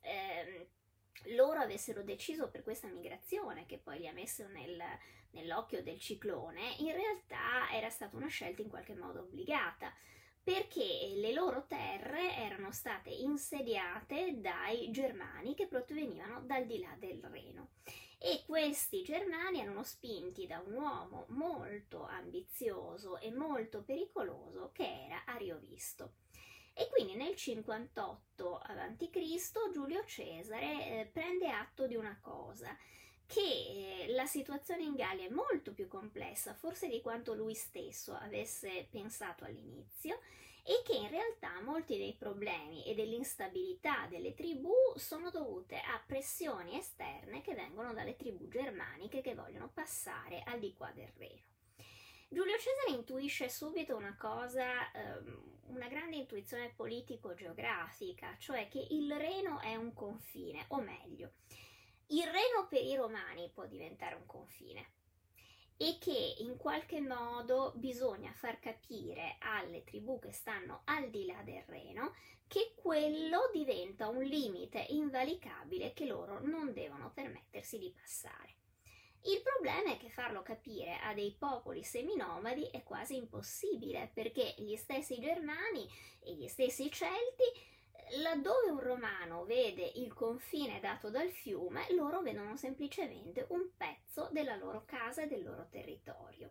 ehm, 0.00 0.66
loro 1.34 1.60
avessero 1.60 2.02
deciso 2.02 2.50
per 2.50 2.62
questa 2.62 2.88
migrazione 2.88 3.66
che 3.66 3.78
poi 3.78 3.98
li 3.98 4.08
ha 4.08 4.12
messo 4.12 4.46
nel, 4.48 4.82
nell'occhio 5.30 5.82
del 5.82 5.98
ciclone, 5.98 6.76
in 6.78 6.92
realtà 6.92 7.70
era 7.72 7.90
stata 7.90 8.16
una 8.16 8.28
scelta 8.28 8.62
in 8.62 8.68
qualche 8.68 8.94
modo 8.94 9.20
obbligata 9.20 9.92
perché 10.42 11.12
le 11.16 11.32
loro 11.32 11.66
terre 11.66 12.34
erano 12.36 12.72
state 12.72 13.10
insediate 13.10 14.40
dai 14.40 14.90
germani 14.90 15.54
che 15.54 15.66
provenivano 15.66 16.40
dal 16.40 16.66
di 16.66 16.80
là 16.80 16.96
del 16.98 17.20
Reno 17.22 17.72
e 18.18 18.42
questi 18.46 19.02
germani 19.02 19.60
erano 19.60 19.82
spinti 19.82 20.46
da 20.46 20.62
un 20.64 20.74
uomo 20.74 21.24
molto 21.28 22.04
ambizioso 22.04 23.18
e 23.18 23.30
molto 23.32 23.82
pericoloso 23.82 24.70
che 24.72 25.04
era 25.06 25.24
Ariovisto. 25.24 26.12
E 26.80 26.88
quindi 26.88 27.14
nel 27.14 27.36
58 27.36 28.56
a.C. 28.56 29.70
Giulio 29.70 30.02
Cesare 30.06 30.64
eh, 30.64 31.10
prende 31.12 31.50
atto 31.50 31.86
di 31.86 31.94
una 31.94 32.18
cosa, 32.22 32.74
che 33.26 33.38
eh, 33.38 34.06
la 34.14 34.24
situazione 34.24 34.84
in 34.84 34.94
Gallia 34.94 35.26
è 35.26 35.30
molto 35.30 35.74
più 35.74 35.88
complessa 35.88 36.54
forse 36.54 36.88
di 36.88 37.02
quanto 37.02 37.34
lui 37.34 37.54
stesso 37.54 38.14
avesse 38.14 38.88
pensato 38.90 39.44
all'inizio 39.44 40.20
e 40.64 40.80
che 40.82 40.94
in 40.94 41.10
realtà 41.10 41.60
molti 41.60 41.98
dei 41.98 42.14
problemi 42.14 42.86
e 42.86 42.94
dell'instabilità 42.94 44.06
delle 44.08 44.32
tribù 44.32 44.72
sono 44.94 45.28
dovute 45.28 45.76
a 45.76 46.02
pressioni 46.06 46.78
esterne 46.78 47.42
che 47.42 47.54
vengono 47.54 47.92
dalle 47.92 48.16
tribù 48.16 48.48
germaniche 48.48 49.20
che 49.20 49.34
vogliono 49.34 49.68
passare 49.68 50.42
al 50.46 50.58
di 50.58 50.72
qua 50.72 50.90
del 50.92 51.12
Reno. 51.14 51.59
Giulio 52.32 52.56
Cesare 52.58 52.92
intuisce 52.92 53.48
subito 53.48 53.96
una 53.96 54.16
cosa, 54.16 54.92
ehm, 54.92 55.62
una 55.66 55.88
grande 55.88 56.14
intuizione 56.14 56.72
politico-geografica, 56.76 58.36
cioè 58.38 58.68
che 58.68 58.86
il 58.90 59.12
Reno 59.12 59.58
è 59.58 59.74
un 59.74 59.92
confine, 59.92 60.64
o 60.68 60.80
meglio, 60.80 61.32
il 62.06 62.22
Reno 62.22 62.68
per 62.68 62.84
i 62.84 62.94
romani 62.94 63.50
può 63.52 63.66
diventare 63.66 64.14
un 64.14 64.26
confine 64.26 64.92
e 65.76 65.98
che 65.98 66.36
in 66.38 66.56
qualche 66.56 67.00
modo 67.00 67.72
bisogna 67.74 68.30
far 68.32 68.60
capire 68.60 69.36
alle 69.40 69.82
tribù 69.82 70.20
che 70.20 70.30
stanno 70.30 70.82
al 70.84 71.10
di 71.10 71.26
là 71.26 71.42
del 71.42 71.64
Reno 71.66 72.14
che 72.46 72.74
quello 72.76 73.50
diventa 73.52 74.06
un 74.06 74.22
limite 74.22 74.86
invalicabile 74.90 75.92
che 75.94 76.06
loro 76.06 76.38
non 76.38 76.72
devono 76.72 77.10
permettersi 77.12 77.76
di 77.76 77.92
passare. 77.92 78.59
Il 79.24 79.42
problema 79.42 79.92
è 79.92 79.98
che 79.98 80.08
farlo 80.08 80.42
capire 80.42 80.98
a 81.02 81.12
dei 81.12 81.36
popoli 81.38 81.82
seminomadi 81.82 82.68
è 82.70 82.82
quasi 82.82 83.16
impossibile 83.16 84.10
perché 84.14 84.54
gli 84.56 84.76
stessi 84.76 85.20
germani 85.20 85.86
e 86.20 86.34
gli 86.34 86.46
stessi 86.48 86.90
celti, 86.90 87.44
laddove 88.22 88.70
un 88.70 88.80
romano 88.80 89.44
vede 89.44 89.92
il 89.96 90.14
confine 90.14 90.80
dato 90.80 91.10
dal 91.10 91.30
fiume, 91.30 91.92
loro 91.94 92.22
vedono 92.22 92.56
semplicemente 92.56 93.44
un 93.50 93.70
pezzo 93.76 94.28
della 94.32 94.56
loro 94.56 94.84
casa 94.86 95.22
e 95.22 95.26
del 95.26 95.42
loro 95.42 95.68
territorio. 95.70 96.50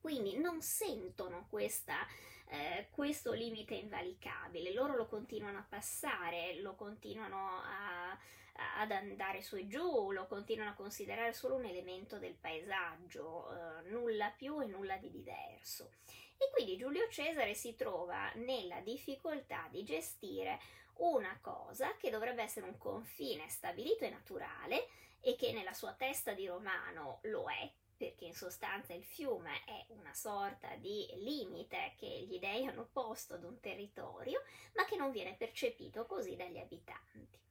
Quindi 0.00 0.38
non 0.38 0.62
sentono 0.62 1.46
questa, 1.48 2.06
eh, 2.48 2.88
questo 2.90 3.32
limite 3.32 3.74
invalicabile, 3.74 4.72
loro 4.72 4.96
lo 4.96 5.06
continuano 5.06 5.58
a 5.58 5.66
passare, 5.68 6.60
lo 6.60 6.74
continuano 6.74 7.60
a, 7.60 8.18
ad 8.54 8.90
andare 8.90 9.42
su 9.42 9.56
e 9.56 9.66
giù, 9.66 10.10
lo 10.12 10.26
continuano 10.26 10.70
a 10.70 10.74
considerare 10.74 11.32
solo 11.32 11.56
un 11.56 11.64
elemento 11.64 12.18
del 12.18 12.34
paesaggio, 12.34 13.50
eh, 13.50 13.88
nulla 13.88 14.30
più 14.30 14.60
e 14.60 14.66
nulla 14.66 14.96
di 14.96 15.10
diverso. 15.10 15.92
E 16.36 16.50
quindi 16.52 16.76
Giulio 16.76 17.08
Cesare 17.08 17.54
si 17.54 17.76
trova 17.76 18.30
nella 18.34 18.80
difficoltà 18.80 19.68
di 19.70 19.84
gestire 19.84 20.60
una 20.96 21.38
cosa 21.40 21.96
che 21.96 22.10
dovrebbe 22.10 22.42
essere 22.42 22.66
un 22.66 22.76
confine 22.78 23.48
stabilito 23.48 24.04
e 24.04 24.10
naturale 24.10 24.88
e 25.20 25.36
che 25.36 25.52
nella 25.52 25.72
sua 25.72 25.92
testa 25.92 26.32
di 26.32 26.46
romano 26.46 27.20
lo 27.22 27.48
è, 27.48 27.70
perché 27.96 28.24
in 28.24 28.34
sostanza 28.34 28.92
il 28.92 29.04
fiume 29.04 29.64
è 29.64 29.84
una 29.88 30.12
sorta 30.12 30.74
di 30.74 31.08
limite 31.14 31.94
che 31.96 32.06
gli 32.06 32.38
dei 32.40 32.66
hanno 32.66 32.88
posto 32.92 33.34
ad 33.34 33.44
un 33.44 33.60
territorio, 33.60 34.42
ma 34.74 34.84
che 34.84 34.96
non 34.96 35.12
viene 35.12 35.34
percepito 35.34 36.06
così 36.06 36.34
dagli 36.34 36.58
abitanti. 36.58 37.41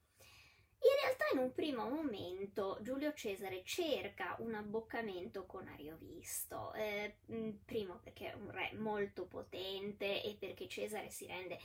In 0.84 1.04
realtà 1.04 1.26
in 1.34 1.40
un 1.40 1.54
primo 1.54 1.88
momento 1.88 2.80
Giulio 2.82 3.14
Cesare 3.14 3.62
cerca 3.64 4.36
un 4.40 4.56
abboccamento 4.56 5.46
con 5.46 5.68
Ariovisto, 5.68 6.74
eh, 6.74 7.18
primo 7.64 8.00
perché 8.04 8.32
è 8.32 8.34
un 8.34 8.50
re 8.50 8.72
molto 8.74 9.26
potente 9.26 10.24
e 10.24 10.36
perché 10.40 10.68
Cesare 10.68 11.12
si 11.12 11.28
rende 11.28 11.60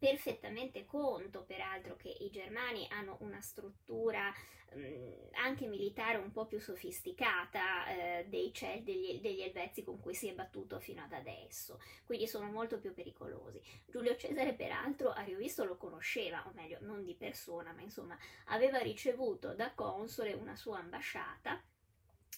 perfettamente 0.00 0.86
conto, 0.86 1.44
peraltro, 1.44 1.94
che 1.94 2.08
i 2.08 2.30
germani 2.30 2.86
hanno 2.90 3.18
una 3.20 3.42
struttura 3.42 4.32
mh, 4.72 5.34
anche 5.34 5.66
militare 5.66 6.16
un 6.16 6.32
po' 6.32 6.46
più 6.46 6.58
sofisticata 6.58 7.86
eh, 7.86 8.24
dei 8.26 8.50
Cel, 8.50 8.82
degli, 8.82 9.20
degli 9.20 9.42
Elvezi 9.42 9.84
con 9.84 10.00
cui 10.00 10.14
si 10.14 10.26
è 10.28 10.32
battuto 10.32 10.80
fino 10.80 11.02
ad 11.02 11.12
adesso, 11.12 11.78
quindi 12.06 12.26
sono 12.26 12.50
molto 12.50 12.78
più 12.78 12.94
pericolosi. 12.94 13.60
Giulio 13.86 14.16
Cesare, 14.16 14.54
peraltro, 14.54 15.10
Ariovisto 15.10 15.64
lo 15.64 15.76
conosceva, 15.76 16.46
o 16.46 16.52
meglio, 16.54 16.78
non 16.80 17.04
di 17.04 17.14
persona, 17.14 17.72
ma 17.74 17.82
insomma, 17.82 18.18
aveva 18.46 18.78
ricevuto 18.78 19.52
da 19.54 19.74
console 19.74 20.32
una 20.32 20.56
sua 20.56 20.78
ambasciata 20.78 21.62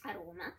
a 0.03 0.11
Roma 0.11 0.53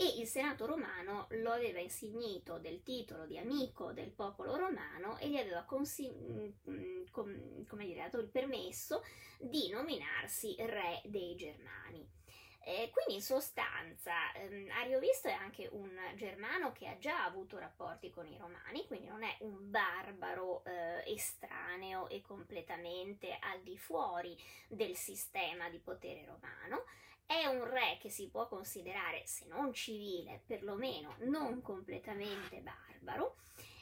e 0.00 0.20
il 0.20 0.28
Senato 0.28 0.64
romano 0.64 1.26
lo 1.30 1.50
aveva 1.50 1.80
insignito 1.80 2.58
del 2.60 2.84
titolo 2.84 3.26
di 3.26 3.36
amico 3.36 3.92
del 3.92 4.12
popolo 4.12 4.54
romano 4.54 5.18
e 5.18 5.28
gli 5.28 5.36
aveva 5.36 5.64
consi- 5.64 6.08
mm, 6.08 6.48
mm, 6.70 7.04
com- 7.10 7.66
dire, 7.78 8.02
dato 8.02 8.20
il 8.20 8.28
permesso 8.28 9.02
di 9.40 9.68
nominarsi 9.70 10.54
re 10.56 11.02
dei 11.04 11.34
Germani. 11.34 12.08
Eh, 12.60 12.90
quindi 12.92 13.14
in 13.14 13.22
sostanza 13.22 14.32
ehm, 14.34 14.68
Ariovisto 14.70 15.26
è 15.26 15.32
anche 15.32 15.68
un 15.72 15.90
germano 16.14 16.70
che 16.70 16.86
ha 16.86 16.98
già 16.98 17.24
avuto 17.24 17.58
rapporti 17.58 18.10
con 18.10 18.26
i 18.28 18.36
romani, 18.38 18.86
quindi 18.86 19.08
non 19.08 19.24
è 19.24 19.36
un 19.40 19.68
barbaro 19.68 20.62
eh, 20.64 21.02
estraneo 21.12 22.08
e 22.08 22.20
completamente 22.20 23.36
al 23.40 23.62
di 23.62 23.76
fuori 23.76 24.38
del 24.68 24.94
sistema 24.94 25.68
di 25.70 25.78
potere 25.78 26.24
romano, 26.24 26.84
è 27.28 27.44
un 27.44 27.62
re 27.68 27.98
che 28.00 28.08
si 28.08 28.30
può 28.30 28.48
considerare, 28.48 29.22
se 29.26 29.44
non 29.48 29.74
civile, 29.74 30.40
perlomeno 30.46 31.14
non 31.18 31.60
completamente 31.60 32.62
barbaro, 32.62 33.36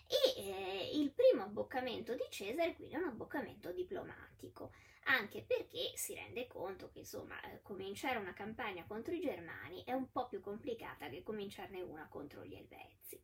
e 0.08 0.40
eh, 0.40 0.90
il 0.94 1.12
primo 1.12 1.44
abboccamento 1.44 2.14
di 2.14 2.24
Cesare 2.28 2.74
quindi 2.74 2.94
è 2.94 2.98
un 2.98 3.04
abboccamento 3.04 3.70
diplomatico, 3.70 4.72
anche 5.04 5.44
perché 5.46 5.92
si 5.94 6.14
rende 6.14 6.48
conto 6.48 6.90
che 6.90 6.98
insomma 6.98 7.40
eh, 7.42 7.62
cominciare 7.62 8.18
una 8.18 8.32
campagna 8.32 8.84
contro 8.84 9.14
i 9.14 9.20
germani 9.20 9.84
è 9.84 9.92
un 9.92 10.10
po' 10.10 10.26
più 10.26 10.40
complicata 10.40 11.08
che 11.08 11.22
cominciarne 11.22 11.80
una 11.82 12.08
contro 12.08 12.44
gli 12.44 12.56
elvezi. 12.56 13.20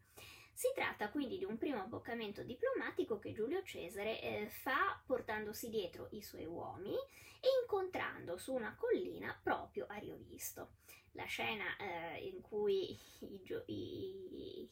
Si 0.63 0.71
tratta 0.77 1.11
quindi 1.11 1.39
di 1.39 1.45
un 1.45 1.59
primo 1.59 1.81
abboccamento 1.81 2.45
diplomatico 2.45 3.19
che 3.19 3.33
Giulio 3.33 3.65
Cesare 3.65 4.21
eh, 4.21 4.47
fa 4.49 5.03
portandosi 5.05 5.69
dietro 5.69 6.07
i 6.13 6.23
suoi 6.23 6.45
uomini 6.45 6.95
e 7.41 7.49
incontrando 7.63 8.37
su 8.37 8.55
una 8.55 8.73
collina 8.79 9.37
proprio 9.43 9.87
Ariovisto. 9.89 10.75
La 11.15 11.25
scena 11.25 11.65
eh, 11.79 12.29
in 12.29 12.41
cui 12.43 12.93
i, 12.93 13.41
i, 13.67 14.71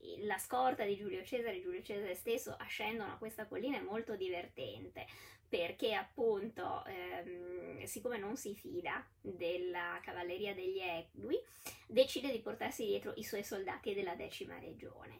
i, 0.00 0.26
la 0.26 0.38
scorta 0.38 0.84
di 0.84 0.96
Giulio 0.96 1.22
Cesare 1.22 1.58
e 1.58 1.62
Giulio 1.62 1.82
Cesare 1.84 2.16
stesso 2.16 2.56
ascendono 2.58 3.12
a 3.12 3.16
questa 3.16 3.46
collina 3.46 3.78
è 3.78 3.82
molto 3.82 4.16
divertente 4.16 5.06
perché 5.48 5.94
appunto 5.94 6.84
ehm, 6.84 7.84
siccome 7.84 8.18
non 8.18 8.36
si 8.36 8.56
fida 8.56 9.08
della 9.20 10.00
cavalleria 10.02 10.52
degli 10.52 10.80
Equi 10.80 11.40
decide 11.88 12.30
di 12.30 12.40
portarsi 12.40 12.84
dietro 12.84 13.12
i 13.16 13.24
suoi 13.24 13.42
soldati 13.42 13.94
della 13.94 14.14
decima 14.14 14.58
regione 14.58 15.18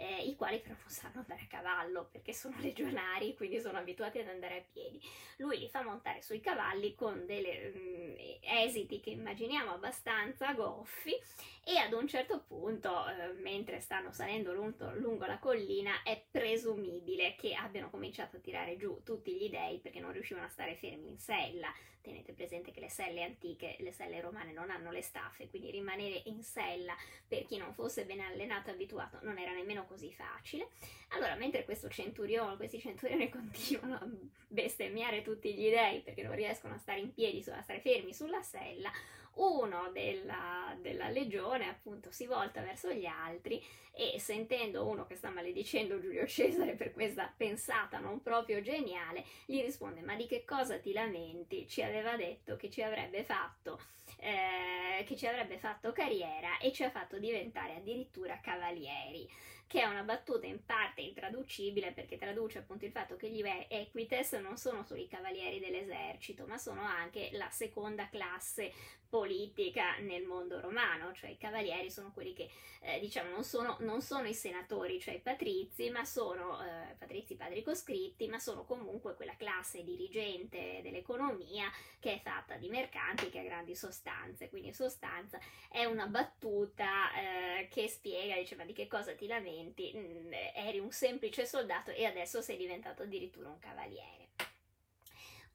eh, 0.00 0.22
i 0.24 0.34
quali 0.34 0.60
però 0.60 0.74
non 0.80 0.88
sanno 0.88 1.20
andare 1.20 1.42
a 1.42 1.46
cavallo 1.46 2.08
perché 2.10 2.32
sono 2.32 2.56
legionari, 2.58 3.34
quindi 3.36 3.60
sono 3.60 3.76
abituati 3.76 4.18
ad 4.18 4.28
andare 4.28 4.56
a 4.56 4.64
piedi. 4.72 4.98
Lui 5.36 5.58
li 5.58 5.68
fa 5.68 5.82
montare 5.82 6.22
sui 6.22 6.40
cavalli 6.40 6.94
con 6.94 7.26
delle 7.26 7.68
mh, 7.68 7.78
mm, 7.78 8.14
esiti 8.40 9.00
che 9.00 9.10
immaginiamo 9.10 9.72
abbastanza 9.72 10.54
goffi 10.54 11.14
e 11.62 11.76
ad 11.76 11.92
un 11.92 12.08
certo 12.08 12.42
punto, 12.46 13.06
eh, 13.08 13.32
mentre 13.42 13.80
stanno 13.80 14.10
salendo 14.10 14.54
lungo, 14.54 14.90
lungo, 14.94 15.26
la 15.26 15.38
collina, 15.38 16.02
è 16.02 16.22
presumibile 16.30 17.34
che 17.36 17.54
abbiano 17.54 17.90
cominciato 17.90 18.36
a 18.36 18.40
tirare 18.40 18.78
giù 18.78 19.02
tutti 19.04 19.34
gli 19.34 19.50
dei 19.50 19.80
perché 19.80 20.00
non 20.00 20.12
riuscivano 20.12 20.46
a 20.46 20.50
stare 20.50 20.76
fermi 20.76 21.10
in 21.10 21.18
sella. 21.18 21.70
Tenete 22.02 22.32
presente 22.32 22.70
che 22.70 22.80
le 22.80 22.88
selle 22.88 23.22
antiche, 23.22 23.76
le 23.80 23.92
selle 23.92 24.20
romane 24.20 24.52
non 24.52 24.70
hanno 24.70 24.90
le 24.90 25.02
staffe, 25.02 25.48
quindi 25.48 25.70
rimanere 25.70 26.22
in 26.26 26.42
sella 26.42 26.94
per 27.28 27.44
chi 27.44 27.58
non 27.58 27.74
fosse 27.74 28.04
ben 28.04 28.20
allenato 28.20 28.70
e 28.70 28.72
abituato 28.72 29.18
non 29.22 29.38
era 29.38 29.52
nemmeno 29.52 29.84
così 29.86 30.12
facile. 30.12 30.68
Allora, 31.08 31.34
mentre 31.34 31.64
questo 31.64 31.88
centurione, 31.88 32.56
questi 32.56 32.80
centurioni 32.80 33.28
continuano 33.30 33.94
a 33.94 34.08
bestemmiare 34.48 35.22
tutti 35.22 35.54
gli 35.54 35.68
dei 35.68 36.00
perché 36.00 36.22
non 36.22 36.34
riescono 36.34 36.74
a 36.74 36.78
stare 36.78 37.00
in 37.00 37.12
piedi, 37.12 37.44
a 37.50 37.62
stare 37.62 37.80
fermi 37.80 38.14
sulla 38.14 38.42
sella, 38.42 38.90
uno 39.34 39.90
della, 39.92 40.76
della, 40.80 41.08
legione 41.08 41.68
appunto 41.68 42.10
si 42.10 42.26
volta 42.26 42.60
verso 42.60 42.92
gli 42.92 43.06
altri 43.06 43.62
e 43.92 44.18
sentendo 44.18 44.86
uno 44.86 45.06
che 45.06 45.16
sta 45.16 45.30
maledicendo 45.30 46.00
Giulio 46.00 46.26
Cesare 46.26 46.74
per 46.74 46.92
questa 46.92 47.32
pensata 47.34 47.98
non 47.98 48.22
proprio 48.22 48.60
geniale, 48.60 49.24
gli 49.46 49.60
risponde 49.60 50.00
ma 50.00 50.14
di 50.16 50.26
che 50.26 50.44
cosa 50.44 50.78
ti 50.78 50.92
lamenti? 50.92 51.68
Ci 51.68 51.82
aveva 51.82 52.16
detto 52.16 52.56
che 52.56 52.70
ci 52.70 52.82
avrebbe 52.82 53.24
fatto, 53.24 53.80
eh, 54.18 55.04
che 55.04 55.16
ci 55.16 55.26
avrebbe 55.26 55.58
fatto 55.58 55.92
carriera 55.92 56.58
e 56.58 56.72
ci 56.72 56.82
ha 56.84 56.90
fatto 56.90 57.18
diventare 57.18 57.76
addirittura 57.76 58.40
cavalieri 58.40 59.28
che 59.70 59.82
è 59.82 59.86
una 59.86 60.02
battuta 60.02 60.46
in 60.46 60.64
parte 60.64 61.00
intraducibile 61.00 61.92
perché 61.92 62.18
traduce 62.18 62.58
appunto 62.58 62.86
il 62.86 62.90
fatto 62.90 63.14
che 63.14 63.30
gli 63.30 63.40
Equites 63.68 64.32
non 64.32 64.56
sono 64.56 64.82
solo 64.82 65.00
i 65.00 65.06
cavalieri 65.06 65.60
dell'esercito, 65.60 66.44
ma 66.44 66.58
sono 66.58 66.82
anche 66.82 67.28
la 67.34 67.48
seconda 67.50 68.08
classe 68.08 68.72
politica 69.08 69.98
nel 69.98 70.24
mondo 70.24 70.60
romano, 70.60 71.12
cioè 71.12 71.30
i 71.30 71.36
cavalieri 71.36 71.88
sono 71.90 72.10
quelli 72.12 72.32
che 72.32 72.48
eh, 72.82 72.98
diciamo 73.00 73.30
non 73.30 73.44
sono, 73.44 73.76
non 73.80 74.00
sono, 74.00 74.26
i 74.26 74.34
senatori, 74.34 75.00
cioè 75.00 75.14
i 75.14 75.20
patrizi, 75.20 75.90
ma 75.90 76.04
sono 76.04 76.62
eh, 76.62 76.94
patrizi 76.96 77.36
padri 77.36 77.62
coscritti, 77.62 78.26
ma 78.28 78.38
sono 78.38 78.64
comunque 78.64 79.16
quella 79.16 79.36
classe 79.36 79.84
dirigente 79.84 80.80
dell'economia 80.82 81.70
che 81.98 82.14
è 82.14 82.20
fatta 82.22 82.56
di 82.56 82.68
mercanti 82.68 83.28
che 83.28 83.40
ha 83.40 83.44
grandi 83.44 83.74
sostanze, 83.74 84.48
quindi 84.48 84.72
sostanza 84.72 85.38
è 85.68 85.84
una 85.84 86.06
battuta 86.06 87.12
eh, 87.12 87.68
che 87.68 87.88
spiega, 87.88 88.36
diceva 88.36 88.64
di 88.64 88.72
che 88.72 88.86
cosa 88.86 89.14
ti 89.14 89.26
lamenti, 89.26 89.59
mm, 89.62 90.32
eri 90.54 90.78
un 90.78 90.90
semplice 90.90 91.46
soldato 91.46 91.90
e 91.90 92.04
adesso 92.04 92.40
sei 92.40 92.56
diventato 92.56 93.02
addirittura 93.02 93.48
un 93.48 93.58
cavaliere. 93.58 94.28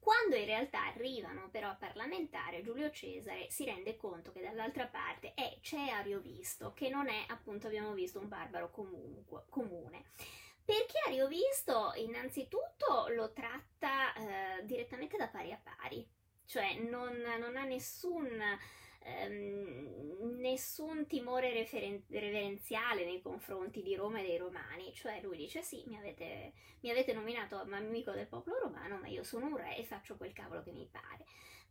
Quando 0.06 0.36
in 0.36 0.45
realtà 0.45 0.86
arrivano 0.86 1.49
però 1.49 1.70
a 1.70 1.76
parlamentare, 1.76 2.62
Giulio 2.62 2.91
Cesare 2.91 3.49
si 3.49 3.66
rende 3.66 3.95
conto 3.95 4.32
che 4.32 4.41
dall'altra 4.41 4.86
parte 4.86 5.34
è, 5.34 5.58
c'è 5.62 5.88
Ariovisto, 5.88 6.74
che 6.74 6.89
non 6.89 7.08
è, 7.08 7.26
appunto 7.30 7.66
abbiamo 7.66 7.91
visto, 7.93 8.20
un 8.20 8.28
barbaro 8.28 8.70
comunque, 8.70 9.45
comune. 9.49 10.12
Perché 10.64 10.99
Ariovisto 11.08 11.93
innanzitutto 11.95 13.08
lo 13.16 13.34
tratta 13.34 14.14
eh, 14.14 14.66
direttamente 14.66 15.18
da 15.18 15.28
pari 15.28 15.51
a 15.51 15.62
pari, 15.64 16.08
cioè 16.45 16.76
non, 16.76 17.16
non 17.39 17.58
ha 17.58 17.64
nessun 17.64 18.39
ehm, 19.06 20.39
nessun 20.39 21.08
timore 21.08 21.53
referen- 21.53 22.03
reverenziale 22.10 23.06
nei 23.06 23.22
confronti 23.22 23.82
di 23.82 23.95
Roma 23.95 24.20
e 24.20 24.24
dei 24.24 24.38
romani, 24.38 24.93
cioè 24.93 25.22
lui 25.22 25.38
dice 25.38 25.62
sì, 25.62 25.84
mi 25.88 25.97
avete, 25.97 26.53
mi 26.82 26.89
avete 26.89 27.14
nominato 27.14 27.60
amico 27.60 28.12
del 28.12 28.28
popolo 28.28 28.60
romano, 28.60 28.97
ma 28.97 29.08
io 29.08 29.24
sono 29.24 29.47
un 29.47 29.58
re 29.58 29.78
e 29.78 29.84
faccio 29.84 30.18
quel 30.18 30.34
cavolo 30.34 30.64
che 30.64 30.72
mi 30.72 30.88
pare. 30.89 31.26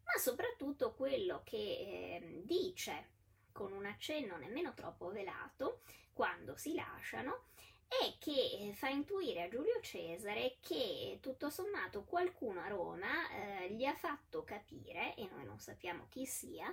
Ma 0.05 0.19
soprattutto 0.19 0.95
quello 0.95 1.43
che 1.45 1.57
eh, 1.57 2.43
dice 2.45 3.11
con 3.53 3.73
un 3.73 3.87
accenno 3.87 4.37
nemmeno 4.37 4.75
troppo 4.75 5.11
velato 5.11 5.83
quando 6.13 6.57
si 6.57 6.75
lasciano 6.75 7.47
è 7.87 8.15
che 8.19 8.33
eh, 8.33 8.73
fa 8.75 8.89
intuire 8.89 9.43
a 9.43 9.49
Giulio 9.49 9.81
Cesare 9.81 10.57
che 10.61 11.19
tutto 11.21 11.49
sommato 11.51 12.05
qualcuno 12.05 12.61
a 12.61 12.69
Roma 12.69 13.31
eh, 13.31 13.71
gli 13.73 13.85
ha 13.85 13.95
fatto 13.95 14.43
capire, 14.45 15.15
e 15.15 15.29
noi 15.31 15.45
non 15.45 15.59
sappiamo 15.61 16.07
chi 16.09 16.27
sia, 16.27 16.73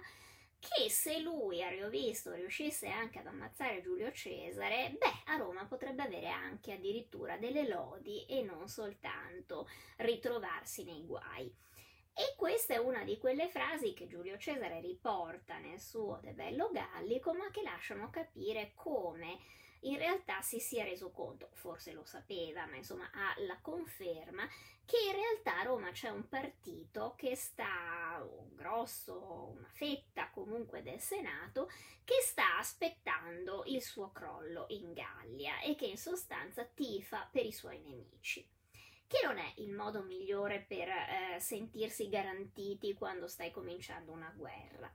che 0.62 0.92
se 0.92 1.20
lui, 1.20 1.64
Ariovisto, 1.64 2.32
riuscisse 2.34 2.88
anche 2.88 3.18
ad 3.18 3.26
ammazzare 3.26 3.82
Giulio 3.82 4.12
Cesare, 4.12 4.96
beh, 4.98 5.32
a 5.32 5.38
Roma 5.38 5.66
potrebbe 5.66 6.04
avere 6.04 6.30
anche 6.30 6.74
addirittura 6.74 7.38
delle 7.38 7.68
lodi 7.68 8.26
e 8.28 8.44
non 8.44 8.68
soltanto 8.68 9.68
ritrovarsi 9.98 10.84
nei 10.84 11.04
guai. 11.04 11.52
E 12.14 12.36
questa 12.38 12.76
è 12.76 12.78
una 12.78 13.04
di 13.04 13.18
quelle 13.18 13.50
frasi 13.50 13.94
che 13.94 14.06
Giulio 14.06 14.38
Cesare 14.38 14.80
riporta 14.82 15.58
nel 15.58 15.80
suo 15.80 16.20
De 16.22 16.34
Bello 16.34 16.70
Gallico, 16.72 17.34
ma 17.34 17.50
che 17.50 17.64
lasciano 17.64 18.12
capire 18.12 18.74
come 18.76 19.40
in 19.82 19.98
realtà 19.98 20.42
si 20.42 20.60
sia 20.60 20.84
reso 20.84 21.12
conto, 21.12 21.50
forse 21.54 21.92
lo 21.94 22.04
sapeva, 22.06 22.66
ma 22.66 22.76
insomma 22.76 23.10
ha 23.12 23.34
la 23.46 23.58
conferma, 23.62 24.48
che 24.86 24.98
in 25.08 25.14
realtà 25.14 25.60
a 25.60 25.64
Roma 25.64 25.92
c'è 25.92 26.10
un 26.10 26.28
partito 26.28 27.14
che 27.18 27.36
sta, 27.36 28.24
un 28.24 28.56
grosso, 28.56 29.54
una 29.56 29.70
fetta 29.72 30.30
comunque 30.32 30.84
del 30.84 31.00
Senato, 31.00 31.70
che 32.04 32.22
sta 32.22 32.58
aspettando 32.58 33.64
il 33.68 33.82
suo 33.82 34.12
crollo 34.12 34.66
in 34.70 34.94
Gallia 34.94 35.62
e 35.62 35.76
che 35.76 35.86
in 35.86 35.98
sostanza 35.98 36.64
tifa 36.66 37.28
per 37.32 37.46
i 37.46 37.54
suoi 37.54 37.80
nemici 37.80 38.48
che 39.12 39.26
non 39.26 39.38
è 39.38 39.54
il 39.58 39.74
modo 39.74 40.04
migliore 40.04 40.64
per 40.66 40.88
eh, 40.88 41.38
sentirsi 41.42 42.08
garantiti 42.08 42.94
quando 42.94 43.28
stai 43.28 43.52
cominciando 43.52 44.14
una 44.14 44.34
guerra. 44.34 44.90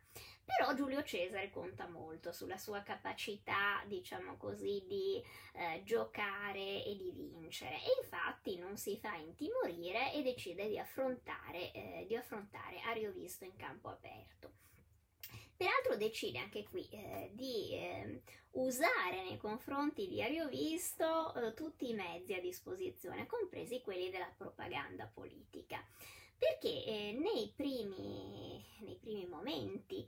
Però 0.47 0.75
Giulio 0.75 1.03
Cesare 1.03 1.51
conta 1.51 1.89
molto 1.89 2.31
sulla 2.31 2.57
sua 2.57 2.81
capacità, 2.83 3.83
diciamo 3.87 4.37
così, 4.37 4.85
di 4.87 5.21
eh, 5.55 5.83
giocare 5.83 6.85
e 6.85 6.97
di 6.97 7.11
vincere 7.11 7.75
e 7.75 8.01
infatti 8.01 8.57
non 8.57 8.77
si 8.77 8.97
fa 8.97 9.17
intimorire 9.17 10.15
e 10.15 10.23
decide 10.23 10.69
di 10.69 10.79
affrontare, 10.79 11.73
eh, 11.73 12.05
di 12.07 12.15
affrontare 12.15 12.81
Ariovisto 12.81 13.45
in 13.45 13.57
campo 13.57 13.89
aperto. 13.89 14.53
Peraltro 15.57 15.97
decide 15.97 16.39
anche 16.39 16.65
qui 16.65 16.87
eh, 16.91 17.31
di 17.33 17.73
eh, 17.73 18.23
usare 18.53 19.25
nei 19.25 19.39
confronti 19.39 20.07
di 20.07 20.23
Ariovisto 20.23 21.35
eh, 21.35 21.55
tutti 21.55 21.89
i 21.91 21.95
mezzi 21.95 22.35
a 22.35 22.41
disposizione, 22.41 23.27
compresi 23.27 23.81
quelli 23.81 24.11
della 24.11 24.33
propaganda 24.37 25.11
politica, 25.13 25.83
perché 26.39 26.85
eh, 26.85 27.17
nei 27.19 27.53
primi, 27.57 28.63
nei 28.81 28.97
primi 29.01 29.27
momenti 29.27 30.07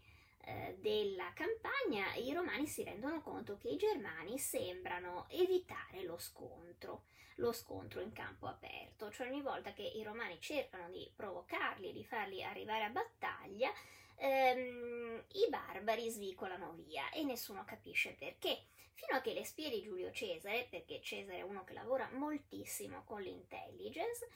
eh, 0.49 0.77
della 0.79 1.31
campagna 1.35 2.15
i 2.15 2.33
romani 2.33 2.67
si 2.67 2.83
rendono 2.83 3.21
conto 3.21 3.59
che 3.59 3.69
i 3.69 3.77
germani 3.77 4.39
sembrano 4.39 5.27
evitare 5.29 6.03
lo 6.05 6.17
scontro, 6.19 7.05
lo 7.37 7.53
scontro 7.53 8.01
in 8.01 8.13
campo 8.13 8.47
aperto, 8.47 9.11
cioè 9.11 9.29
ogni 9.29 9.43
volta 9.43 9.73
che 9.73 9.83
i 9.83 10.03
romani 10.03 10.41
cercano 10.41 10.89
di 10.89 11.11
provocarli, 11.15 11.93
di 11.93 12.05
farli 12.05 12.43
arrivare 12.43 12.85
a 12.85 12.89
battaglia, 12.89 13.71
ehm, 14.17 15.25
i 15.33 15.47
barbari 15.51 16.11
svicolano 16.11 16.73
via 16.73 17.11
e 17.11 17.23
nessuno 17.25 17.65
capisce 17.65 18.15
perché. 18.19 18.65
Fino 18.95 19.17
a 19.17 19.21
che 19.21 19.33
le 19.33 19.45
spie 19.45 19.71
di 19.71 19.83
Giulio 19.83 20.11
Cesare, 20.11 20.67
perché 20.69 21.01
Cesare 21.01 21.39
è 21.39 21.43
uno 21.43 21.63
che 21.63 21.73
lavora 21.73 22.09
moltissimo 22.15 23.05
con 23.05 23.23
l'intelligence, 23.23 24.29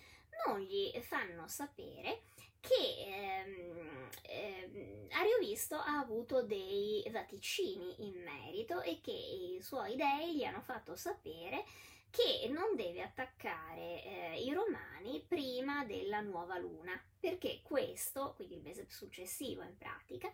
non 0.46 0.60
gli 0.60 0.92
fanno 1.00 1.48
sapere 1.48 2.22
che 2.62 3.42
ehm, 3.42 4.08
ehm, 4.22 5.08
Ariovisto 5.10 5.76
ha 5.76 5.98
avuto 5.98 6.42
dei 6.42 7.04
vaticini 7.10 8.06
in 8.06 8.22
merito 8.22 8.80
e 8.80 9.00
che 9.02 9.10
i 9.10 9.60
suoi 9.60 9.96
dei 9.96 10.36
gli 10.36 10.44
hanno 10.44 10.62
fatto 10.62 10.94
sapere 10.94 11.64
che 12.10 12.46
non 12.48 12.76
deve 12.76 13.02
attaccare 13.02 14.04
eh, 14.04 14.42
i 14.44 14.52
romani 14.52 15.24
prima 15.26 15.84
della 15.84 16.20
nuova 16.20 16.58
luna, 16.58 16.92
perché 17.18 17.60
questo, 17.62 18.34
quindi 18.36 18.56
il 18.56 18.62
mese 18.62 18.86
successivo 18.88 19.62
in 19.62 19.76
pratica, 19.78 20.30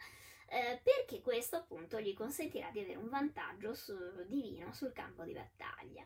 eh, 0.49 0.81
perché 0.83 1.22
questo 1.22 1.57
appunto 1.57 2.01
gli 2.01 2.14
consentirà 2.14 2.70
di 2.70 2.81
avere 2.81 2.99
un 2.99 3.09
vantaggio 3.09 3.74
su, 3.74 3.95
divino 4.26 4.72
sul 4.72 4.93
campo 4.93 5.22
di 5.22 5.33
battaglia. 5.33 6.05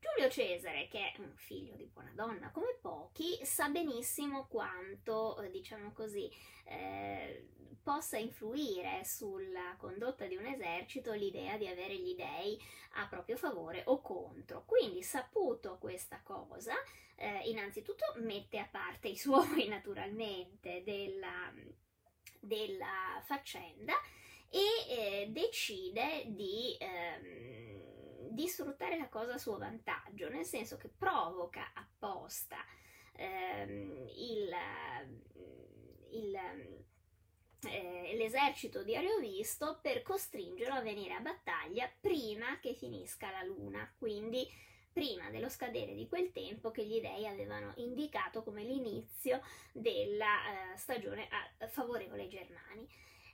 Giulio 0.00 0.30
Cesare, 0.30 0.88
che 0.88 1.12
è 1.12 1.20
un 1.20 1.36
figlio 1.36 1.74
di 1.76 1.84
buona 1.84 2.12
donna 2.14 2.50
come 2.50 2.78
pochi, 2.80 3.38
sa 3.44 3.68
benissimo 3.68 4.46
quanto, 4.46 5.38
eh, 5.42 5.50
diciamo 5.50 5.92
così, 5.92 6.30
eh, 6.64 7.48
possa 7.82 8.16
influire 8.16 9.02
sulla 9.04 9.74
condotta 9.76 10.26
di 10.26 10.36
un 10.36 10.46
esercito 10.46 11.12
l'idea 11.12 11.58
di 11.58 11.68
avere 11.68 11.96
gli 11.96 12.14
dei 12.14 12.58
a 12.94 13.06
proprio 13.08 13.36
favore 13.36 13.82
o 13.86 14.00
contro. 14.00 14.64
Quindi, 14.64 15.02
saputo 15.02 15.76
questa 15.78 16.22
cosa, 16.22 16.74
eh, 17.16 17.42
innanzitutto 17.50 18.14
mette 18.16 18.58
a 18.58 18.68
parte 18.70 19.08
i 19.08 19.16
suoi, 19.18 19.68
naturalmente, 19.68 20.82
della, 20.82 21.52
della 22.40 23.22
faccenda 23.22 23.92
e 24.48 24.64
eh, 24.88 25.26
decide 25.28 26.24
di... 26.28 26.74
Ehm, 26.78 27.69
di 28.30 28.48
sfruttare 28.48 28.96
la 28.96 29.08
cosa 29.08 29.34
a 29.34 29.38
suo 29.38 29.58
vantaggio, 29.58 30.28
nel 30.28 30.44
senso 30.44 30.76
che 30.76 30.88
provoca 30.88 31.72
apposta 31.74 32.56
ehm, 33.16 34.08
il, 34.16 34.50
il, 36.10 36.34
eh, 37.68 38.00
dell'esercito 38.10 38.82
di 38.82 38.96
Ariovisto 38.96 39.78
per 39.82 40.02
costringerlo 40.02 40.74
a 40.74 40.82
venire 40.82 41.14
a 41.14 41.20
battaglia 41.20 41.90
prima 42.00 42.58
che 42.60 42.74
finisca 42.74 43.30
la 43.30 43.42
luna, 43.42 43.92
quindi 43.98 44.46
prima 44.92 45.30
dello 45.30 45.48
scadere 45.48 45.94
di 45.94 46.08
quel 46.08 46.32
tempo 46.32 46.70
che 46.70 46.84
gli 46.84 47.00
dei 47.00 47.26
avevano 47.26 47.72
indicato 47.76 48.42
come 48.42 48.64
l'inizio 48.64 49.40
della 49.72 50.72
eh, 50.72 50.76
stagione 50.76 51.28
a, 51.28 51.66
favorevole 51.68 52.22
ai 52.22 52.28
Germani. 52.28 52.88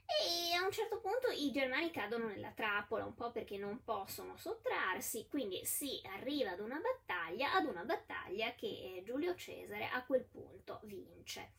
E 0.07 0.53
a 0.55 0.63
un 0.63 0.71
certo 0.71 0.99
punto 0.99 1.27
i 1.27 1.51
germani 1.51 1.91
cadono 1.91 2.27
nella 2.27 2.51
trappola, 2.51 3.05
un 3.05 3.13
po' 3.13 3.31
perché 3.31 3.57
non 3.57 3.83
possono 3.83 4.37
sottrarsi, 4.37 5.27
quindi 5.27 5.65
si 5.65 6.01
arriva 6.05 6.51
ad 6.51 6.59
una 6.59 6.79
battaglia, 6.79 7.53
ad 7.53 7.65
una 7.65 7.83
battaglia 7.83 8.55
che 8.55 8.67
eh, 8.67 9.03
Giulio 9.03 9.35
Cesare 9.35 9.89
a 9.89 10.05
quel 10.05 10.23
punto 10.23 10.79
vince. 10.83 11.55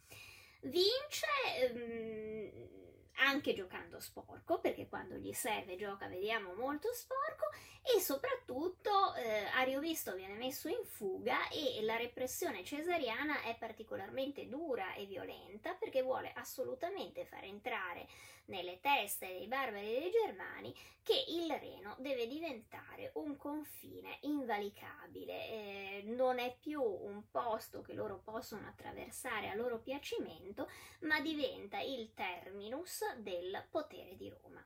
Vince 0.62 1.26
ehm, 1.60 2.87
anche 3.18 3.54
giocando 3.54 4.00
sporco, 4.00 4.60
perché 4.60 4.88
quando 4.88 5.16
gli 5.16 5.32
serve 5.32 5.76
gioca, 5.76 6.08
vediamo, 6.08 6.54
molto 6.54 6.92
sporco, 6.92 7.46
e 7.82 8.00
soprattutto 8.00 9.14
eh, 9.14 9.44
Ariovisto 9.54 10.14
viene 10.14 10.34
messo 10.34 10.68
in 10.68 10.84
fuga 10.84 11.48
e 11.48 11.80
la 11.82 11.96
repressione 11.96 12.62
cesariana 12.62 13.42
è 13.42 13.56
particolarmente 13.56 14.46
dura 14.46 14.94
e 14.94 15.06
violenta 15.06 15.74
perché 15.74 16.02
vuole 16.02 16.32
assolutamente 16.34 17.24
far 17.24 17.44
entrare 17.44 18.06
nelle 18.48 18.80
teste 18.80 19.26
dei 19.26 19.46
barbari 19.46 19.96
e 19.96 20.00
dei 20.00 20.10
germani 20.10 20.74
che 21.02 21.24
il 21.28 21.50
Reno 21.50 21.96
deve 21.98 22.26
diventare 22.26 23.10
un 23.14 23.36
confine 23.36 24.18
invalicabile, 24.22 25.48
eh, 25.48 26.02
non 26.04 26.38
è 26.38 26.56
più 26.58 26.82
un 26.82 27.30
posto 27.30 27.80
che 27.80 27.94
loro 27.94 28.20
possono 28.22 28.66
attraversare 28.66 29.48
a 29.48 29.54
loro 29.54 29.78
piacimento, 29.78 30.68
ma 31.00 31.20
diventa 31.20 31.78
il 31.80 32.12
terminus 32.14 33.02
del 33.16 33.66
potere 33.70 34.16
di 34.16 34.28
Roma. 34.28 34.64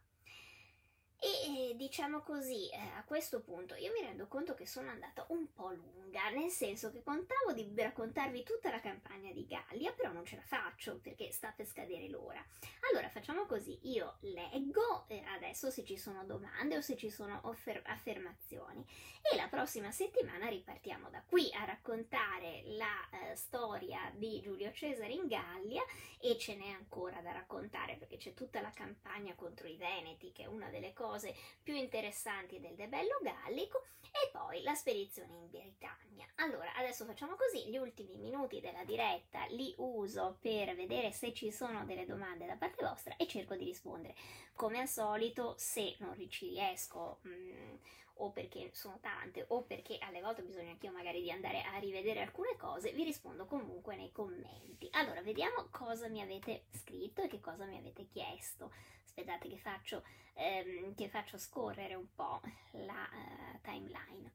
E 1.24 1.76
diciamo 1.76 2.22
così, 2.22 2.68
eh, 2.70 2.78
a 2.96 3.04
questo 3.04 3.42
punto 3.42 3.76
io 3.76 3.92
mi 3.92 4.00
rendo 4.04 4.26
conto 4.26 4.54
che 4.54 4.66
sono 4.66 4.90
andata 4.90 5.24
un 5.28 5.52
po' 5.52 5.70
lunga, 5.70 6.28
nel 6.30 6.50
senso 6.50 6.90
che 6.90 7.04
contavo 7.04 7.52
di 7.52 7.72
raccontarvi 7.76 8.42
tutta 8.42 8.70
la 8.70 8.80
campagna 8.80 9.30
di 9.30 9.46
Gallia, 9.46 9.92
però 9.92 10.10
non 10.10 10.24
ce 10.24 10.34
la 10.34 10.42
faccio 10.42 10.98
perché 11.00 11.30
sta 11.30 11.52
per 11.54 11.66
scadere 11.66 12.08
l'ora. 12.08 12.44
Allora 12.90 13.08
facciamo 13.08 13.46
così, 13.46 13.78
io 13.82 14.16
leggo 14.22 15.04
eh, 15.06 15.22
adesso 15.36 15.70
se 15.70 15.84
ci 15.84 15.96
sono 15.96 16.24
domande 16.24 16.76
o 16.76 16.80
se 16.80 16.96
ci 16.96 17.08
sono 17.08 17.38
offer- 17.44 17.86
affermazioni 17.86 18.84
e 19.30 19.36
la 19.36 19.46
prossima 19.46 19.92
settimana 19.92 20.48
ripartiamo 20.48 21.08
da 21.08 21.22
qui 21.24 21.48
a 21.52 21.64
raccontare 21.64 22.64
la 22.66 23.30
eh, 23.30 23.36
storia 23.36 24.10
di 24.16 24.40
Giulio 24.40 24.72
Cesare 24.72 25.12
in 25.12 25.28
Gallia 25.28 25.84
e 26.18 26.36
ce 26.36 26.56
n'è 26.56 26.70
ancora 26.70 27.20
da 27.20 27.30
raccontare 27.30 27.94
perché 27.94 28.16
c'è 28.16 28.34
tutta 28.34 28.60
la 28.60 28.72
campagna 28.72 29.36
contro 29.36 29.68
i 29.68 29.76
Veneti 29.76 30.32
che 30.32 30.42
è 30.42 30.46
una 30.46 30.68
delle 30.68 30.92
cose 30.92 31.10
cose 31.12 31.34
più 31.62 31.74
interessanti 31.74 32.58
del 32.58 32.74
debello 32.74 33.18
gallico 33.22 33.84
e 34.00 34.30
poi 34.32 34.62
la 34.62 34.74
spedizione 34.74 35.34
in 35.34 35.50
Britannia. 35.50 36.26
Allora, 36.36 36.74
adesso 36.74 37.04
facciamo 37.04 37.36
così, 37.36 37.68
gli 37.68 37.76
ultimi 37.76 38.16
minuti 38.16 38.60
della 38.60 38.84
diretta 38.84 39.44
li 39.50 39.74
uso 39.78 40.38
per 40.40 40.74
vedere 40.74 41.12
se 41.12 41.34
ci 41.34 41.52
sono 41.52 41.84
delle 41.84 42.06
domande 42.06 42.46
da 42.46 42.56
parte 42.56 42.82
vostra 42.82 43.16
e 43.16 43.26
cerco 43.26 43.56
di 43.56 43.64
rispondere. 43.64 44.14
Come 44.54 44.80
al 44.80 44.88
solito, 44.88 45.54
se 45.58 45.96
non 45.98 46.16
ci 46.30 46.48
riesco 46.48 47.18
mh, 47.22 47.30
mm, 47.30 47.74
o 48.16 48.30
perché 48.30 48.70
sono 48.72 48.98
tante 49.00 49.44
o 49.48 49.62
perché 49.62 49.98
alle 50.00 50.22
volte 50.22 50.42
bisogna 50.42 50.70
anch'io 50.70 50.92
magari 50.92 51.20
di 51.20 51.30
andare 51.30 51.62
a 51.62 51.78
rivedere 51.78 52.22
alcune 52.22 52.56
cose, 52.56 52.92
vi 52.92 53.04
rispondo 53.04 53.44
comunque 53.44 53.96
nei 53.96 54.12
commenti. 54.12 54.88
Allora, 54.92 55.20
vediamo 55.20 55.68
cosa 55.70 56.08
mi 56.08 56.22
avete 56.22 56.64
scritto 56.70 57.22
e 57.22 57.28
che 57.28 57.40
cosa 57.40 57.66
mi 57.66 57.76
avete 57.76 58.06
chiesto 58.06 58.72
aspettate 59.12 59.48
che 59.48 59.58
faccio, 59.58 60.02
ehm, 60.34 60.94
che 60.94 61.08
faccio 61.08 61.36
scorrere 61.36 61.94
un 61.94 62.12
po' 62.14 62.40
la 62.72 63.08
uh, 63.12 63.60
timeline. 63.60 64.32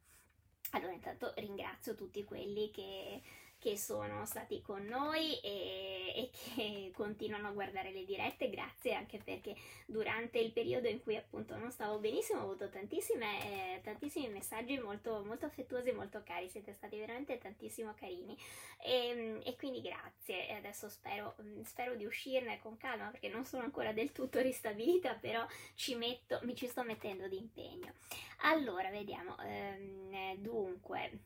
Allora, 0.72 0.92
intanto 0.92 1.34
ringrazio 1.38 1.96
tutti 1.96 2.24
quelli 2.24 2.70
che 2.72 3.22
che 3.60 3.78
sono 3.78 4.26
stati 4.26 4.62
con 4.62 4.86
noi 4.86 5.40
e, 5.40 6.14
e, 6.16 6.30
che 6.32 6.92
continuano 6.96 7.48
a 7.48 7.52
guardare 7.52 7.92
le 7.92 8.06
dirette, 8.06 8.50
grazie 8.50 8.94
anche 8.94 9.20
perché 9.24 9.56
durante 9.86 10.40
il 10.40 10.52
periodo 10.52 10.88
in 10.88 11.02
cui 11.02 11.16
appunto 11.16 11.58
non 11.58 11.72
stavo 11.72 11.98
benissimo 11.98 12.40
ho 12.40 12.44
avuto 12.44 12.66
eh, 12.66 13.82
tantissimi 13.84 14.30
messaggi 14.30 14.78
molto, 14.78 15.24
molto 15.26 15.46
affettuosi 15.46 15.90
e 15.90 15.94
molto 15.94 16.22
cari, 16.24 16.50
siete 16.50 16.74
stati 16.74 16.98
veramente 16.98 17.38
tantissimo 17.38 17.94
carini 17.96 18.38
e, 18.80 19.42
e 19.44 19.56
quindi 19.56 19.82
grazie 19.82 20.48
e 20.48 20.54
adesso 20.54 20.88
spero, 20.90 21.36
spero, 21.64 21.96
di 21.96 22.06
uscirne 22.06 22.60
con 22.60 22.78
calma 22.78 23.10
perché 23.10 23.28
non 23.28 23.46
sono 23.46 23.64
ancora 23.64 23.92
del 23.92 24.12
tutto 24.12 24.40
ristabilita 24.42 25.16
però 25.16 25.46
ci 25.74 25.96
metto, 25.96 26.40
mi 26.44 26.56
ci 26.56 26.68
sto 26.68 26.84
mettendo 26.84 27.28
di 27.28 27.38
impegno. 27.38 27.94
Allora, 28.42 28.90
vediamo, 28.90 29.36
ehm, 29.40 30.36
dunque 30.38 31.20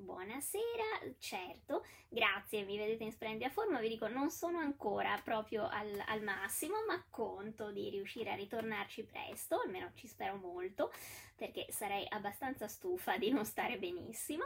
Buonasera, 0.00 1.12
certo, 1.18 1.84
grazie, 2.08 2.62
mi 2.62 2.78
vedete 2.78 3.02
in 3.02 3.10
splendida 3.10 3.50
forma, 3.50 3.80
vi 3.80 3.88
dico 3.88 4.06
non 4.06 4.30
sono 4.30 4.58
ancora 4.60 5.20
proprio 5.24 5.66
al, 5.66 6.00
al, 6.06 6.22
massimo, 6.22 6.76
ma 6.86 7.04
conto 7.10 7.72
di 7.72 7.90
riuscire 7.90 8.30
a 8.30 8.36
ritornarci 8.36 9.02
presto, 9.02 9.60
almeno 9.60 9.90
ci 9.94 10.06
spero 10.06 10.36
molto, 10.36 10.92
perché 11.34 11.66
sarei 11.70 12.06
abbastanza 12.10 12.68
stufa 12.68 13.16
di 13.16 13.30
non 13.30 13.44
stare 13.44 13.76
benissimo. 13.76 14.44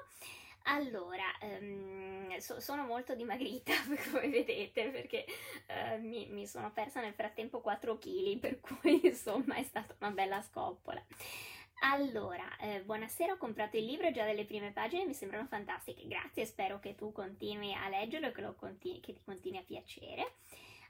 Allora, 0.64 1.24
um, 1.42 2.34
so, 2.38 2.58
sono 2.58 2.84
molto 2.86 3.14
dimagrita 3.14 3.74
come 4.10 4.28
vedete 4.28 4.88
perché 4.88 5.26
uh, 5.68 6.00
mi, 6.00 6.28
mi, 6.30 6.46
sono 6.46 6.72
persa 6.72 7.02
nel 7.02 7.12
frattempo 7.12 7.60
4 7.60 7.98
kg, 7.98 8.38
per 8.38 8.58
cui 8.58 9.04
insomma 9.04 9.56
è 9.56 9.62
stata 9.64 9.94
una 9.98 10.12
bella 10.12 10.40
scoppola. 10.40 11.04
Allora, 11.84 12.56
eh, 12.58 12.80
buonasera, 12.82 13.32
ho 13.32 13.36
comprato 13.36 13.76
il 13.76 13.84
libro 13.84 14.12
già 14.12 14.24
dalle 14.24 14.44
prime 14.44 14.70
pagine, 14.70 15.04
mi 15.04 15.14
sembrano 15.14 15.48
fantastiche, 15.48 16.06
grazie, 16.06 16.46
spero 16.46 16.78
che 16.78 16.94
tu 16.94 17.10
continui 17.10 17.74
a 17.74 17.88
leggerlo 17.88 18.28
e 18.28 18.32
che, 18.32 18.54
continui, 18.54 19.00
che 19.00 19.12
ti 19.12 19.20
continui 19.24 19.58
a 19.58 19.64
piacere. 19.64 20.34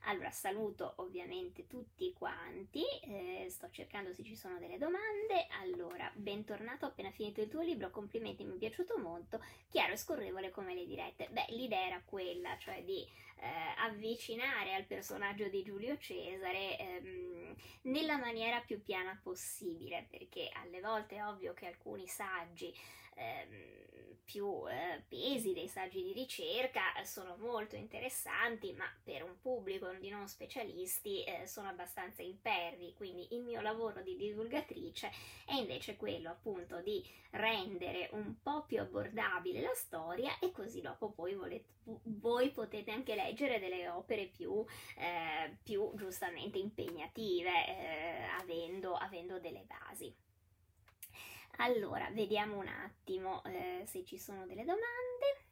Allora, 0.05 0.31
saluto 0.31 0.93
ovviamente 0.97 1.67
tutti 1.67 2.13
quanti, 2.13 2.83
eh, 3.05 3.47
sto 3.49 3.71
cercando 3.71 4.13
se 4.13 4.23
ci 4.23 4.37
sono 4.37 4.59
delle 4.59 4.77
domande. 4.77 5.47
Allora, 5.63 6.11
bentornato, 6.15 6.85
ho 6.85 6.89
appena 6.89 7.11
finito 7.11 7.41
il 7.41 7.49
tuo 7.49 7.63
libro, 7.63 7.91
complimenti, 7.91 8.45
mi 8.45 8.57
è 8.57 8.59
piaciuto 8.59 8.99
molto, 8.99 9.43
chiaro 9.71 9.95
e 9.95 9.97
scorrevole 9.97 10.51
come 10.51 10.75
le 10.75 10.85
dirette. 10.85 11.29
Beh, 11.31 11.47
l'idea 11.51 11.87
era 11.87 12.03
quella, 12.05 12.59
cioè 12.59 12.83
di 12.85 13.09
eh, 13.37 13.47
avvicinare 13.79 14.75
al 14.75 14.85
personaggio 14.85 15.49
di 15.49 15.63
Giulio 15.63 15.97
Cesare 15.99 16.79
ehm, 16.79 17.55
nella 17.83 18.17
maniera 18.17 18.61
più 18.61 18.83
piana 18.83 19.19
possibile, 19.23 20.07
perché 20.11 20.51
alle 20.53 20.81
volte 20.81 21.17
è 21.17 21.27
ovvio 21.27 21.53
che 21.55 21.67
alcuni 21.67 22.07
saggi 22.07 22.75
ehm, 23.15 23.93
più 24.25 24.67
eh, 24.69 25.03
pesi 25.09 25.53
dei 25.53 25.69
saggi 25.69 26.03
di 26.03 26.13
ricerca 26.13 26.83
sono 27.05 27.37
molto 27.39 27.77
interessanti, 27.77 28.73
ma 28.73 28.85
per 29.03 29.23
un 29.23 29.39
pubblico 29.41 29.93
di 30.01 30.09
non 30.09 30.29
specialisti 30.29 31.25
eh, 31.25 31.47
sono 31.47 31.69
abbastanza 31.69 32.23
impervi, 32.23 32.95
quindi 32.95 33.35
il 33.35 33.43
mio 33.43 33.61
lavoro 33.61 34.01
di 34.01 34.17
divulgatrice 34.17 35.11
è 35.45 35.55
invece 35.55 35.97
quello 35.97 36.31
appunto 36.31 36.81
di 36.81 37.05
rendere 37.33 38.09
un 38.13 38.37
po' 38.43 38.65
più 38.65 38.81
abbordabile 38.81 39.61
la 39.61 39.75
storia 39.75 40.39
e 40.39 40.51
così 40.53 40.81
dopo 40.81 41.11
poi 41.11 41.35
volete, 41.35 41.65
voi 42.05 42.51
potete 42.51 42.91
anche 42.91 43.15
leggere 43.15 43.22
delle 43.59 43.89
opere 43.89 44.27
più, 44.27 44.65
eh, 44.97 45.57
più 45.63 45.93
giustamente 45.95 46.59
impegnative, 46.59 47.67
eh, 47.67 48.25
avendo, 48.41 48.95
avendo 48.95 49.39
delle 49.39 49.65
basi. 49.67 50.15
Allora, 51.59 52.09
vediamo 52.11 52.59
un 52.59 52.69
attimo 52.69 53.43
eh, 53.45 53.83
se 53.87 54.05
ci 54.05 54.19
sono 54.19 54.47
delle 54.47 54.65
domande. 54.65 55.51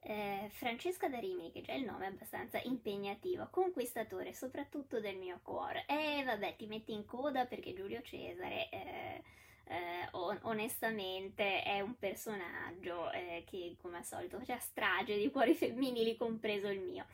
Eh, 0.00 0.48
Francesca 0.50 1.08
da 1.08 1.18
Rimini, 1.18 1.50
che 1.50 1.60
già 1.60 1.74
il 1.74 1.84
nome 1.84 2.06
è 2.06 2.08
abbastanza 2.08 2.60
impegnativo, 2.62 3.48
conquistatore 3.50 4.32
soprattutto 4.32 5.00
del 5.00 5.16
mio 5.16 5.40
cuore. 5.42 5.84
E 5.86 6.18
eh, 6.18 6.24
vabbè, 6.24 6.56
ti 6.56 6.66
metti 6.66 6.92
in 6.92 7.04
coda 7.04 7.46
perché 7.46 7.74
Giulio 7.74 8.02
Cesare 8.02 8.68
eh, 9.68 10.08
onestamente 10.42 11.62
è 11.62 11.80
un 11.80 11.98
personaggio 11.98 13.10
eh, 13.12 13.44
che 13.46 13.76
come 13.80 13.98
al 13.98 14.04
solito 14.04 14.38
faceva 14.38 14.58
strage 14.58 15.16
di 15.16 15.30
cuori 15.30 15.54
femminili, 15.54 16.16
compreso 16.16 16.68
il 16.68 16.80
mio. 16.80 17.06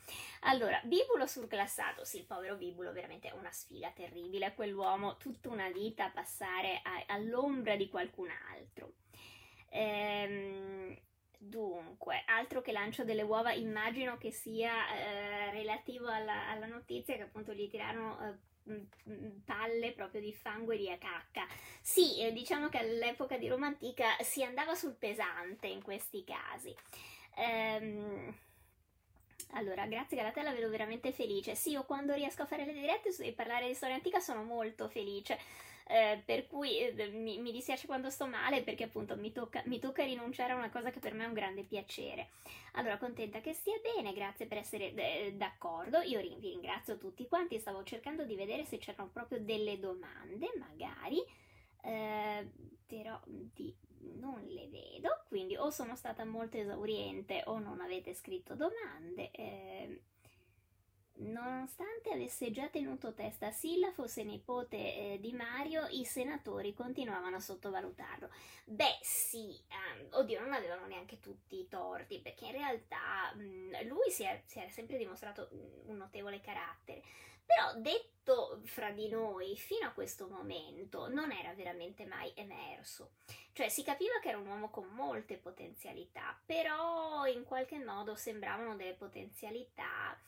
Allora, 0.42 0.80
Bibulo 0.84 1.26
surclassato, 1.26 2.05
sì, 2.05 2.18
il 2.18 2.24
povero 2.24 2.57
Bibulo 2.57 2.92
veramente 2.92 3.28
è 3.28 3.32
una 3.32 3.50
sfiga 3.50 3.90
terribile, 3.90 4.55
quell'uomo 4.55 5.16
tutta 5.16 5.48
una 5.48 5.70
vita 5.70 6.05
a 6.07 6.11
passare 6.11 6.80
a, 6.82 7.05
all'ombra 7.14 7.76
di 7.76 7.88
qualcun 7.88 8.28
altro. 8.52 8.94
Ehm, 9.70 10.96
Dunque, 11.46 12.22
altro 12.26 12.62
che 12.62 12.72
lancio 12.72 13.05
delle 13.05 13.20
uova, 13.20 13.52
immagino 13.52 14.16
che 14.16 14.30
sia 14.30 14.72
eh, 14.94 15.50
relativo 15.50 16.09
alla, 16.09 16.48
alla, 16.48 16.64
notizia 16.64 17.16
che 17.16 17.22
appunto 17.22 17.52
gli 17.52 17.68
tirarono 17.68 18.18
eh, 18.26 18.38
palle 19.44 19.92
proprio 19.92 20.20
di 20.20 20.32
fango 20.32 20.72
e 20.72 20.76
di 20.78 20.86
cacca. 20.98 21.46
Sì, 21.80 22.20
eh, 22.20 22.32
diciamo 22.32 22.68
che 22.68 22.78
all'epoca 22.78 23.36
di 23.36 23.48
Roma 23.48 23.66
antica 23.66 24.16
si 24.22 24.42
andava 24.42 24.74
sul 24.74 24.94
pesante 24.94 25.66
in 25.66 25.82
questi 25.82 26.24
casi. 26.24 26.74
Ehm, 27.36 28.34
Allora, 29.52 29.86
grazie 29.86 30.16
Galatella, 30.16 30.52
vedo 30.52 30.68
veramente 30.68 31.12
felice. 31.12 31.54
Sì, 31.54 31.70
io 31.70 31.84
quando 31.84 32.12
riesco 32.14 32.42
a 32.42 32.46
fare 32.46 32.64
le 32.64 32.72
dirette 32.72 33.14
e 33.20 33.32
parlare 33.32 33.66
di 33.68 33.74
storia 33.74 33.94
antica 33.94 34.18
sono 34.18 34.42
molto 34.42 34.88
felice. 34.88 35.38
Eh, 35.87 36.22
per 36.24 36.47
cui 36.47 36.78
eh, 36.78 37.09
mi, 37.11 37.39
mi, 37.41 37.53
dispiace 37.53 37.87
quando 37.87 38.09
sto 38.09 38.26
male 38.26 38.62
perché 38.62 38.85
appunto 38.85 39.16
mi 39.16 39.32
tocca, 39.32 39.62
mi 39.66 39.78
tocca, 39.78 40.03
rinunciare 40.03 40.53
a 40.53 40.57
una 40.57 40.70
cosa 40.70 40.91
che 40.91 40.99
per 40.99 41.12
me 41.12 41.24
è 41.24 41.26
un 41.26 41.35
grande 41.35 41.62
piacere. 41.62 42.30
Allora, 42.72 42.97
contenta 42.97 43.41
che 43.41 43.53
stia 43.53 43.78
bene, 43.82 44.14
grazie 44.14 44.47
per 44.47 44.59
essere 44.59 44.95
d- 44.95 45.37
d'accordo. 45.37 46.01
Io 46.01 46.20
vi 46.20 46.39
ringrazio 46.41 46.97
tutti 46.97 47.28
quanti, 47.28 47.59
stavo 47.59 47.82
cercando 47.85 48.24
di 48.24 48.35
vedere 48.35 48.64
se 48.64 48.78
c'erano 48.78 49.11
proprio 49.12 49.41
delle 49.41 49.78
domande, 49.78 50.51
magari, 50.59 51.22
eh, 51.82 52.51
però 52.87 53.20
di, 53.26 53.76
non 54.14 54.43
le 54.47 54.68
vedo, 54.68 55.24
quindi 55.28 55.57
o 55.57 55.70
sono 55.70 55.97
stata 55.97 56.24
molto 56.24 56.57
esauriente 56.57 57.43
o 57.47 57.59
non 57.59 57.80
avete 57.80 58.14
scritto 58.14 58.55
domande. 58.55 59.30
Nonostante 61.16 62.10
avesse 62.10 62.50
già 62.50 62.66
tenuto 62.68 63.14
testa 63.14 63.46
a 63.46 63.52
Silla, 63.52 63.92
fosse 63.92 64.24
nipote 64.24 64.76
eh, 64.76 65.18
di 65.20 65.32
Mario, 65.32 65.86
i 65.90 66.04
senatori 66.04 66.74
continuavano 66.74 67.36
a 67.36 67.40
sottovalutarlo. 67.40 68.30
Beh, 68.64 68.98
sì, 69.00 69.56
um, 69.68 70.08
oddio, 70.10 70.40
non 70.40 70.52
avevano 70.52 70.86
neanche 70.86 71.20
tutti 71.20 71.60
i 71.60 71.68
torti, 71.68 72.20
perché 72.20 72.46
in 72.46 72.52
realtà 72.52 73.32
mh, 73.34 73.86
lui 73.86 74.10
si 74.10 74.24
è, 74.24 74.42
sempre 74.46 74.96
dimostrato 74.96 75.48
un 75.86 75.96
notevole 75.96 76.40
carattere. 76.40 77.02
Però 77.46 77.78
detto 77.78 78.60
fra 78.64 78.90
di 78.90 79.08
noi, 79.08 79.56
fino 79.56 79.86
a 79.86 79.92
questo 79.92 80.26
momento, 80.28 81.08
non 81.08 81.30
era 81.30 81.52
veramente 81.52 82.06
mai 82.06 82.32
emerso. 82.34 83.12
Cioè 83.52 83.68
si 83.68 83.84
capiva 83.84 84.18
che 84.20 84.30
era 84.30 84.38
un 84.38 84.46
uomo 84.46 84.70
con 84.70 84.86
molte 84.88 85.36
potenzialità, 85.36 86.36
però 86.44 87.26
in 87.26 87.44
qualche 87.44 87.78
modo 87.78 88.16
sembravano 88.16 88.74
delle 88.74 88.94
potenzialità 88.94 90.18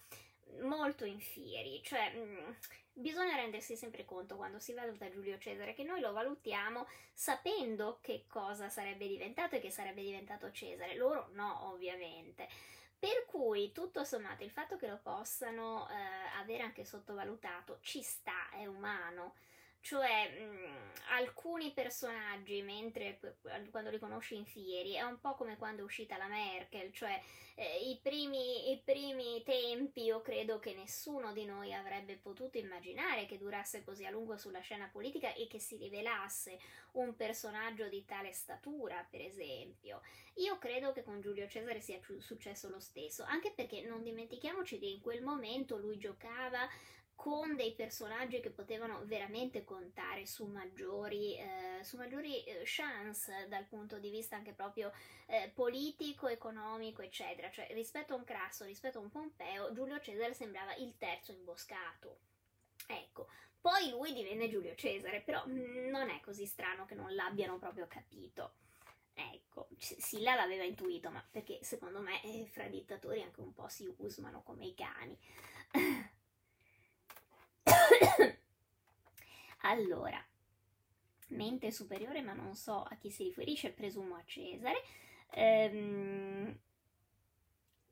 molto 0.62 1.04
infieri, 1.04 1.82
cioè 1.82 2.12
mh, 2.14 2.20
mm, 2.20 2.50
bisogna 2.92 3.36
rendersi 3.36 3.76
sempre 3.76 4.04
conto 4.04 4.36
quando 4.36 4.58
si 4.58 4.72
valuta 4.72 5.10
Giulio 5.10 5.38
Cesare 5.38 5.74
che 5.74 5.84
noi 5.84 6.00
lo 6.00 6.12
valutiamo 6.12 6.86
sapendo 7.12 7.98
che 8.00 8.24
cosa 8.28 8.68
sarebbe 8.68 9.06
diventato 9.06 9.56
e 9.56 9.60
che 9.60 9.70
sarebbe 9.70 10.02
diventato 10.02 10.50
Cesare, 10.50 10.96
loro 10.96 11.28
no 11.32 11.70
ovviamente. 11.70 12.48
Per 12.98 13.26
cui 13.26 13.72
tutto 13.72 14.04
sommato 14.04 14.42
il 14.42 14.50
fatto 14.50 14.76
che 14.76 14.88
lo 14.88 14.98
possano 15.02 15.86
eh, 15.88 16.38
avere 16.38 16.62
anche 16.62 16.84
sottovalutato 16.84 17.78
ci 17.82 18.02
sta, 18.02 18.50
è 18.50 18.64
umano 18.64 19.34
cioè 19.86 20.28
mh, 20.28 20.42
mm, 20.42 20.74
alcuni 21.10 21.70
personaggi, 21.70 22.60
mentre 22.60 23.20
quando 23.70 23.90
li 23.90 24.00
conosci 24.00 24.34
in 24.34 24.44
fieri, 24.44 24.94
è 24.94 25.02
un 25.02 25.20
po' 25.20 25.36
come 25.36 25.56
quando 25.56 25.82
è 25.82 25.84
uscita 25.84 26.16
la 26.16 26.26
Merkel, 26.26 26.92
cioè 26.92 27.22
eh, 27.54 27.88
i, 27.88 27.96
primi, 28.02 28.72
i 28.72 28.82
primi 28.84 29.44
tempi 29.44 30.02
io 30.02 30.22
credo 30.22 30.58
che 30.58 30.74
nessuno 30.74 31.32
di 31.32 31.44
noi 31.44 31.72
avrebbe 31.72 32.16
potuto 32.16 32.58
immaginare 32.58 33.26
che 33.26 33.38
durasse 33.38 33.84
così 33.84 34.04
a 34.04 34.10
lungo 34.10 34.36
sulla 34.36 34.58
scena 34.58 34.88
politica 34.88 35.32
e 35.34 35.46
che 35.46 35.60
si 35.60 35.76
rivelasse 35.76 36.58
un 36.94 37.14
personaggio 37.14 37.88
di 37.88 38.04
tale 38.04 38.32
statura, 38.32 39.06
per 39.08 39.20
esempio. 39.20 40.02
Io 40.38 40.58
credo 40.58 40.90
che 40.90 41.04
con 41.04 41.20
Giulio 41.20 41.46
Cesare 41.46 41.80
sia 41.80 42.00
successo 42.18 42.68
lo 42.68 42.80
stesso, 42.80 43.22
anche 43.22 43.52
perché 43.52 43.82
non 43.82 44.02
dimentichiamoci 44.02 44.80
che 44.80 44.86
in 44.86 45.00
quel 45.00 45.22
momento 45.22 45.76
lui 45.76 45.96
giocava 45.96 46.68
con 47.16 47.56
dei 47.56 47.72
personaggi 47.72 48.40
che 48.40 48.50
potevano 48.50 49.00
veramente 49.04 49.64
contare 49.64 50.26
su 50.26 50.44
maggiori, 50.44 51.36
eh, 51.36 51.82
su 51.82 51.96
maggiori 51.96 52.44
eh, 52.44 52.60
chance 52.64 53.48
dal 53.48 53.64
punto 53.64 53.98
di 53.98 54.10
vista 54.10 54.36
anche 54.36 54.52
proprio 54.52 54.92
eh, 55.26 55.50
politico, 55.52 56.28
economico, 56.28 57.02
eccetera. 57.02 57.50
Cioè, 57.50 57.68
rispetto 57.72 58.12
a 58.12 58.16
un 58.16 58.24
Crasso, 58.24 58.64
rispetto 58.64 58.98
a 58.98 59.00
un 59.00 59.10
Pompeo, 59.10 59.72
Giulio 59.72 59.98
Cesare 59.98 60.34
sembrava 60.34 60.74
il 60.76 60.96
terzo 60.98 61.32
imboscato. 61.32 62.18
Ecco, 62.86 63.28
poi 63.60 63.90
lui 63.90 64.12
divenne 64.12 64.48
Giulio 64.48 64.74
Cesare, 64.76 65.20
però 65.22 65.42
mm, 65.48 65.88
non 65.88 66.10
è 66.10 66.20
così 66.20 66.46
strano 66.46 66.84
che 66.84 66.94
non 66.94 67.14
l'abbiano 67.14 67.58
proprio 67.58 67.88
capito. 67.88 68.52
Ecco, 69.14 69.68
Silla 69.78 70.34
l'aveva 70.34 70.62
intuito, 70.62 71.10
ma 71.10 71.26
perché 71.28 71.58
secondo 71.62 72.00
me 72.00 72.22
eh, 72.22 72.46
fra 72.46 72.68
dittatori 72.68 73.22
anche 73.22 73.40
un 73.40 73.54
po' 73.54 73.68
si 73.68 73.92
usmano 73.98 74.42
come 74.42 74.66
i 74.66 74.74
cani. 74.74 75.18
allora, 79.68 80.24
mente 81.28 81.70
superiore, 81.70 82.22
ma 82.22 82.32
non 82.32 82.54
so 82.54 82.82
a 82.82 82.96
chi 82.96 83.10
si 83.10 83.24
riferisce, 83.24 83.72
presumo 83.72 84.14
a 84.16 84.24
Cesare. 84.24 84.82
Ehm, 85.30 86.58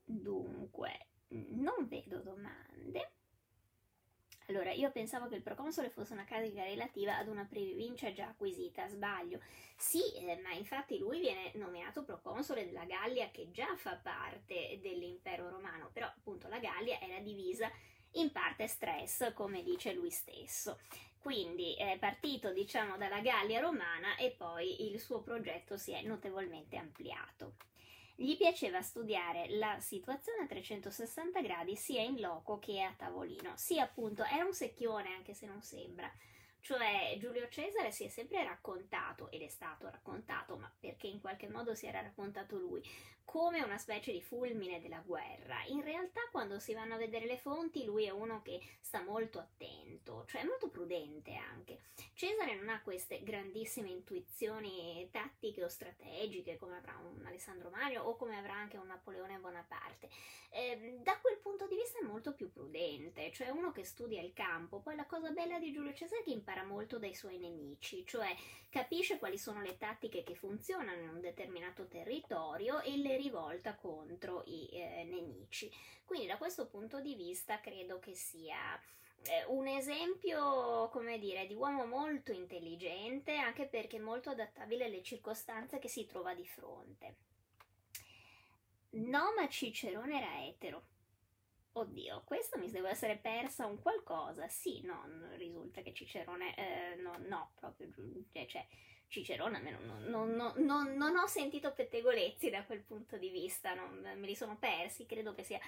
dunque, 0.05 1.07
non 1.29 1.87
vedo 1.87 2.19
domande. 2.21 3.11
Allora, 4.47 4.71
io 4.71 4.91
pensavo 4.91 5.27
che 5.27 5.35
il 5.35 5.41
proconsole 5.41 5.89
fosse 5.89 6.13
una 6.13 6.23
carica 6.23 6.63
relativa 6.63 7.17
ad 7.17 7.27
una 7.27 7.45
provincia 7.45 8.13
già 8.13 8.27
acquisita, 8.27 8.87
sbaglio. 8.87 9.39
Sì, 9.75 10.01
eh, 10.17 10.39
ma 10.43 10.51
infatti 10.53 10.99
lui 10.99 11.19
viene 11.19 11.51
nominato 11.55 12.03
proconsole 12.03 12.65
della 12.65 12.85
Gallia 12.85 13.29
che 13.31 13.49
già 13.49 13.75
fa 13.75 13.95
parte 13.95 14.79
dell'impero 14.81 15.49
romano, 15.49 15.89
però 15.91 16.05
appunto 16.05 16.47
la 16.47 16.59
Gallia 16.59 16.99
era 17.01 17.19
divisa 17.21 17.71
in 18.11 18.31
parte 18.31 18.67
stress, 18.67 19.33
come 19.33 19.63
dice 19.63 19.93
lui 19.93 20.11
stesso. 20.11 20.77
Quindi 21.25 21.73
è 21.73 21.97
partito, 21.97 22.53
diciamo, 22.53 22.97
dalla 22.97 23.19
Gallia 23.19 23.59
romana 23.59 24.15
e 24.15 24.29
poi 24.29 24.91
il 24.91 24.99
suo 24.99 25.23
progetto 25.23 25.75
si 25.75 25.91
è 25.91 26.03
notevolmente 26.03 26.77
ampliato. 26.77 27.55
Gli 28.15 28.37
piaceva 28.37 28.83
studiare 28.83 29.49
la 29.57 29.79
situazione 29.79 30.43
a 30.43 30.45
360 30.45 31.41
gradi 31.41 31.75
sia 31.75 32.03
in 32.03 32.19
loco 32.19 32.59
che 32.59 32.79
a 32.83 32.93
tavolino. 32.95 33.53
Sì, 33.55 33.79
appunto, 33.79 34.23
era 34.23 34.45
un 34.45 34.53
secchione 34.53 35.15
anche 35.15 35.33
se 35.33 35.47
non 35.47 35.63
sembra. 35.63 36.13
Cioè 36.59 37.15
Giulio 37.17 37.49
Cesare 37.49 37.91
si 37.91 38.03
è 38.03 38.07
sempre 38.07 38.43
raccontato, 38.43 39.31
ed 39.31 39.41
è 39.41 39.49
stato 39.49 39.89
raccontato, 39.89 40.57
ma 40.57 40.71
perché 40.79 41.07
in 41.07 41.21
qualche 41.21 41.49
modo 41.49 41.73
si 41.73 41.87
era 41.87 42.01
raccontato 42.01 42.55
lui, 42.55 42.87
come 43.25 43.61
una 43.61 43.77
specie 43.77 44.11
di 44.11 44.21
fulmine 44.21 44.79
della 44.79 45.03
guerra. 45.05 45.63
In 45.67 45.81
realtà 45.81 46.21
quando 46.31 46.59
si 46.59 46.73
vanno 46.73 46.93
a 46.93 46.97
vedere 46.97 47.25
le 47.25 47.37
fonti 47.37 47.83
lui 47.83 48.05
è 48.05 48.11
uno 48.11 48.41
che 48.41 48.61
sta 48.79 49.01
molto 49.01 49.39
attento, 49.39 50.23
cioè 50.27 50.43
molto 50.43 50.69
prudente 50.69 51.33
anche. 51.35 51.79
Cesare 52.13 52.55
non 52.55 52.69
ha 52.69 52.81
queste 52.81 53.23
grandissime 53.23 53.89
intuizioni 53.89 55.09
tattiche 55.11 55.63
o 55.63 55.67
strategiche 55.67 56.57
come 56.57 56.77
avrà 56.77 56.95
un 56.97 57.25
Alessandro 57.25 57.69
Magno 57.69 58.03
o 58.03 58.15
come 58.15 58.37
avrà 58.37 58.53
anche 58.53 58.77
un 58.77 58.87
Napoleone 58.87 59.39
Bonaparte. 59.39 60.09
Eh, 60.51 60.99
da 61.03 61.19
quel 61.19 61.37
punto 61.39 61.67
di 61.67 61.75
vista 61.75 61.99
è 61.99 62.03
molto 62.03 62.33
più 62.33 62.49
prudente, 62.49 63.31
cioè 63.33 63.49
uno 63.49 63.73
che 63.73 63.83
studia 63.83 64.21
il 64.21 64.31
campo. 64.31 64.79
Poi 64.79 64.95
la 64.95 65.05
cosa 65.05 65.31
bella 65.31 65.59
di 65.59 65.73
Giulio 65.73 65.93
Cesare 65.93 66.21
è 66.21 66.23
che 66.23 66.31
impara 66.31 66.63
molto 66.63 66.97
dai 66.97 67.13
suoi 67.13 67.37
nemici, 67.37 68.05
cioè 68.05 68.33
capisce 68.69 69.17
quali 69.17 69.37
sono 69.37 69.61
le 69.61 69.77
tattiche 69.77 70.23
che 70.23 70.35
funzionano 70.35 71.01
in 71.01 71.09
un 71.09 71.19
determinato 71.19 71.87
territorio 71.87 72.81
e 72.81 72.95
le 72.97 73.14
rivolta 73.17 73.75
contro 73.75 74.43
i 74.45 74.67
eh, 74.71 75.03
nemici. 75.03 75.71
Quindi 76.03 76.27
da 76.27 76.37
questo 76.37 76.67
punto 76.67 77.01
di 77.01 77.15
vista 77.15 77.59
credo 77.59 77.99
che 77.99 78.13
sia 78.13 78.79
eh, 79.23 79.43
un 79.47 79.67
esempio, 79.67 80.89
come 80.89 81.17
dire, 81.17 81.47
di 81.47 81.55
uomo 81.55 81.85
molto 81.85 82.31
intelligente, 82.31 83.35
anche 83.35 83.67
perché 83.67 83.99
molto 83.99 84.29
adattabile 84.29 84.85
alle 84.85 85.01
circostanze 85.01 85.79
che 85.79 85.87
si 85.87 86.05
trova 86.05 86.33
di 86.33 86.45
fronte. 86.45 87.15
No, 88.91 89.33
ma 89.35 89.49
Cicerone 89.49 90.17
era 90.17 90.45
etero. 90.45 90.85
Oddio, 91.73 92.21
questo 92.23 92.57
mi 92.57 92.71
devo 92.71 92.87
essere 92.87 93.17
persa 93.17 93.65
un 93.65 93.81
qualcosa. 93.81 94.47
Sì, 94.47 94.81
no, 94.83 95.03
risulta 95.35 95.81
che 95.81 95.93
Cicerone, 95.93 96.55
eh, 96.55 96.95
no, 97.01 97.17
no, 97.27 97.51
proprio, 97.55 97.89
cioè, 98.47 98.65
Cicerone, 99.07 99.57
almeno 99.57 99.79
non, 99.79 100.31
non, 100.31 100.53
non, 100.57 100.95
non, 100.95 101.15
ho 101.15 101.27
sentito 101.27 101.71
pettegolezzi 101.71 102.49
da 102.49 102.63
quel 102.65 102.81
punto 102.81 103.17
di 103.17 103.29
vista, 103.29 103.73
me 103.75 104.25
li 104.25 104.35
sono 104.35 104.57
persi, 104.57 105.05
credo 105.05 105.33
che 105.33 105.43
sia, 105.43 105.59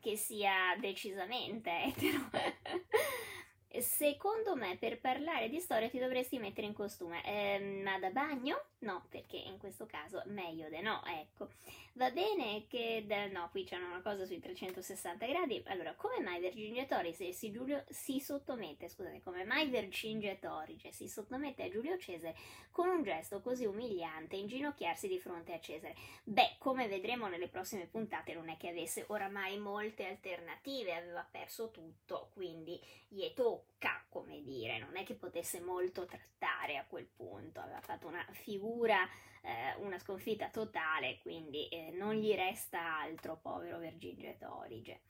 che 0.00 0.16
sia 0.16 0.76
decisamente 0.78 1.70
etero. 1.84 2.30
Secondo 3.80 4.56
me 4.56 4.76
per 4.78 5.00
parlare 5.00 5.48
di 5.48 5.60
storia 5.60 5.88
ti 5.88 5.98
dovresti 5.98 6.38
mettere 6.38 6.66
in 6.66 6.72
costume, 6.72 7.24
eh, 7.24 7.82
ma 7.82 7.98
da 7.98 8.10
bagno? 8.10 8.64
No, 8.78 9.06
perché 9.08 9.36
in 9.36 9.58
questo 9.58 9.86
caso 9.86 10.22
meglio 10.26 10.68
di 10.68 10.80
no, 10.80 11.02
ecco. 11.04 11.48
Va 11.94 12.10
bene 12.10 12.66
che, 12.68 13.04
da, 13.06 13.26
no, 13.28 13.48
qui 13.50 13.64
c'è 13.64 13.76
una 13.76 14.02
cosa 14.02 14.26
sui 14.26 14.38
360 14.38 15.26
gradi, 15.26 15.62
allora 15.66 15.94
come 15.94 16.20
mai 16.20 16.40
Vercingetorige 16.40 17.32
si, 17.32 17.50
Giulio, 17.50 17.84
si 17.88 18.20
sottomette, 18.20 18.88
scusate, 18.88 19.22
come 19.22 19.44
mai 19.44 19.68
Vercingetorige 19.70 20.92
si 20.92 21.08
sottomette 21.08 21.62
a 21.62 21.70
Giulio 21.70 21.96
Cesare 21.96 22.36
con 22.70 22.88
un 22.88 23.02
gesto 23.02 23.40
così 23.40 23.64
umiliante, 23.64 24.36
inginocchiarsi 24.36 25.08
di 25.08 25.18
fronte 25.18 25.54
a 25.54 25.60
Cesare? 25.60 25.96
Beh, 26.24 26.56
come 26.58 26.86
vedremo 26.86 27.28
nelle 27.28 27.48
prossime 27.48 27.86
puntate 27.86 28.34
non 28.34 28.50
è 28.50 28.58
che 28.58 28.68
avesse 28.68 29.04
oramai 29.08 29.58
molte 29.58 30.04
alternative, 30.06 30.94
aveva 30.94 31.26
perso 31.28 31.70
tutto, 31.70 32.28
quindi 32.34 32.78
Ieto 33.08 33.65
sciocca, 33.76 34.04
come 34.08 34.42
dire, 34.42 34.78
non 34.78 34.96
è 34.96 35.04
che 35.04 35.14
potesse 35.14 35.60
molto 35.60 36.06
trattare 36.06 36.76
a 36.76 36.86
quel 36.86 37.06
punto, 37.06 37.60
aveva 37.60 37.80
fatto 37.80 38.06
una 38.06 38.24
figura, 38.32 39.06
eh, 39.42 39.74
una 39.78 39.98
sconfitta 39.98 40.48
totale, 40.50 41.18
quindi 41.20 41.68
eh, 41.68 41.90
non 41.92 42.14
gli 42.14 42.34
resta 42.34 43.00
altro, 43.00 43.38
povero 43.38 43.78
Vercingetorige. 43.78 45.02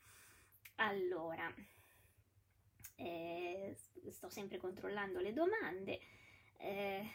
Allora, 0.76 1.52
eh, 2.96 3.76
sto 4.10 4.28
sempre 4.28 4.58
controllando 4.58 5.20
le 5.20 5.32
domande. 5.32 6.00
Eh, 6.58 7.08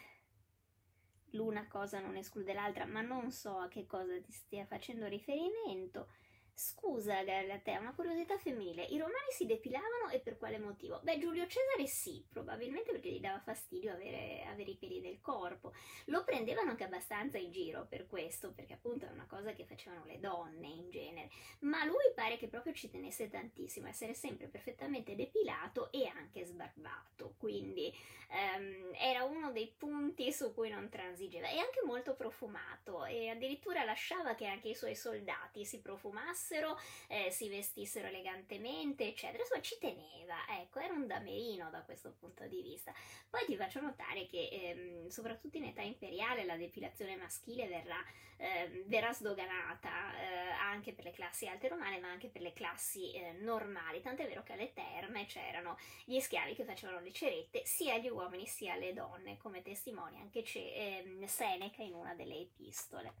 l'una 1.30 1.66
cosa 1.68 2.00
non 2.00 2.16
esclude 2.16 2.52
l'altra, 2.52 2.86
ma 2.86 3.00
non 3.00 3.30
so 3.30 3.58
a 3.58 3.68
che 3.68 3.86
cosa 3.86 4.20
ti 4.20 4.32
stia 4.32 4.66
facendo 4.66 5.06
riferimento. 5.06 6.08
Scusa, 6.54 7.22
Galatea, 7.22 7.80
una 7.80 7.94
curiosità 7.94 8.36
femminile. 8.36 8.84
I 8.84 8.98
romani 8.98 9.30
si 9.30 9.46
depilavano 9.46 10.10
e 10.10 10.20
per 10.20 10.36
quale 10.36 10.58
motivo? 10.58 11.00
Beh, 11.02 11.18
Giulio 11.18 11.46
Cesare 11.46 11.86
sì, 11.86 12.24
probabilmente 12.28 12.92
perché 12.92 13.10
gli 13.10 13.20
dava 13.20 13.40
fastidio 13.40 13.92
avere, 13.92 14.44
avere, 14.46 14.70
i 14.70 14.76
peli 14.76 15.00
del 15.00 15.20
corpo. 15.20 15.72
Lo 16.06 16.22
prendevano 16.22 16.70
anche 16.70 16.84
abbastanza 16.84 17.38
in 17.38 17.50
giro 17.50 17.86
per 17.88 18.06
questo, 18.06 18.52
perché 18.52 18.74
appunto 18.74 19.06
è 19.06 19.10
una 19.10 19.26
cosa 19.26 19.52
che 19.52 19.64
facevano 19.64 20.04
le 20.04 20.20
donne 20.20 20.68
in 20.68 20.90
genere. 20.90 21.30
Ma 21.60 21.84
lui 21.84 22.12
pare 22.14 22.36
che 22.36 22.48
proprio 22.48 22.74
ci 22.74 22.90
tenesse 22.90 23.28
tantissimo, 23.30 23.88
essere 23.88 24.14
sempre 24.14 24.46
perfettamente 24.46 25.16
depilato 25.16 25.90
e 25.90 26.06
anche 26.06 26.44
sbarbato. 26.44 27.34
Quindi 27.38 27.92
ehm, 28.28 28.92
era 28.94 29.24
uno 29.24 29.50
dei 29.52 29.72
punti 29.76 30.32
su 30.32 30.52
cui 30.52 30.68
non 30.68 30.90
transigeva. 30.90 31.48
E 31.48 31.58
anche 31.58 31.80
molto 31.84 32.14
profumato 32.14 33.04
e 33.06 33.30
addirittura 33.30 33.84
lasciava 33.84 34.34
che 34.34 34.46
anche 34.46 34.68
i 34.68 34.74
suoi 34.74 34.94
soldati 34.94 35.64
si 35.64 35.80
profumassero 35.80 36.40
mangiassero, 36.42 36.78
eh, 37.06 37.30
si 37.30 37.48
vestissero 37.48 38.08
elegantemente, 38.08 39.06
eccetera. 39.06 39.42
Insomma, 39.42 39.62
ci 39.62 39.78
teneva, 39.78 40.36
ecco, 40.60 40.80
era 40.80 40.92
un 40.92 41.06
damerino 41.06 41.70
da 41.70 41.82
questo 41.82 42.14
punto 42.18 42.46
di 42.46 42.60
vista. 42.60 42.92
Poi 43.30 43.44
ti 43.46 43.56
faccio 43.56 43.80
notare 43.80 44.26
che, 44.26 44.48
ehm, 44.50 45.08
soprattutto 45.08 45.56
in 45.56 45.64
età 45.64 45.82
imperiale, 45.82 46.44
la 46.44 46.56
depilazione 46.56 47.16
maschile 47.16 47.68
verrà, 47.68 48.04
eh, 48.36 48.84
verrà 48.86 49.12
sdoganata 49.12 50.18
eh, 50.18 50.50
anche 50.50 50.92
per 50.92 51.04
le 51.04 51.12
classi 51.12 51.46
alte 51.46 51.68
romane, 51.68 52.00
ma 52.00 52.08
anche 52.08 52.28
per 52.28 52.42
le 52.42 52.52
classi 52.52 53.12
eh, 53.12 53.32
normali. 53.32 54.02
Tant'è 54.02 54.26
vero 54.26 54.42
che 54.42 54.52
alle 54.52 54.72
terme 54.72 55.24
c'erano 55.26 55.78
gli 56.04 56.18
schiavi 56.18 56.54
che 56.54 56.64
facevano 56.64 57.00
le 57.00 57.12
cerette 57.12 57.64
sia 57.64 57.94
agli 57.94 58.08
uomini 58.08 58.46
sia 58.46 58.74
alle 58.74 58.92
donne, 58.92 59.38
come 59.38 59.62
testimonia 59.62 60.20
anche 60.20 60.42
ehm, 60.44 61.24
Seneca 61.26 61.82
in 61.82 61.94
una 61.94 62.14
delle 62.14 62.36
epistole 62.36 63.14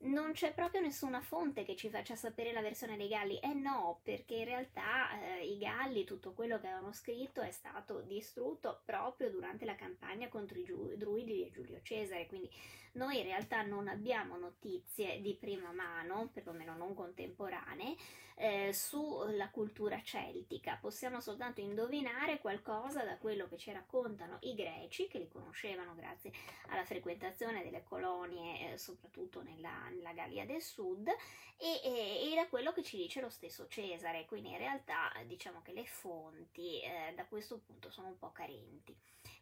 non 0.00 0.32
c'è 0.32 0.52
proprio 0.52 0.80
nessuna 0.80 1.20
fonte 1.20 1.64
che 1.64 1.74
ci 1.74 1.88
faccia 1.88 2.14
sapere 2.14 2.52
la 2.52 2.60
versione 2.60 2.96
dei 2.96 3.08
Galli. 3.08 3.38
Eh 3.38 3.54
no, 3.54 4.00
perché 4.02 4.34
in 4.36 4.44
realtà 4.44 5.18
eh, 5.20 5.44
i 5.44 5.58
Galli, 5.58 6.04
tutto 6.04 6.32
quello 6.32 6.60
che 6.60 6.66
avevano 6.66 6.92
scritto 6.92 7.40
è 7.40 7.50
stato 7.50 8.00
distrutto 8.02 8.82
proprio 8.84 9.30
durante 9.30 9.64
la 9.64 9.74
campagna 9.74 10.28
contro 10.28 10.58
i 10.58 10.64
druidi 10.96 11.44
di 11.44 11.50
Giulio 11.50 11.80
Cesare, 11.82 12.26
quindi 12.26 12.50
noi 12.96 13.18
in 13.18 13.24
realtà 13.24 13.62
non 13.62 13.88
abbiamo 13.88 14.36
notizie 14.36 15.20
di 15.20 15.34
prima 15.34 15.70
mano, 15.72 16.30
perlomeno 16.32 16.76
non 16.76 16.94
contemporanee, 16.94 17.94
eh, 18.36 18.72
sulla 18.72 19.50
cultura 19.50 20.00
celtica. 20.02 20.78
Possiamo 20.80 21.20
soltanto 21.20 21.60
indovinare 21.60 22.38
qualcosa 22.38 23.04
da 23.04 23.16
quello 23.18 23.48
che 23.48 23.56
ci 23.56 23.72
raccontano 23.72 24.38
i 24.40 24.54
greci, 24.54 25.08
che 25.08 25.18
li 25.18 25.28
conoscevano 25.28 25.94
grazie 25.94 26.32
alla 26.68 26.84
frequentazione 26.84 27.62
delle 27.62 27.82
colonie, 27.82 28.72
eh, 28.72 28.78
soprattutto 28.78 29.42
nella, 29.42 29.88
nella, 29.90 30.12
Gallia 30.12 30.44
del 30.44 30.62
Sud, 30.62 31.08
e, 31.08 31.80
e, 31.82 32.30
e, 32.30 32.34
da 32.34 32.46
quello 32.48 32.72
che 32.72 32.82
ci 32.82 32.96
dice 32.96 33.20
lo 33.20 33.30
stesso 33.30 33.66
Cesare. 33.68 34.26
Quindi 34.26 34.50
in 34.50 34.58
realtà 34.58 35.12
diciamo 35.26 35.62
che 35.62 35.72
le 35.72 35.84
fonti 35.84 36.80
eh, 36.80 37.12
da 37.14 37.24
questo 37.26 37.58
punto 37.58 37.90
sono 37.90 38.08
un 38.08 38.18
po' 38.18 38.32
carenti 38.32 38.96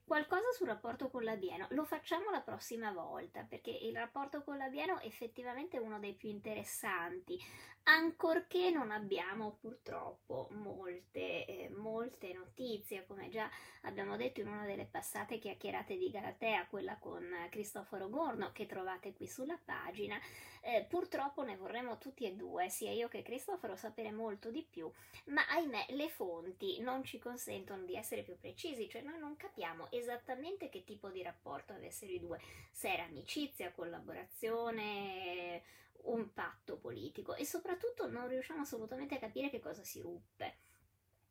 qualcosa 0.05 0.51
sul 0.53 0.67
rapporto 0.67 1.09
con 1.09 1.25
l'Abieno. 1.25 1.67
Lo 1.71 1.85
facciamo 1.85 2.31
la 2.31 2.41
prossima 2.41 2.93
volta 2.93 3.45
perché 3.49 3.71
il 3.71 3.95
rapporto 3.95 4.43
con 4.43 4.57
l'Abieno 4.57 4.99
è 4.99 5.07
effettivamente 5.07 5.79
uno 5.79 5.99
dei 5.99 6.15
più 6.15 6.29
interessanti, 6.29 7.39
ancorché 7.85 8.71
non 8.71 8.91
abbiamo 8.91 9.57
purtroppo 9.61 10.49
molte, 10.53 11.45
eh, 11.45 11.71
molte 11.71 12.33
notizie, 12.33 13.07
come 13.07 13.29
già 13.29 13.51
abbiamo 13.83 14.17
detto 14.17 14.41
in 14.41 14.49
una 14.49 14.65
delle 14.65 14.87
passate 14.87 15.39
chiacchierate 15.39 15.97
di 15.97 16.11
Galatea, 16.11 16.67
quella 16.67 16.97
con 16.99 17.25
Cristoforo 17.51 18.09
Gorno, 18.09 18.53
che 18.53 18.67
trovate 18.67 19.13
qui 19.13 19.27
sulla 19.27 19.59
pagina. 19.63 20.19
Eh, 20.67 20.87
purtroppo 20.89 21.43
ne 21.43 21.57
vorremmo 21.57 21.99
tutti 21.99 22.25
e 22.25 22.33
due, 22.33 22.71
sia 22.71 22.91
io 22.91 23.09
che 23.09 23.21
Cristoforo, 23.21 23.77
sapere 23.77 24.11
molto 24.11 24.51
di 24.51 24.63
più, 24.63 24.91
ma 25.27 25.47
ahimè 25.49 25.87
le 25.91 26.09
fonti 26.09 26.81
non 26.81 27.05
ci 27.05 27.19
consentono 27.19 27.85
di 27.85 27.97
essere 27.97 28.23
più 28.23 28.39
precisi, 28.39 28.89
cioè 28.89 29.03
noi 29.03 29.19
non 29.19 29.37
capiamo 29.37 29.91
esattamente 29.91 30.71
che 30.71 30.85
tipo 30.85 31.11
di 31.11 31.23
rapporto 31.23 31.75
avessero 31.75 32.13
i 32.13 32.19
due, 32.19 32.41
se 32.73 32.91
era 32.91 33.05
amicizia, 33.05 33.73
collaborazione, 33.73 35.63
un 36.05 36.33
patto 36.33 36.77
politico 36.79 37.35
e 37.35 37.45
soprattutto 37.45 38.09
non 38.09 38.29
riusciamo 38.29 38.63
assolutamente 38.63 39.15
a 39.15 39.19
capire 39.19 39.51
che 39.51 39.61
cosa 39.61 39.83
si 39.85 40.01
ruppe. 40.01 40.59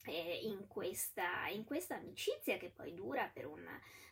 Eh, 0.05 0.39
in, 0.43 0.67
questa, 0.67 1.47
in, 1.47 1.63
questa, 1.63 1.95
amicizia 1.95 2.57
che 2.57 2.69
poi 2.69 2.93
dura 2.93 3.29
per 3.33 3.45
un, 3.45 3.65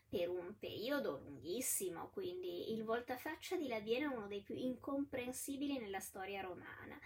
per 0.07 0.30
un 0.30 0.55
periodo 0.57 1.18
lunghissimo, 1.18 2.09
quindi 2.12 2.72
il 2.72 2.86
voltafaccia 2.86 3.57
di 3.57 3.68
Labieno 3.68 4.12
è 4.12 4.16
uno 4.16 4.28
dei 4.28 4.41
più 4.41 4.55
incomprensibili 4.55 5.80
nella 5.80 5.99
storia 5.99 6.41
romana. 6.41 6.97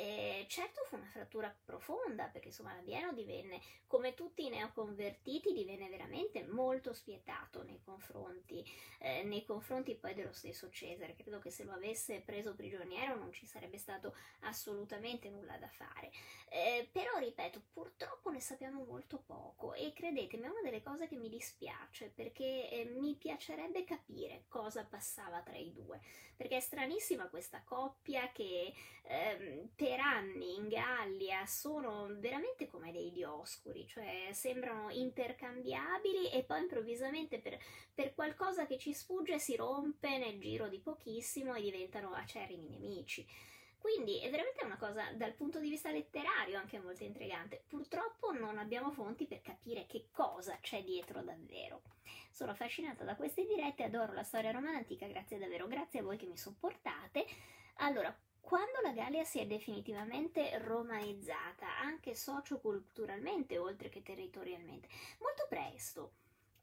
E 0.00 0.46
certo 0.48 0.82
fu 0.84 0.96
una 0.96 1.04
frattura 1.04 1.54
profonda 1.62 2.24
perché 2.28 2.48
insomma 2.48 2.74
Labieno 2.74 3.12
divenne, 3.12 3.60
come 3.86 4.14
tutti 4.14 4.46
i 4.46 4.48
neoconvertiti, 4.48 5.52
divenne 5.52 5.90
veramente 5.90 6.42
molto 6.42 6.94
spietato 6.94 7.62
nei 7.64 7.82
confronti, 7.84 8.64
eh, 8.98 9.22
nei 9.24 9.44
confronti 9.44 9.94
poi 9.96 10.14
dello 10.14 10.32
stesso 10.32 10.70
Cesare. 10.70 11.16
Credo 11.16 11.38
che 11.38 11.50
se 11.50 11.64
lo 11.64 11.72
avesse 11.72 12.22
preso 12.22 12.54
prigioniero 12.54 13.14
non 13.16 13.30
ci 13.30 13.44
sarebbe 13.44 13.76
stato 13.76 14.16
assolutamente 14.40 15.28
nulla 15.28 15.58
da 15.58 15.68
fare. 15.68 16.10
Eh, 16.48 16.88
però 16.90 17.18
ripeto, 17.18 17.60
purtroppo 17.70 18.30
ne 18.30 18.40
sappiamo 18.40 18.82
molto 18.82 19.18
poco 19.18 19.74
e 19.74 19.92
credetemi 19.92 20.44
è 20.44 20.48
una 20.48 20.62
delle 20.62 20.82
cose 20.82 21.08
che 21.08 21.16
mi 21.16 21.28
dispiace 21.28 22.10
perché 22.14 22.70
eh, 22.70 22.84
mi 22.86 23.16
piacerebbe 23.16 23.84
capire 23.84 24.44
cosa 24.48 24.82
passava 24.82 25.42
tra 25.42 25.56
i 25.56 25.74
due 25.74 26.00
perché 26.40 26.56
è 26.56 26.60
stranissima 26.60 27.28
questa 27.28 27.62
coppia 27.62 28.32
che 28.32 28.72
ehm, 29.02 29.68
per 29.90 29.98
anni 29.98 30.54
in 30.54 30.68
Gallia 30.68 31.44
sono 31.46 32.06
veramente 32.20 32.68
come 32.68 32.92
dei 32.92 33.10
dioscuri, 33.10 33.88
cioè 33.88 34.28
sembrano 34.30 34.88
intercambiabili 34.88 36.30
e 36.30 36.44
poi 36.44 36.60
improvvisamente 36.60 37.40
per, 37.40 37.58
per 37.92 38.14
qualcosa 38.14 38.66
che 38.66 38.78
ci 38.78 38.94
sfugge 38.94 39.40
si 39.40 39.56
rompe 39.56 40.16
nel 40.16 40.38
giro 40.38 40.68
di 40.68 40.78
pochissimo 40.78 41.54
e 41.54 41.62
diventano 41.62 42.12
acerrimi 42.12 42.68
nemici. 42.68 43.26
Quindi 43.78 44.20
è 44.20 44.30
veramente 44.30 44.64
una 44.64 44.76
cosa 44.76 45.10
dal 45.14 45.32
punto 45.32 45.58
di 45.58 45.68
vista 45.68 45.90
letterario 45.90 46.56
anche 46.56 46.78
molto 46.78 47.02
intrigante. 47.02 47.64
Purtroppo 47.66 48.30
non 48.30 48.58
abbiamo 48.58 48.92
fonti 48.92 49.26
per 49.26 49.40
capire 49.40 49.86
che 49.86 50.06
cosa 50.12 50.56
c'è 50.60 50.84
dietro 50.84 51.20
davvero. 51.20 51.82
Sono 52.30 52.52
affascinata 52.52 53.02
da 53.02 53.16
queste 53.16 53.44
dirette, 53.44 53.82
adoro 53.82 54.12
la 54.12 54.22
storia 54.22 54.52
romana 54.52 54.76
antica, 54.76 55.08
grazie 55.08 55.36
davvero, 55.36 55.66
grazie 55.66 55.98
a 55.98 56.02
voi 56.04 56.16
che 56.16 56.26
mi 56.26 56.38
supportate. 56.38 57.26
Allora, 57.78 58.16
quando 58.40 58.80
la 58.82 58.92
Gallia 58.92 59.24
si 59.24 59.38
è 59.38 59.46
definitivamente 59.46 60.58
romanizzata, 60.58 61.78
anche 61.80 62.14
socioculturalmente 62.14 63.58
oltre 63.58 63.88
che 63.88 64.02
territorialmente? 64.02 64.88
Molto 65.20 65.46
presto 65.48 66.12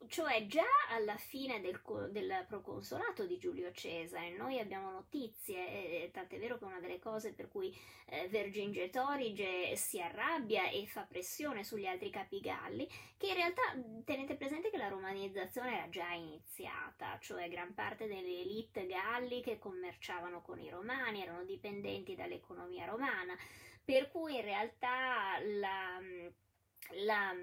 cioè 0.07 0.45
già 0.45 0.63
alla 0.89 1.17
fine 1.17 1.59
del, 1.59 1.81
del, 2.11 2.45
proconsolato 2.47 3.25
di 3.25 3.37
Giulio 3.37 3.71
Cesare 3.71 4.29
noi 4.29 4.59
abbiamo 4.59 4.91
notizie, 4.91 6.03
eh, 6.03 6.11
tant'è 6.11 6.37
vero 6.37 6.57
che 6.57 6.65
una 6.65 6.79
delle 6.79 6.99
cose 6.99 7.33
per 7.33 7.47
cui 7.49 7.75
eh, 8.05 8.27
Vercingetorige 8.29 9.75
si 9.75 10.01
arrabbia 10.01 10.69
e 10.69 10.85
fa 10.85 11.01
pressione 11.01 11.63
sugli 11.63 11.87
altri 11.87 12.09
capigalli, 12.09 12.87
che 13.17 13.27
in 13.27 13.33
realtà 13.33 13.61
tenete 14.05 14.35
presente 14.35 14.69
che 14.69 14.77
la 14.77 14.87
romanizzazione 14.87 15.75
era 15.75 15.89
già 15.89 16.11
iniziata, 16.11 17.17
cioè 17.19 17.49
gran 17.49 17.73
parte 17.73 18.07
delle 18.07 18.41
elite 18.41 18.85
galli 18.85 19.41
che 19.41 19.57
commerciavano 19.57 20.41
con 20.41 20.59
i 20.59 20.69
romani 20.69 21.23
erano 21.23 21.43
dipendenti 21.43 22.15
dall'economia 22.15 22.85
romana, 22.85 23.35
per 23.83 24.09
cui 24.09 24.35
in 24.35 24.41
realtà 24.41 25.39
la, 25.43 25.99
la 27.03 27.33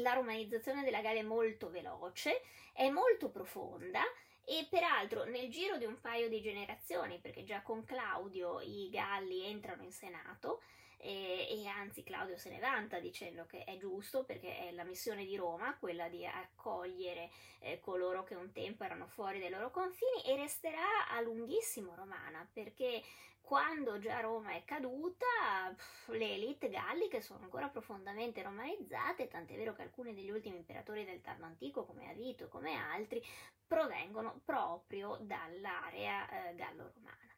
la 0.00 0.12
romanizzazione 0.12 0.82
della 0.82 1.00
Gallia 1.00 1.20
è 1.20 1.24
molto 1.24 1.70
veloce, 1.70 2.42
è 2.72 2.88
molto 2.90 3.30
profonda 3.30 4.02
e 4.44 4.66
peraltro 4.70 5.24
nel 5.24 5.50
giro 5.50 5.76
di 5.76 5.84
un 5.84 6.00
paio 6.00 6.28
di 6.28 6.40
generazioni, 6.40 7.18
perché 7.18 7.42
già 7.42 7.62
con 7.62 7.84
Claudio 7.84 8.60
i 8.60 8.88
Galli 8.90 9.44
entrano 9.44 9.82
in 9.82 9.92
Senato, 9.92 10.62
e, 10.98 11.46
e, 11.50 11.66
anzi 11.66 12.02
Claudio 12.02 12.38
se 12.38 12.50
ne 12.50 12.58
vanta 12.58 12.98
dicendo 12.98 13.46
che 13.46 13.64
è 13.64 13.76
giusto 13.76 14.24
perché 14.24 14.68
è 14.68 14.72
la 14.72 14.84
missione 14.84 15.24
di 15.24 15.36
Roma 15.36 15.76
quella 15.78 16.08
di 16.08 16.24
accogliere 16.26 17.30
eh, 17.60 17.80
coloro 17.80 18.24
che 18.24 18.34
un 18.34 18.50
tempo 18.52 18.84
erano 18.84 19.06
fuori 19.06 19.38
dai 19.38 19.50
loro 19.50 19.70
confini 19.70 20.22
e 20.24 20.36
resterà 20.36 21.08
a 21.08 21.20
lunghissimo 21.20 21.94
romana 21.94 22.48
perché 22.52 23.02
quando 23.46 24.00
già 24.00 24.18
Roma 24.18 24.54
è 24.54 24.64
caduta, 24.64 25.24
pff, 25.72 26.08
le 26.08 26.34
elite 26.34 26.68
galliche 26.68 27.20
sono 27.20 27.44
ancora 27.44 27.68
profondamente 27.68 28.42
romanizzate, 28.42 29.28
tant'è 29.28 29.54
vero 29.54 29.72
che 29.72 29.82
alcuni 29.82 30.14
degli 30.14 30.30
ultimi 30.30 30.56
imperatori 30.56 31.04
del 31.04 31.20
tardo 31.20 31.44
antico, 31.44 31.84
come 31.84 32.10
Avito 32.10 32.46
e 32.46 32.48
come 32.48 32.74
altri, 32.74 33.22
provengono 33.64 34.40
proprio 34.44 35.16
dall'area 35.20 36.48
eh, 36.48 36.54
gallo-romana. 36.56 37.35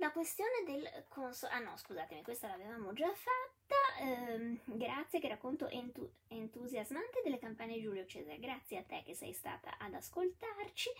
La 0.00 0.12
questione 0.12 0.62
del 0.64 1.04
console... 1.08 1.52
Ah 1.52 1.58
no, 1.58 1.76
scusatemi, 1.76 2.22
questa 2.22 2.46
l'avevamo 2.46 2.92
già 2.92 3.12
fatta. 3.12 4.00
Ehm, 4.00 4.60
grazie 4.64 5.18
che 5.18 5.28
racconto 5.28 5.66
entu- 5.68 6.08
entusiasmante 6.28 7.20
delle 7.24 7.38
campagne 7.38 7.74
di 7.74 7.82
Giulio 7.82 8.06
Cesare. 8.06 8.38
Grazie 8.38 8.78
a 8.78 8.84
te 8.84 9.02
che 9.04 9.14
sei 9.14 9.32
stata 9.32 9.76
ad 9.76 9.94
ascoltarci. 9.94 10.90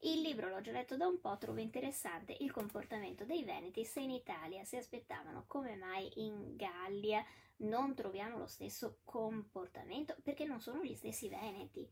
Il 0.00 0.20
libro 0.22 0.48
l'ho 0.48 0.60
già 0.62 0.72
letto 0.72 0.96
da 0.96 1.06
un 1.06 1.20
po', 1.20 1.36
trovo 1.38 1.60
interessante 1.60 2.34
il 2.40 2.50
comportamento 2.50 3.24
dei 3.24 3.44
Veneti 3.44 3.84
se 3.84 4.00
in 4.00 4.10
Italia 4.10 4.64
si 4.64 4.76
aspettavano 4.76 5.44
come 5.46 5.76
mai 5.76 6.10
in 6.16 6.56
Gallia 6.56 7.24
non 7.58 7.94
troviamo 7.94 8.38
lo 8.38 8.46
stesso 8.46 9.00
comportamento, 9.04 10.16
perché 10.22 10.44
non 10.44 10.60
sono 10.60 10.82
gli 10.82 10.94
stessi 10.94 11.28
Veneti 11.28 11.88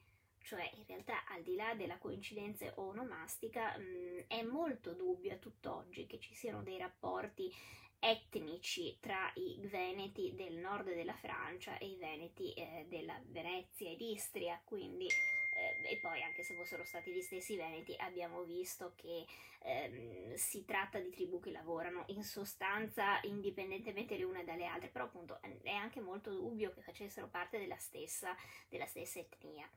cioè 0.49 0.71
in 0.77 0.85
realtà 0.87 1.27
al 1.27 1.43
di 1.43 1.55
là 1.57 1.75
della 1.75 1.99
coincidenza 1.99 2.73
onomastica 2.77 3.77
mh, 3.77 3.83
mm, 3.83 4.19
è 4.29 4.43
molto 4.43 4.95
dubbio 4.95 5.35
a 5.35 5.37
tutt'oggi 5.37 6.07
che 6.07 6.19
ci 6.19 6.35
siano 6.35 6.63
dei 6.63 6.79
rapporti 6.79 7.53
etnici 7.99 8.97
tra 8.99 9.31
i 9.35 9.59
veneti 9.65 10.35
del 10.35 10.57
nord 10.57 10.87
della 10.87 11.13
Francia 11.13 11.77
e 11.77 11.89
i 11.89 11.97
veneti 11.97 12.55
eh, 12.55 12.87
della 12.89 13.21
Venezia 13.27 13.91
ed 13.91 14.01
Istria, 14.01 14.59
quindi 14.65 15.07
eh, 15.07 15.93
e 15.93 15.99
poi 15.99 16.23
anche 16.23 16.43
se 16.43 16.55
fossero 16.55 16.83
stati 16.85 17.13
gli 17.13 17.21
stessi 17.21 17.55
veneti 17.57 17.95
abbiamo 17.99 18.43
visto 18.45 18.95
che 18.97 19.27
ehm, 19.59 20.35
si 20.35 20.65
tratta 20.65 20.99
di 20.99 21.11
tribù 21.11 21.41
che 21.41 21.51
lavorano 21.51 22.05
in 22.07 22.23
sostanza 22.23 23.21
indipendentemente 23.25 24.17
le 24.17 24.25
une 24.25 24.45
dalle 24.45 24.65
altre, 24.65 24.89
però 24.89 25.05
appunto 25.05 25.41
è 25.43 25.73
anche 25.73 26.01
molto 26.01 26.31
dubbio 26.31 26.73
che 26.73 26.81
facessero 26.81 27.29
parte 27.29 27.59
della 27.59 27.77
stessa, 27.77 28.35
della 28.71 28.87
stessa 28.87 29.19
etnia. 29.19 29.69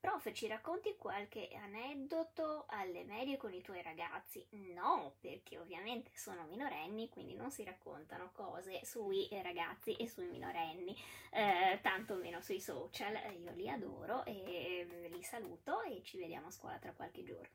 Prof, 0.00 0.30
ci 0.32 0.46
racconti 0.46 0.94
qualche 0.96 1.48
aneddoto 1.60 2.66
alle 2.68 3.02
medie 3.02 3.36
con 3.36 3.52
i 3.52 3.60
tuoi 3.62 3.82
ragazzi? 3.82 4.46
No, 4.72 5.16
perché 5.20 5.58
ovviamente 5.58 6.12
sono 6.14 6.44
minorenni, 6.44 7.08
quindi 7.08 7.34
non 7.34 7.50
si 7.50 7.64
raccontano 7.64 8.30
cose 8.32 8.84
sui 8.84 9.28
ragazzi 9.42 9.96
e 9.96 10.06
sui 10.08 10.28
minorenni, 10.28 10.96
eh, 11.32 11.80
tanto 11.82 12.14
meno 12.14 12.40
sui 12.40 12.60
social. 12.60 13.12
Io 13.42 13.50
li 13.54 13.68
adoro 13.68 14.24
e 14.24 14.86
mm, 14.88 15.12
li 15.12 15.22
saluto 15.24 15.82
e 15.82 16.00
ci 16.04 16.16
vediamo 16.16 16.46
a 16.46 16.52
scuola 16.52 16.78
tra 16.78 16.92
qualche 16.92 17.24
giorno. 17.24 17.48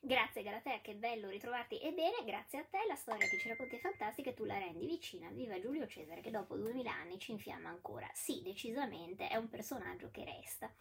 Grazie 0.00 0.42
Galatea, 0.42 0.80
che 0.80 0.94
bello 0.94 1.28
ritrovarti. 1.28 1.78
Ebbene, 1.78 2.24
grazie 2.24 2.60
a 2.60 2.64
te 2.64 2.78
la 2.88 2.96
storia 2.96 3.28
che 3.28 3.38
ci 3.38 3.48
racconti 3.48 3.76
è 3.76 3.80
fantastica 3.80 4.30
e 4.30 4.34
tu 4.34 4.44
la 4.44 4.56
rendi 4.56 4.86
vicina. 4.86 5.28
Viva 5.28 5.60
Giulio 5.60 5.86
Cesare 5.86 6.22
che 6.22 6.30
dopo 6.30 6.56
duemila 6.56 6.92
anni 6.92 7.18
ci 7.18 7.32
infiamma 7.32 7.68
ancora. 7.68 8.08
Sì, 8.14 8.40
decisamente 8.42 9.28
è 9.28 9.36
un 9.36 9.50
personaggio 9.50 10.10
che 10.10 10.24
resta. 10.24 10.72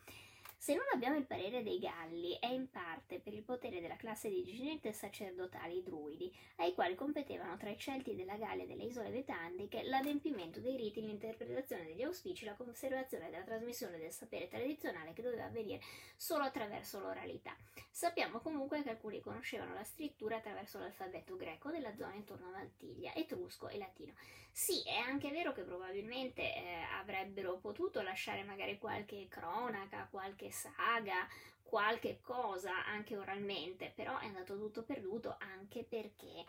Se 0.61 0.75
non 0.75 0.85
abbiamo 0.93 1.17
il 1.17 1.25
parere 1.25 1.63
dei 1.63 1.79
Galli, 1.79 2.37
è 2.39 2.45
in 2.45 2.69
parte 2.69 3.19
per 3.19 3.33
il 3.33 3.41
potere 3.41 3.81
della 3.81 3.95
classe 3.95 4.29
dirigente 4.29 4.93
sacerdotali 4.93 5.81
druidi, 5.81 6.31
ai 6.57 6.75
quali 6.75 6.93
competevano 6.93 7.57
tra 7.57 7.71
i 7.71 7.79
Celti 7.79 8.13
della 8.13 8.35
Gallia 8.35 8.65
e 8.65 8.67
delle 8.67 8.83
isole 8.83 9.09
Vetandiche 9.09 9.81
l'adempimento 9.81 10.59
dei 10.59 10.77
riti, 10.77 11.01
l'interpretazione 11.01 11.85
degli 11.85 12.03
auspici, 12.03 12.45
la 12.45 12.53
conservazione 12.53 13.31
della 13.31 13.41
trasmissione 13.41 13.97
del 13.97 14.11
sapere 14.11 14.49
tradizionale 14.49 15.13
che 15.13 15.23
doveva 15.23 15.45
avvenire 15.45 15.81
solo 16.15 16.43
attraverso 16.43 16.99
l'oralità. 16.99 17.57
Sappiamo 17.89 18.39
comunque 18.39 18.83
che 18.83 18.91
alcuni 18.91 19.19
conoscevano 19.19 19.73
la 19.73 19.83
scrittura 19.83 20.35
attraverso 20.35 20.77
l'alfabeto 20.77 21.37
greco 21.37 21.71
della 21.71 21.95
zona 21.95 22.13
intorno 22.13 22.49
a 22.49 22.51
Valtiglia, 22.51 23.15
etrusco 23.15 23.67
e 23.67 23.79
latino. 23.79 24.13
Sì, 24.53 24.83
è 24.83 24.97
anche 24.97 25.31
vero 25.31 25.53
che 25.53 25.63
probabilmente 25.63 26.41
eh, 26.41 26.81
avrebbero 26.99 27.57
potuto 27.57 28.01
lasciare 28.01 28.43
magari 28.43 28.77
qualche 28.77 29.27
cronaca, 29.29 30.07
qualche 30.11 30.50
saga, 30.51 31.27
qualche 31.63 32.19
cosa 32.21 32.85
anche 32.85 33.17
oralmente, 33.17 33.91
però 33.95 34.17
è 34.19 34.25
andato 34.25 34.57
tutto 34.57 34.83
perduto 34.83 35.37
anche 35.39 35.83
perché, 35.83 36.45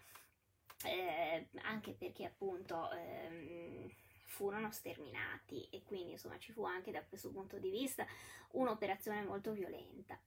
eh, 0.85 1.49
anche 1.63 1.93
perché 1.93 2.25
appunto 2.25 2.91
ehm, 2.91 3.89
furono 4.25 4.71
sterminati 4.73 5.69
e 5.71 5.83
quindi 5.85 6.13
insomma 6.13 6.39
ci 6.39 6.53
fu 6.53 6.65
anche 6.65 6.91
da 6.91 7.05
questo 7.05 7.31
punto 7.31 7.59
di 7.59 7.71
vista 7.71 8.07
un'operazione 8.53 9.23
molto 9.23 9.53
violenta. 9.53 10.19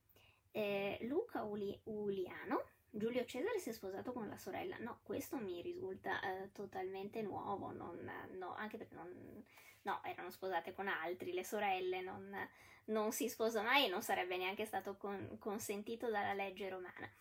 Eh, 0.51 0.97
Luca 1.01 1.43
Uli- 1.43 1.77
Uliano 1.85 2.63
Giulio 2.97 3.25
Cesare 3.25 3.59
si 3.59 3.69
è 3.69 3.73
sposato 3.73 4.13
con 4.13 4.29
la 4.29 4.37
sorella. 4.37 4.77
No, 4.79 4.99
questo 5.03 5.35
mi 5.35 5.61
risulta 5.61 6.21
eh, 6.21 6.51
totalmente 6.53 7.21
nuovo, 7.21 7.71
non, 7.71 8.09
no, 8.37 8.55
anche 8.55 8.77
perché 8.77 8.95
non, 8.95 9.43
no, 9.81 10.01
erano 10.05 10.29
sposate 10.29 10.73
con 10.73 10.87
altri, 10.87 11.33
le 11.33 11.43
sorelle, 11.43 11.99
non, 11.99 12.33
non 12.85 13.11
si 13.11 13.27
sposa 13.27 13.61
mai 13.61 13.85
e 13.85 13.89
non 13.89 14.01
sarebbe 14.01 14.37
neanche 14.37 14.63
stato 14.63 14.95
con, 14.95 15.35
consentito 15.39 16.09
dalla 16.09 16.33
legge 16.33 16.69
romana. 16.69 17.11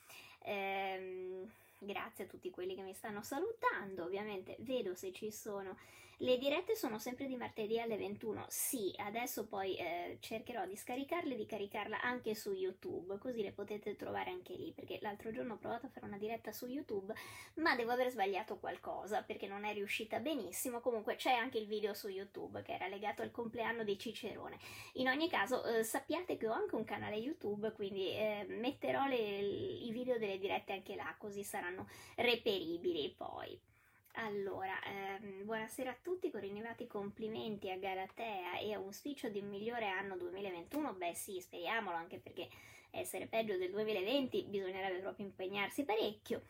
Ehm, 0.43 1.51
grazie 1.79 2.25
a 2.25 2.29
tutti 2.29 2.51
quelli 2.51 2.77
che 2.77 2.83
mi 2.83 2.95
stanno 2.95 3.23
salutando, 3.23 4.05
ovviamente 4.05 4.55
vedo 4.61 4.95
se 4.95 5.13
ci 5.13 5.33
sono 5.33 5.77
le 6.19 6.39
dirette 6.39 6.77
sono 6.77 6.99
sempre 6.99 7.27
di 7.27 7.37
martedì 7.37 7.81
alle 7.81 7.97
21. 7.97 8.47
Sì, 8.49 8.93
adesso 8.97 9.47
poi 9.47 9.77
eh, 9.77 10.19
cercherò 10.21 10.67
di 10.67 10.77
scaricarle 10.77 11.35
e 11.35 11.37
di 11.37 11.47
caricarla 11.47 12.01
anche 12.01 12.35
su 12.35 12.53
YouTube, 12.53 13.19
così 13.19 13.43
le 13.43 13.53
potete 13.53 13.97
trovare 13.97 14.31
anche 14.31 14.55
lì, 14.55 14.73
perché 14.73 14.99
l'altro 15.03 15.33
giorno 15.33 15.55
ho 15.55 15.59
provato 15.59 15.87
a 15.87 15.89
fare 15.89 16.07
una 16.07 16.19
diretta 16.19 16.53
su 16.53 16.67
YouTube, 16.67 17.13
ma 17.55 17.75
devo 17.75 17.91
aver 17.91 18.11
sbagliato 18.11 18.59
qualcosa 18.59 19.23
perché 19.23 19.47
non 19.47 19.65
è 19.65 19.73
riuscita 19.73 20.21
benissimo. 20.21 20.81
Comunque 20.81 21.17
c'è 21.17 21.33
anche 21.33 21.59
il 21.59 21.67
video 21.67 21.95
su 21.95 22.09
YouTube 22.09 22.63
che 22.63 22.75
era 22.75 22.87
legato 22.87 23.23
al 23.23 23.31
compleanno 23.31 23.83
di 23.83 23.99
Cicerone. 23.99 24.59
In 24.95 25.09
ogni 25.09 25.29
caso, 25.29 25.65
eh, 25.65 25.83
sappiate 25.83 26.37
che 26.37 26.47
ho 26.47 26.53
anche 26.53 26.77
un 26.77 26.85
canale 26.85 27.17
YouTube, 27.17 27.73
quindi 27.73 28.11
eh, 28.11 28.47
metterò 28.49 29.07
le, 29.07 29.17
i 29.17 29.91
video 29.91 30.19
delle 30.19 30.39
dirette 30.39 30.73
anche 30.73 30.95
là, 30.95 31.15
così 31.19 31.43
saranno 31.43 31.89
reperibili 32.17 33.13
poi. 33.17 33.73
Allora, 34.17 34.79
ehm, 34.85 35.45
buonasera 35.45 35.91
a 35.91 35.97
tutti, 36.01 36.31
con 36.31 36.41
rinnovati 36.41 36.87
complimenti 36.87 37.69
a 37.71 37.77
Galatea 37.77 38.59
e 38.59 38.73
auspicio 38.75 39.29
di 39.29 39.41
un 39.41 39.49
migliore 39.49 39.89
anno 39.89 40.17
2021. 40.17 40.93
Beh 40.95 41.15
sì, 41.15 41.41
speriamolo, 41.41 41.97
anche 41.97 42.19
perché 42.19 42.49
essere 42.91 43.27
peggio 43.27 43.57
del 43.57 43.71
2020 43.71 44.45
bisognerebbe 44.45 45.01
proprio 45.01 45.27
impegnarsi 45.27 45.85
parecchio. 45.85 46.43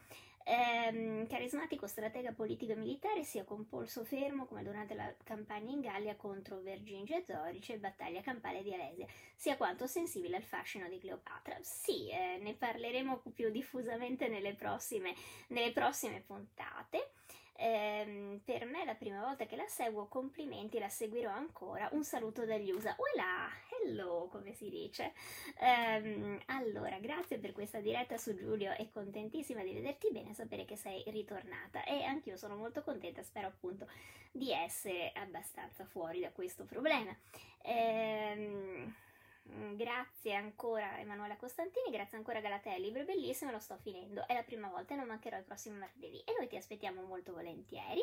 Ehm, 0.46 1.26
carismatico 1.26 1.86
stratega 1.86 2.32
politico 2.32 2.72
e 2.72 2.76
militare, 2.76 3.24
sia 3.24 3.44
con 3.44 3.66
polso 3.66 4.04
fermo 4.04 4.44
come 4.44 4.62
durante 4.62 4.92
la 4.92 5.10
campagna 5.24 5.72
in 5.72 5.80
Gallia 5.80 6.16
contro 6.16 6.60
Vercingetorix 6.60 7.70
e 7.70 7.78
battaglia 7.78 8.20
campale 8.20 8.62
di 8.62 8.74
Alesia, 8.74 9.06
sia 9.34 9.56
quanto 9.56 9.86
sensibile 9.86 10.36
al 10.36 10.42
fascino 10.42 10.86
di 10.88 10.98
Cleopatra. 10.98 11.56
Sì, 11.62 12.10
eh, 12.10 12.38
ne 12.42 12.52
parleremo 12.54 13.22
più 13.34 13.50
diffusamente 13.50 14.28
nelle 14.28 14.54
prossime, 14.54 15.14
nelle 15.48 15.72
prossime 15.72 16.20
puntate. 16.20 17.12
Ehm, 17.56 18.40
per 18.44 18.64
me 18.66 18.82
è 18.82 18.84
la 18.84 18.94
prima 18.94 19.20
volta 19.20 19.46
che 19.46 19.56
la 19.56 19.66
seguo, 19.66 20.06
complimenti, 20.08 20.78
la 20.78 20.88
seguirò 20.88 21.30
ancora. 21.30 21.88
Un 21.92 22.04
saluto 22.04 22.44
dagli 22.44 22.70
USA. 22.70 22.96
Hola, 22.96 23.48
hello, 23.70 24.28
come 24.30 24.52
si 24.52 24.68
dice. 24.68 25.12
Ehm, 25.60 26.40
allora, 26.46 26.98
grazie 26.98 27.38
per 27.38 27.52
questa 27.52 27.80
diretta 27.80 28.16
su 28.16 28.34
Giulio 28.34 28.72
e 28.76 28.90
contentissima 28.90 29.62
di 29.62 29.72
vederti 29.72 30.10
bene, 30.10 30.34
sapere 30.34 30.64
che 30.64 30.76
sei 30.76 31.02
ritornata 31.06 31.84
e 31.84 32.02
anch'io 32.02 32.36
sono 32.36 32.56
molto 32.56 32.82
contenta, 32.82 33.22
spero 33.22 33.46
appunto 33.48 33.86
di 34.32 34.52
essere 34.52 35.12
abbastanza 35.14 35.84
fuori 35.84 36.20
da 36.20 36.32
questo 36.32 36.64
problema. 36.64 37.16
Ehm, 37.62 38.92
grazie 39.76 40.34
ancora 40.34 40.98
Emanuela 40.98 41.36
Costantini, 41.36 41.90
grazie 41.90 42.16
ancora 42.16 42.40
Galatea, 42.40 42.76
il 42.76 42.82
libro 42.82 43.02
è 43.02 43.04
bellissimo, 43.04 43.50
lo 43.50 43.58
sto 43.58 43.76
finendo, 43.76 44.26
è 44.26 44.34
la 44.34 44.42
prima 44.42 44.68
volta 44.68 44.94
e 44.94 44.96
non 44.96 45.06
mancherò 45.06 45.36
il 45.36 45.44
prossimo 45.44 45.76
martedì 45.78 46.20
e 46.20 46.34
noi 46.36 46.48
ti 46.48 46.56
aspettiamo 46.56 47.02
molto 47.02 47.32
volentieri. 47.32 48.00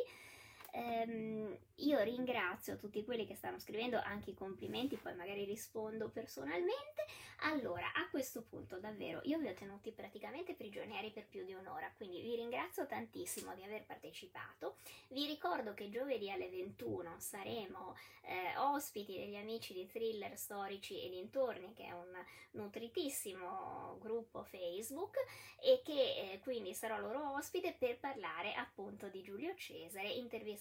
Um, 0.73 1.57
io 1.75 2.01
ringrazio 2.01 2.77
tutti 2.77 3.03
quelli 3.03 3.25
che 3.25 3.35
stanno 3.35 3.59
scrivendo 3.59 3.99
anche 4.01 4.29
i 4.31 4.35
complimenti, 4.35 4.95
poi 4.95 5.15
magari 5.15 5.43
rispondo 5.43 6.09
personalmente. 6.09 7.05
Allora, 7.43 7.91
a 7.93 8.07
questo 8.09 8.43
punto 8.43 8.77
davvero 8.77 9.19
io 9.23 9.39
vi 9.39 9.47
ho 9.47 9.53
tenuti 9.53 9.91
praticamente 9.91 10.53
prigionieri 10.53 11.09
per 11.09 11.25
più 11.25 11.43
di 11.43 11.53
un'ora, 11.53 11.91
quindi 11.97 12.21
vi 12.21 12.35
ringrazio 12.35 12.85
tantissimo 12.85 13.55
di 13.55 13.63
aver 13.63 13.83
partecipato. 13.83 14.75
Vi 15.07 15.25
ricordo 15.25 15.73
che 15.73 15.89
giovedì 15.89 16.29
alle 16.29 16.49
21 16.49 17.15
saremo 17.17 17.95
eh, 18.21 18.55
ospiti 18.57 19.17
degli 19.17 19.35
amici 19.35 19.73
di 19.73 19.87
thriller 19.87 20.37
storici 20.37 21.03
e 21.03 21.09
dintorni, 21.09 21.73
che 21.73 21.85
è 21.85 21.91
un 21.91 22.15
nutritissimo 22.51 23.97
gruppo 23.99 24.43
Facebook 24.43 25.17
e 25.59 25.81
che 25.83 25.93
eh, 26.33 26.39
quindi 26.43 26.73
sarò 26.75 26.99
loro 26.99 27.33
ospite 27.33 27.75
per 27.77 27.97
parlare 27.97 28.53
appunto 28.53 29.07
di 29.07 29.21
Giulio 29.23 29.55
Cesare 29.55 30.09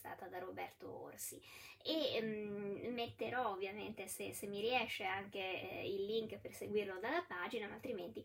intervistata 0.00 0.26
da 0.28 0.38
Roberto 0.38 1.02
Orsi. 1.02 1.40
E 1.82 2.20
mm, 2.22 2.92
metterò 2.92 3.50
ovviamente 3.50 4.06
se, 4.06 4.32
se, 4.32 4.46
mi 4.46 4.60
riesce 4.60 5.04
anche 5.04 5.38
eh, 5.38 5.88
il 5.88 6.04
link 6.06 6.38
per 6.38 6.52
seguirlo 6.52 6.98
dalla 6.98 7.24
pagina 7.26 7.68
ma 7.68 7.74
altrimenti 7.74 8.24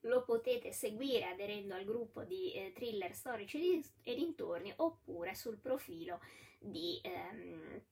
lo 0.00 0.22
potete 0.22 0.72
seguire 0.72 1.26
aderendo 1.26 1.74
al 1.74 1.84
gruppo 1.84 2.22
di 2.22 2.52
eh, 2.52 2.72
thriller 2.72 3.12
storici 3.12 3.80
e 4.02 4.14
dintorni 4.14 4.72
oppure 4.76 5.34
sul 5.34 5.58
profilo 5.58 6.20
di 6.58 7.00
ehm, 7.02 7.82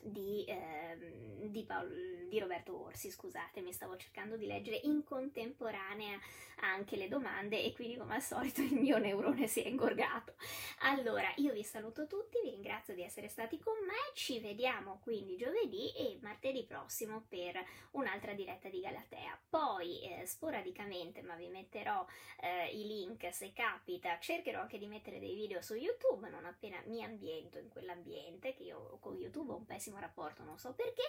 di, 0.00 0.44
ehm, 0.46 1.48
di, 1.48 1.64
Paolo, 1.64 1.90
di, 2.28 2.38
Roberto 2.38 2.84
Orsi, 2.84 3.10
scusate, 3.10 3.60
mi 3.60 3.72
stavo 3.72 3.96
cercando 3.96 4.36
di 4.36 4.46
leggere 4.46 4.80
in 4.84 5.04
contemporanea 5.04 6.18
anche 6.60 6.96
le 6.96 7.08
domande 7.08 7.62
e 7.62 7.72
quindi 7.72 7.96
come 7.96 8.14
al 8.14 8.22
solito 8.22 8.60
il 8.60 8.74
mio 8.74 8.98
neurone 8.98 9.46
si 9.46 9.62
è 9.62 9.68
ingorgato. 9.68 10.34
Allora, 10.80 11.32
io 11.36 11.52
vi 11.52 11.64
saluto 11.64 12.06
tutti, 12.06 12.38
vi 12.42 12.50
ringrazio 12.50 12.94
di 12.94 13.02
essere 13.02 13.28
stati 13.28 13.58
con 13.58 13.74
me, 13.84 14.14
ci 14.14 14.40
vediamo 14.40 15.00
quindi 15.02 15.36
giovedì 15.36 15.92
e 15.94 16.18
martedì 16.20 16.64
prossimo 16.64 17.24
per 17.28 17.62
un'altra 17.92 18.32
diretta 18.32 18.68
di 18.68 18.80
Galatea. 18.80 19.38
Poi 19.48 20.02
eh, 20.02 20.26
sporadicamente, 20.26 21.22
ma 21.22 21.34
vi 21.36 21.48
metterò 21.48 22.04
eh, 22.40 22.68
i 22.68 22.86
link 22.86 23.32
se 23.32 23.52
capita, 23.52 24.18
cercherò 24.18 24.60
anche 24.60 24.78
di 24.78 24.86
mettere 24.86 25.18
dei 25.18 25.34
video 25.34 25.60
su 25.62 25.74
YouTube 25.74 26.28
non 26.28 26.44
appena 26.44 26.80
mi 26.86 27.02
ambiento 27.02 27.58
in 27.58 27.68
quell'ambiente 27.68 28.54
che 28.54 28.64
io 28.64 28.98
con 29.00 29.16
YouTube 29.16 29.52
ho 29.52 29.56
un 29.56 29.66
pessimo 29.82 29.98
rapporto, 29.98 30.44
non 30.44 30.58
so 30.58 30.72
perché, 30.74 31.02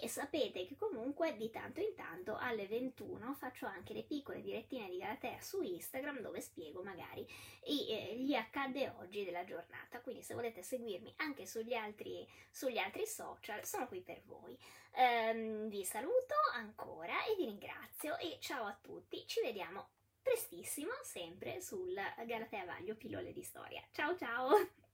e 0.00 0.06
sapete 0.06 0.64
che 0.64 0.76
comunque 0.76 1.36
di 1.36 1.50
tanto 1.50 1.80
in 1.80 1.92
tanto 1.96 2.36
alle 2.36 2.68
21 2.68 3.34
faccio 3.34 3.66
anche 3.66 3.92
le 3.92 4.04
piccole 4.04 4.40
direttine 4.40 4.88
di 4.88 4.98
Galatea 4.98 5.40
su 5.40 5.60
Instagram 5.60 6.20
dove 6.20 6.40
spiego 6.40 6.84
magari 6.84 7.26
eh, 7.64 8.14
gli 8.16 8.34
accadde 8.34 8.94
oggi 9.00 9.24
della 9.24 9.44
giornata, 9.44 10.00
quindi 10.00 10.22
se 10.22 10.34
volete 10.34 10.62
seguirmi 10.62 11.14
anche 11.16 11.46
sugli 11.46 11.74
altri, 11.74 12.24
sugli 12.48 12.78
altri 12.78 13.06
social 13.06 13.64
sono 13.64 13.88
qui 13.88 14.00
per 14.02 14.22
voi. 14.24 14.56
Um, 14.92 15.68
vi 15.68 15.84
saluto 15.84 16.34
ancora 16.54 17.24
e 17.24 17.34
vi 17.36 17.46
ringrazio 17.46 18.16
e 18.18 18.38
ciao 18.38 18.66
a 18.66 18.78
tutti, 18.80 19.26
ci 19.26 19.40
vediamo 19.40 19.88
prestissimo 20.22 20.92
sempre 21.02 21.60
sul 21.60 21.92
Galatea 22.24 22.64
Vaglio 22.64 22.94
Pillole 22.94 23.32
di 23.32 23.42
Storia. 23.42 23.82
Ciao 23.90 24.16
ciao! 24.16 24.85